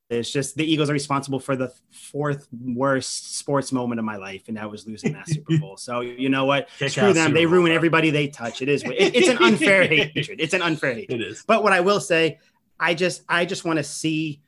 It's 0.10 0.32
just 0.32 0.56
the 0.56 0.66
Eagles 0.66 0.90
are 0.90 0.94
responsible 0.94 1.40
for 1.40 1.56
the 1.56 1.74
fourth 1.90 2.48
worst 2.52 3.38
sports 3.38 3.72
moment 3.72 4.00
of 4.00 4.06
my 4.06 4.18
life, 4.18 4.44
and 4.50 4.58
that 4.58 4.70
was 4.70 4.86
losing 4.86 5.14
that 5.14 5.28
Super 5.28 5.58
Bowl. 5.58 5.78
So 5.78 6.02
you 6.02 6.28
know 6.30 6.46
what? 6.46 6.70
Kick 6.80 6.92
Screw 6.92 7.14
them. 7.14 7.28
Super 7.28 7.34
they 7.34 7.46
ruin 7.46 7.68
Bowl. 7.68 7.76
everybody 7.76 8.10
they 8.10 8.28
touch. 8.28 8.62
It 8.62 8.68
is. 8.70 8.84
It, 8.84 9.16
it's 9.16 9.30
an 9.30 9.38
unfair 9.38 9.84
hatred. 9.88 10.42
It's 10.42 10.54
an 10.54 10.62
unfair 10.62 10.94
hatred. 10.94 11.22
It 11.22 11.26
is. 11.26 11.44
But 11.46 11.64
what 11.64 11.72
I 11.72 11.80
will 11.82 12.02
say, 12.02 12.40
I 12.80 12.94
just 12.94 13.24
I 13.30 13.46
just 13.46 13.64
want 13.64 13.78
to 13.78 13.84
see 13.84 14.42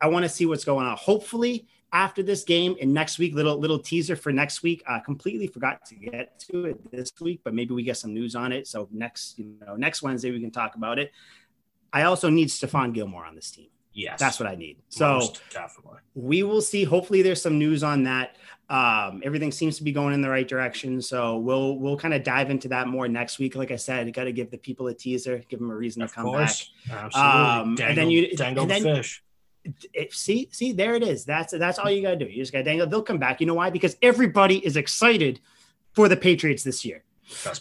I 0.00 0.08
want 0.08 0.24
to 0.24 0.28
see 0.28 0.46
what's 0.46 0.64
going 0.64 0.86
on. 0.86 0.96
Hopefully, 0.96 1.66
after 1.92 2.22
this 2.22 2.44
game 2.44 2.76
and 2.80 2.92
next 2.92 3.18
week, 3.18 3.34
little 3.34 3.58
little 3.58 3.78
teaser 3.78 4.16
for 4.16 4.32
next 4.32 4.62
week. 4.62 4.82
Uh, 4.86 5.00
completely 5.00 5.46
forgot 5.46 5.84
to 5.86 5.94
get 5.94 6.38
to 6.40 6.66
it 6.66 6.90
this 6.90 7.12
week, 7.20 7.40
but 7.44 7.54
maybe 7.54 7.74
we 7.74 7.82
get 7.82 7.96
some 7.96 8.12
news 8.12 8.34
on 8.34 8.52
it. 8.52 8.66
So 8.66 8.88
next, 8.92 9.38
you 9.38 9.54
know, 9.66 9.76
next 9.76 10.02
Wednesday 10.02 10.30
we 10.30 10.40
can 10.40 10.50
talk 10.50 10.74
about 10.74 10.98
it. 10.98 11.12
I 11.92 12.02
also 12.02 12.28
need 12.28 12.48
Stephon 12.48 12.92
Gilmore 12.92 13.24
on 13.24 13.34
this 13.34 13.50
team. 13.50 13.68
Yes, 13.94 14.20
that's 14.20 14.38
what 14.38 14.48
I 14.48 14.54
need. 14.54 14.76
So 14.90 15.32
we 16.14 16.42
will 16.42 16.60
see. 16.60 16.84
Hopefully, 16.84 17.22
there's 17.22 17.42
some 17.42 17.58
news 17.58 17.82
on 17.82 18.04
that. 18.04 18.36
Um, 18.70 19.22
everything 19.24 19.50
seems 19.50 19.78
to 19.78 19.82
be 19.82 19.92
going 19.92 20.12
in 20.12 20.20
the 20.20 20.28
right 20.28 20.46
direction. 20.46 21.00
So 21.00 21.38
we'll 21.38 21.78
we'll 21.78 21.96
kind 21.96 22.12
of 22.12 22.22
dive 22.22 22.50
into 22.50 22.68
that 22.68 22.86
more 22.86 23.08
next 23.08 23.38
week. 23.38 23.56
Like 23.56 23.70
I 23.70 23.76
said, 23.76 24.12
got 24.12 24.24
to 24.24 24.32
give 24.32 24.50
the 24.50 24.58
people 24.58 24.86
a 24.88 24.94
teaser, 24.94 25.42
give 25.48 25.58
them 25.58 25.70
a 25.70 25.74
reason 25.74 26.02
of 26.02 26.10
to 26.10 26.14
come 26.14 26.26
course. 26.26 26.70
back. 26.86 26.98
Absolutely. 27.04 27.32
Um, 27.32 27.74
dangle, 27.74 27.88
and 27.88 27.98
then 27.98 28.10
you 28.10 28.36
dangle 28.36 28.62
and 28.64 28.70
then, 28.70 28.82
the 28.82 28.94
fish 28.96 29.22
it, 29.92 30.12
see, 30.12 30.48
see, 30.52 30.72
there 30.72 30.94
it 30.94 31.02
is. 31.02 31.24
That's 31.24 31.52
that's 31.52 31.78
all 31.78 31.90
you 31.90 32.02
gotta 32.02 32.16
do. 32.16 32.26
You 32.26 32.42
just 32.42 32.52
gotta 32.52 32.64
dangle. 32.64 32.86
They'll 32.86 33.02
come 33.02 33.18
back. 33.18 33.40
You 33.40 33.46
know 33.46 33.54
why? 33.54 33.70
Because 33.70 33.96
everybody 34.02 34.64
is 34.64 34.76
excited 34.76 35.40
for 35.94 36.08
the 36.08 36.16
Patriots 36.16 36.62
this 36.62 36.84
year. 36.84 37.04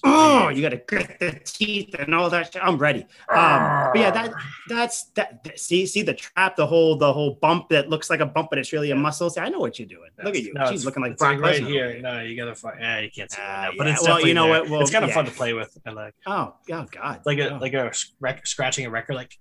Oh, 0.04 0.50
you 0.50 0.62
got 0.62 0.70
to 0.70 0.78
grit 0.78 1.20
the 1.20 1.40
teeth 1.44 1.96
and 2.00 2.14
all 2.16 2.30
that. 2.30 2.54
Shit. 2.54 2.64
I'm 2.64 2.78
ready. 2.78 3.02
Um, 3.30 3.90
but 3.92 3.98
yeah, 3.98 4.12
that 4.12 4.34
that's 4.70 5.04
that. 5.16 5.60
See, 5.60 5.86
see 5.86 6.02
the 6.02 6.14
trap, 6.14 6.56
the 6.56 6.66
whole 6.66 6.96
the 6.96 7.12
whole 7.12 7.36
bump 7.42 7.70
that 7.70 7.90
looks 7.90 8.10
like 8.10 8.20
a 8.20 8.26
bump, 8.26 8.50
but 8.50 8.60
it's 8.60 8.72
really 8.72 8.92
a 8.92 8.96
muscle. 8.96 9.30
See, 9.30 9.42
I 9.42 9.50
know 9.50 9.60
what 9.60 9.78
you're 9.78 9.88
doing. 9.88 10.10
Look 10.24 10.36
at 10.36 10.44
you. 10.44 10.54
No, 10.54 10.70
She's 10.72 10.86
looking 10.86 11.04
like 11.04 11.18
Brock 11.18 11.40
right 11.40 11.62
here. 11.62 12.00
No, 12.02 12.22
you 12.22 12.36
gotta 12.38 12.56
find. 12.56 12.78
Yeah, 12.80 13.00
you 13.02 13.12
can't 13.12 13.32
see. 13.32 13.42
Uh, 13.42 13.72
but 13.78 13.88
yeah, 13.88 13.94
it's 13.94 14.04
well, 14.04 14.26
you 14.26 14.34
know 14.34 14.48
there. 14.48 14.62
what? 14.62 14.70
Well, 14.70 14.82
it's 14.82 14.92
kind 14.92 15.04
of 15.04 15.10
yeah. 15.10 15.16
fun 15.16 15.26
to 15.26 15.32
play 15.32 15.54
with. 15.54 15.78
I 15.86 15.92
like. 15.92 16.16
Oh, 16.26 16.56
oh 16.72 16.86
God. 16.90 17.22
Like 17.26 17.40
a 17.40 17.56
oh. 17.56 17.58
like 17.58 17.74
a 17.74 17.92
rec- 18.20 18.48
scratching 18.48 18.86
a 18.86 18.90
record, 18.90 19.16
like. 19.16 19.38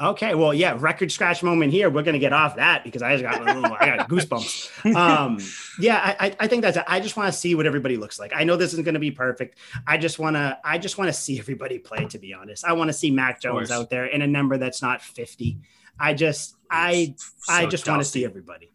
Okay, 0.00 0.34
well, 0.34 0.54
yeah, 0.54 0.76
record 0.78 1.12
scratch 1.12 1.42
moment 1.42 1.72
here. 1.72 1.90
We're 1.90 2.02
gonna 2.02 2.18
get 2.18 2.32
off 2.32 2.56
that 2.56 2.84
because 2.84 3.02
I 3.02 3.18
just 3.18 3.22
got 3.22 3.46
I 3.46 3.96
got 3.96 4.08
goosebumps. 4.08 4.94
Um, 4.96 5.38
yeah, 5.78 6.16
I, 6.18 6.34
I 6.40 6.46
think 6.46 6.62
that's. 6.62 6.78
It. 6.78 6.84
I 6.86 7.00
just 7.00 7.18
want 7.18 7.30
to 7.30 7.38
see 7.38 7.54
what 7.54 7.66
everybody 7.66 7.98
looks 7.98 8.18
like. 8.18 8.32
I 8.34 8.44
know 8.44 8.56
this 8.56 8.72
isn't 8.72 8.84
gonna 8.86 8.98
be 8.98 9.10
perfect. 9.10 9.58
I 9.86 9.98
just 9.98 10.18
wanna, 10.18 10.58
I 10.64 10.78
just 10.78 10.96
want 10.96 11.08
to 11.08 11.12
see 11.12 11.38
everybody 11.38 11.78
play. 11.78 12.06
To 12.06 12.18
be 12.18 12.32
honest, 12.32 12.64
I 12.64 12.72
want 12.72 12.88
to 12.88 12.94
see 12.94 13.10
Mac 13.10 13.42
Jones 13.42 13.70
out 13.70 13.90
there 13.90 14.06
in 14.06 14.22
a 14.22 14.26
number 14.26 14.56
that's 14.56 14.80
not 14.80 15.02
fifty. 15.02 15.58
I 15.98 16.14
just, 16.14 16.56
I, 16.70 17.14
so 17.18 17.52
I 17.52 17.66
just 17.66 17.86
want 17.86 18.00
to 18.00 18.08
see 18.08 18.24
everybody. 18.24 18.72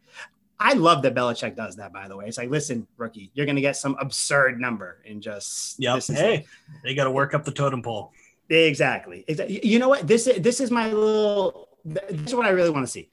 I 0.59 0.73
love 0.73 1.01
that 1.01 1.15
Belichick 1.15 1.55
does 1.55 1.75
that. 1.77 1.91
By 1.91 2.07
the 2.07 2.15
way, 2.15 2.27
it's 2.27 2.37
like, 2.37 2.51
listen, 2.51 2.85
rookie, 2.97 3.31
you're 3.33 3.47
gonna 3.47 3.61
get 3.61 3.77
some 3.77 3.97
absurd 3.99 4.61
number 4.61 5.01
and 5.09 5.23
just. 5.23 5.79
Yeah. 5.79 5.99
Hey, 5.99 6.45
they 6.83 6.93
got 6.93 7.05
to 7.05 7.11
work 7.11 7.33
up 7.33 7.45
the 7.45 7.51
totem 7.51 7.81
pole. 7.81 8.13
Exactly. 8.49 9.25
Exactly. 9.27 9.65
You 9.65 9.79
know 9.79 9.89
what? 9.89 10.07
This 10.07 10.27
is 10.27 10.41
this 10.41 10.59
is 10.59 10.71
my 10.71 10.91
little. 10.91 11.69
This 11.83 12.27
is 12.27 12.35
what 12.35 12.45
I 12.45 12.49
really 12.49 12.69
want 12.69 12.85
to 12.85 12.91
see. 12.91 13.09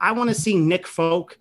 I 0.00 0.12
want 0.12 0.28
to 0.30 0.34
see 0.34 0.56
Nick 0.56 0.86
Folk 0.86 1.38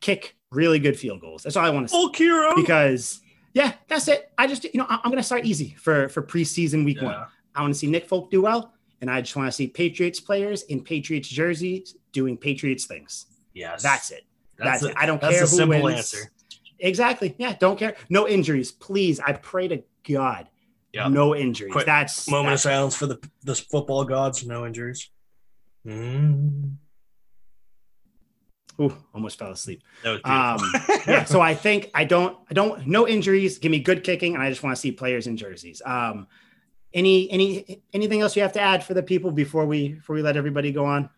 kick 0.00 0.36
really 0.50 0.78
good 0.78 0.98
field 0.98 1.20
goals. 1.20 1.42
That's 1.42 1.56
all 1.56 1.64
I 1.64 1.70
want 1.70 1.88
to 1.88 1.92
see. 1.92 1.98
Oh, 1.98 2.10
Kiro. 2.10 2.56
Because 2.56 3.20
yeah, 3.54 3.74
that's 3.88 4.08
it. 4.08 4.30
I 4.38 4.46
just 4.46 4.64
you 4.64 4.78
know 4.78 4.86
I'm 4.88 5.10
gonna 5.10 5.22
start 5.22 5.44
easy 5.44 5.74
for 5.78 6.08
for 6.08 6.22
preseason 6.22 6.84
week 6.84 6.98
yeah. 7.00 7.04
one. 7.04 7.26
I 7.54 7.60
want 7.62 7.72
to 7.74 7.78
see 7.78 7.88
Nick 7.88 8.06
Folk 8.06 8.30
do 8.30 8.42
well, 8.42 8.72
and 9.00 9.10
I 9.10 9.20
just 9.20 9.36
want 9.36 9.48
to 9.48 9.52
see 9.52 9.66
Patriots 9.66 10.20
players 10.20 10.62
in 10.64 10.82
Patriots 10.82 11.28
jerseys 11.28 11.96
doing 12.12 12.36
Patriots 12.36 12.86
things. 12.86 13.26
Yes, 13.54 13.82
that's 13.82 14.10
it. 14.10 14.24
That's, 14.56 14.82
that's 14.82 14.84
a, 14.84 14.88
it. 14.90 14.96
I 14.96 15.06
don't 15.06 15.20
care 15.20 15.40
who 15.40 15.46
simple 15.46 15.82
wins. 15.82 15.98
answer. 15.98 16.30
Exactly. 16.80 17.34
Yeah, 17.38 17.56
don't 17.58 17.78
care. 17.78 17.96
No 18.08 18.28
injuries, 18.28 18.70
please. 18.70 19.18
I 19.20 19.32
pray 19.32 19.68
to 19.68 19.82
God 20.08 20.48
Yep. 20.98 21.10
No 21.12 21.34
injuries. 21.34 21.72
Quick 21.72 21.86
that's 21.86 22.28
moment 22.28 22.50
that's, 22.52 22.64
of 22.64 22.70
silence 22.70 22.94
for 22.96 23.06
the 23.06 23.18
the 23.44 23.54
football 23.54 24.04
gods. 24.04 24.44
No 24.46 24.66
injuries. 24.66 25.10
Mm. 25.86 26.76
Ooh, 28.80 28.94
almost 29.12 29.38
fell 29.38 29.50
asleep. 29.50 29.82
Um, 30.04 30.58
yeah, 31.06 31.24
so 31.24 31.40
I 31.40 31.54
think 31.54 31.90
I 31.94 32.04
don't, 32.04 32.36
I 32.48 32.54
don't, 32.54 32.86
no 32.86 33.08
injuries. 33.08 33.58
Give 33.58 33.72
me 33.72 33.80
good 33.80 34.04
kicking, 34.04 34.34
and 34.34 34.42
I 34.42 34.50
just 34.50 34.62
want 34.62 34.76
to 34.76 34.80
see 34.80 34.92
players 34.92 35.26
in 35.26 35.36
jerseys. 35.36 35.82
Um, 35.84 36.28
any, 36.94 37.28
any, 37.28 37.82
anything 37.92 38.20
else 38.20 38.36
you 38.36 38.42
have 38.42 38.52
to 38.52 38.60
add 38.60 38.84
for 38.84 38.94
the 38.94 39.02
people 39.02 39.32
before 39.32 39.66
we, 39.66 39.94
before 39.94 40.14
we 40.14 40.22
let 40.22 40.36
everybody 40.36 40.70
go 40.70 40.84
on? 40.84 41.10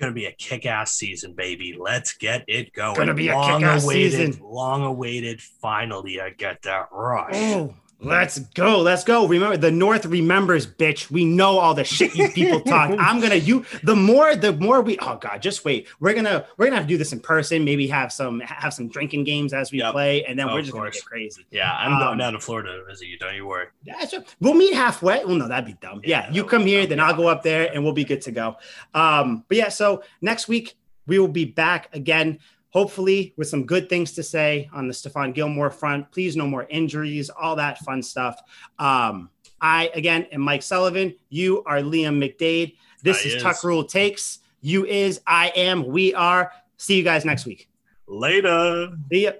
Gonna 0.00 0.12
be 0.12 0.24
a 0.24 0.32
kick-ass 0.32 0.94
season, 0.94 1.34
baby. 1.34 1.76
Let's 1.78 2.14
get 2.14 2.46
it 2.48 2.72
going. 2.72 2.96
Gonna 2.96 3.12
be 3.12 3.30
long 3.30 3.50
a 3.50 3.66
kick-ass 3.66 3.84
awaited, 3.84 4.12
season. 4.12 4.42
Long 4.42 4.82
awaited. 4.82 5.42
Finally, 5.42 6.18
I 6.22 6.30
get 6.30 6.62
that 6.62 6.88
rush. 6.90 7.34
Oh, 7.34 7.74
Let's 8.02 8.38
go. 8.38 8.80
Let's 8.80 9.04
go. 9.04 9.26
Remember, 9.26 9.58
the 9.58 9.70
North 9.70 10.06
remembers, 10.06 10.66
bitch. 10.66 11.10
We 11.10 11.26
know 11.26 11.58
all 11.58 11.74
the 11.74 11.84
shit 11.84 12.14
you 12.14 12.30
people 12.30 12.60
talk. 12.66 12.90
I'm 12.98 13.20
gonna 13.20 13.34
you 13.34 13.66
the 13.82 13.94
more 13.94 14.34
the 14.34 14.54
more 14.54 14.80
we 14.80 14.98
oh 14.98 15.16
god, 15.16 15.42
just 15.42 15.64
wait. 15.64 15.86
We're 16.00 16.14
gonna 16.14 16.46
we're 16.56 16.66
gonna 16.66 16.76
have 16.76 16.86
to 16.86 16.88
do 16.88 16.96
this 16.96 17.12
in 17.12 17.20
person, 17.20 17.64
maybe 17.64 17.86
have 17.88 18.10
some 18.10 18.40
have 18.40 18.72
some 18.72 18.88
drinking 18.88 19.24
games 19.24 19.52
as 19.52 19.70
we 19.70 19.78
yep. 19.78 19.92
play, 19.92 20.24
and 20.24 20.38
then 20.38 20.48
oh, 20.48 20.54
we're 20.54 20.62
just 20.62 20.72
gonna 20.72 20.90
get 20.90 21.04
crazy. 21.04 21.44
Yeah, 21.50 21.72
I'm 21.72 21.94
um, 21.94 22.00
going 22.00 22.18
down 22.18 22.32
to 22.32 22.40
Florida 22.40 22.78
to 22.78 22.84
visit 22.86 23.06
you, 23.06 23.18
don't 23.18 23.34
you 23.34 23.46
worry. 23.46 23.66
Yeah, 23.84 24.04
sure. 24.06 24.24
We'll 24.40 24.54
meet 24.54 24.74
halfway. 24.74 25.22
Well, 25.24 25.36
no, 25.36 25.48
that'd 25.48 25.66
be 25.66 25.76
dumb. 25.80 26.00
Yeah, 26.02 26.26
yeah 26.26 26.32
you 26.32 26.44
come 26.44 26.64
here, 26.64 26.86
then 26.86 27.00
I'll 27.00 27.14
go 27.14 27.28
up 27.28 27.42
there 27.42 27.70
and 27.72 27.84
we'll 27.84 27.92
be 27.92 28.04
good 28.04 28.22
to 28.22 28.30
go. 28.30 28.56
Um, 28.94 29.44
but 29.46 29.58
yeah, 29.58 29.68
so 29.68 30.02
next 30.22 30.48
week 30.48 30.76
we 31.06 31.18
will 31.18 31.28
be 31.28 31.44
back 31.44 31.94
again 31.94 32.38
hopefully 32.70 33.34
with 33.36 33.48
some 33.48 33.66
good 33.66 33.88
things 33.88 34.12
to 34.12 34.22
say 34.22 34.68
on 34.72 34.88
the 34.88 34.94
Stephon 34.94 35.34
Gilmore 35.34 35.70
front. 35.70 36.10
Please, 36.10 36.36
no 36.36 36.46
more 36.46 36.66
injuries, 36.70 37.30
all 37.30 37.56
that 37.56 37.78
fun 37.78 38.02
stuff. 38.02 38.40
Um, 38.78 39.30
I, 39.60 39.90
again, 39.94 40.26
am 40.32 40.40
Mike 40.40 40.62
Sullivan. 40.62 41.14
You 41.28 41.62
are 41.64 41.78
Liam 41.78 42.18
McDade. 42.18 42.76
This 43.02 43.24
is, 43.24 43.34
is 43.34 43.42
Tuck 43.42 43.62
Rule 43.62 43.84
Takes. 43.84 44.38
You 44.60 44.86
is, 44.86 45.20
I 45.26 45.52
am, 45.56 45.86
we 45.86 46.14
are. 46.14 46.52
See 46.76 46.96
you 46.96 47.04
guys 47.04 47.24
next 47.24 47.46
week. 47.46 47.68
Later. 48.06 48.88
See 49.10 49.24
ya. 49.24 49.32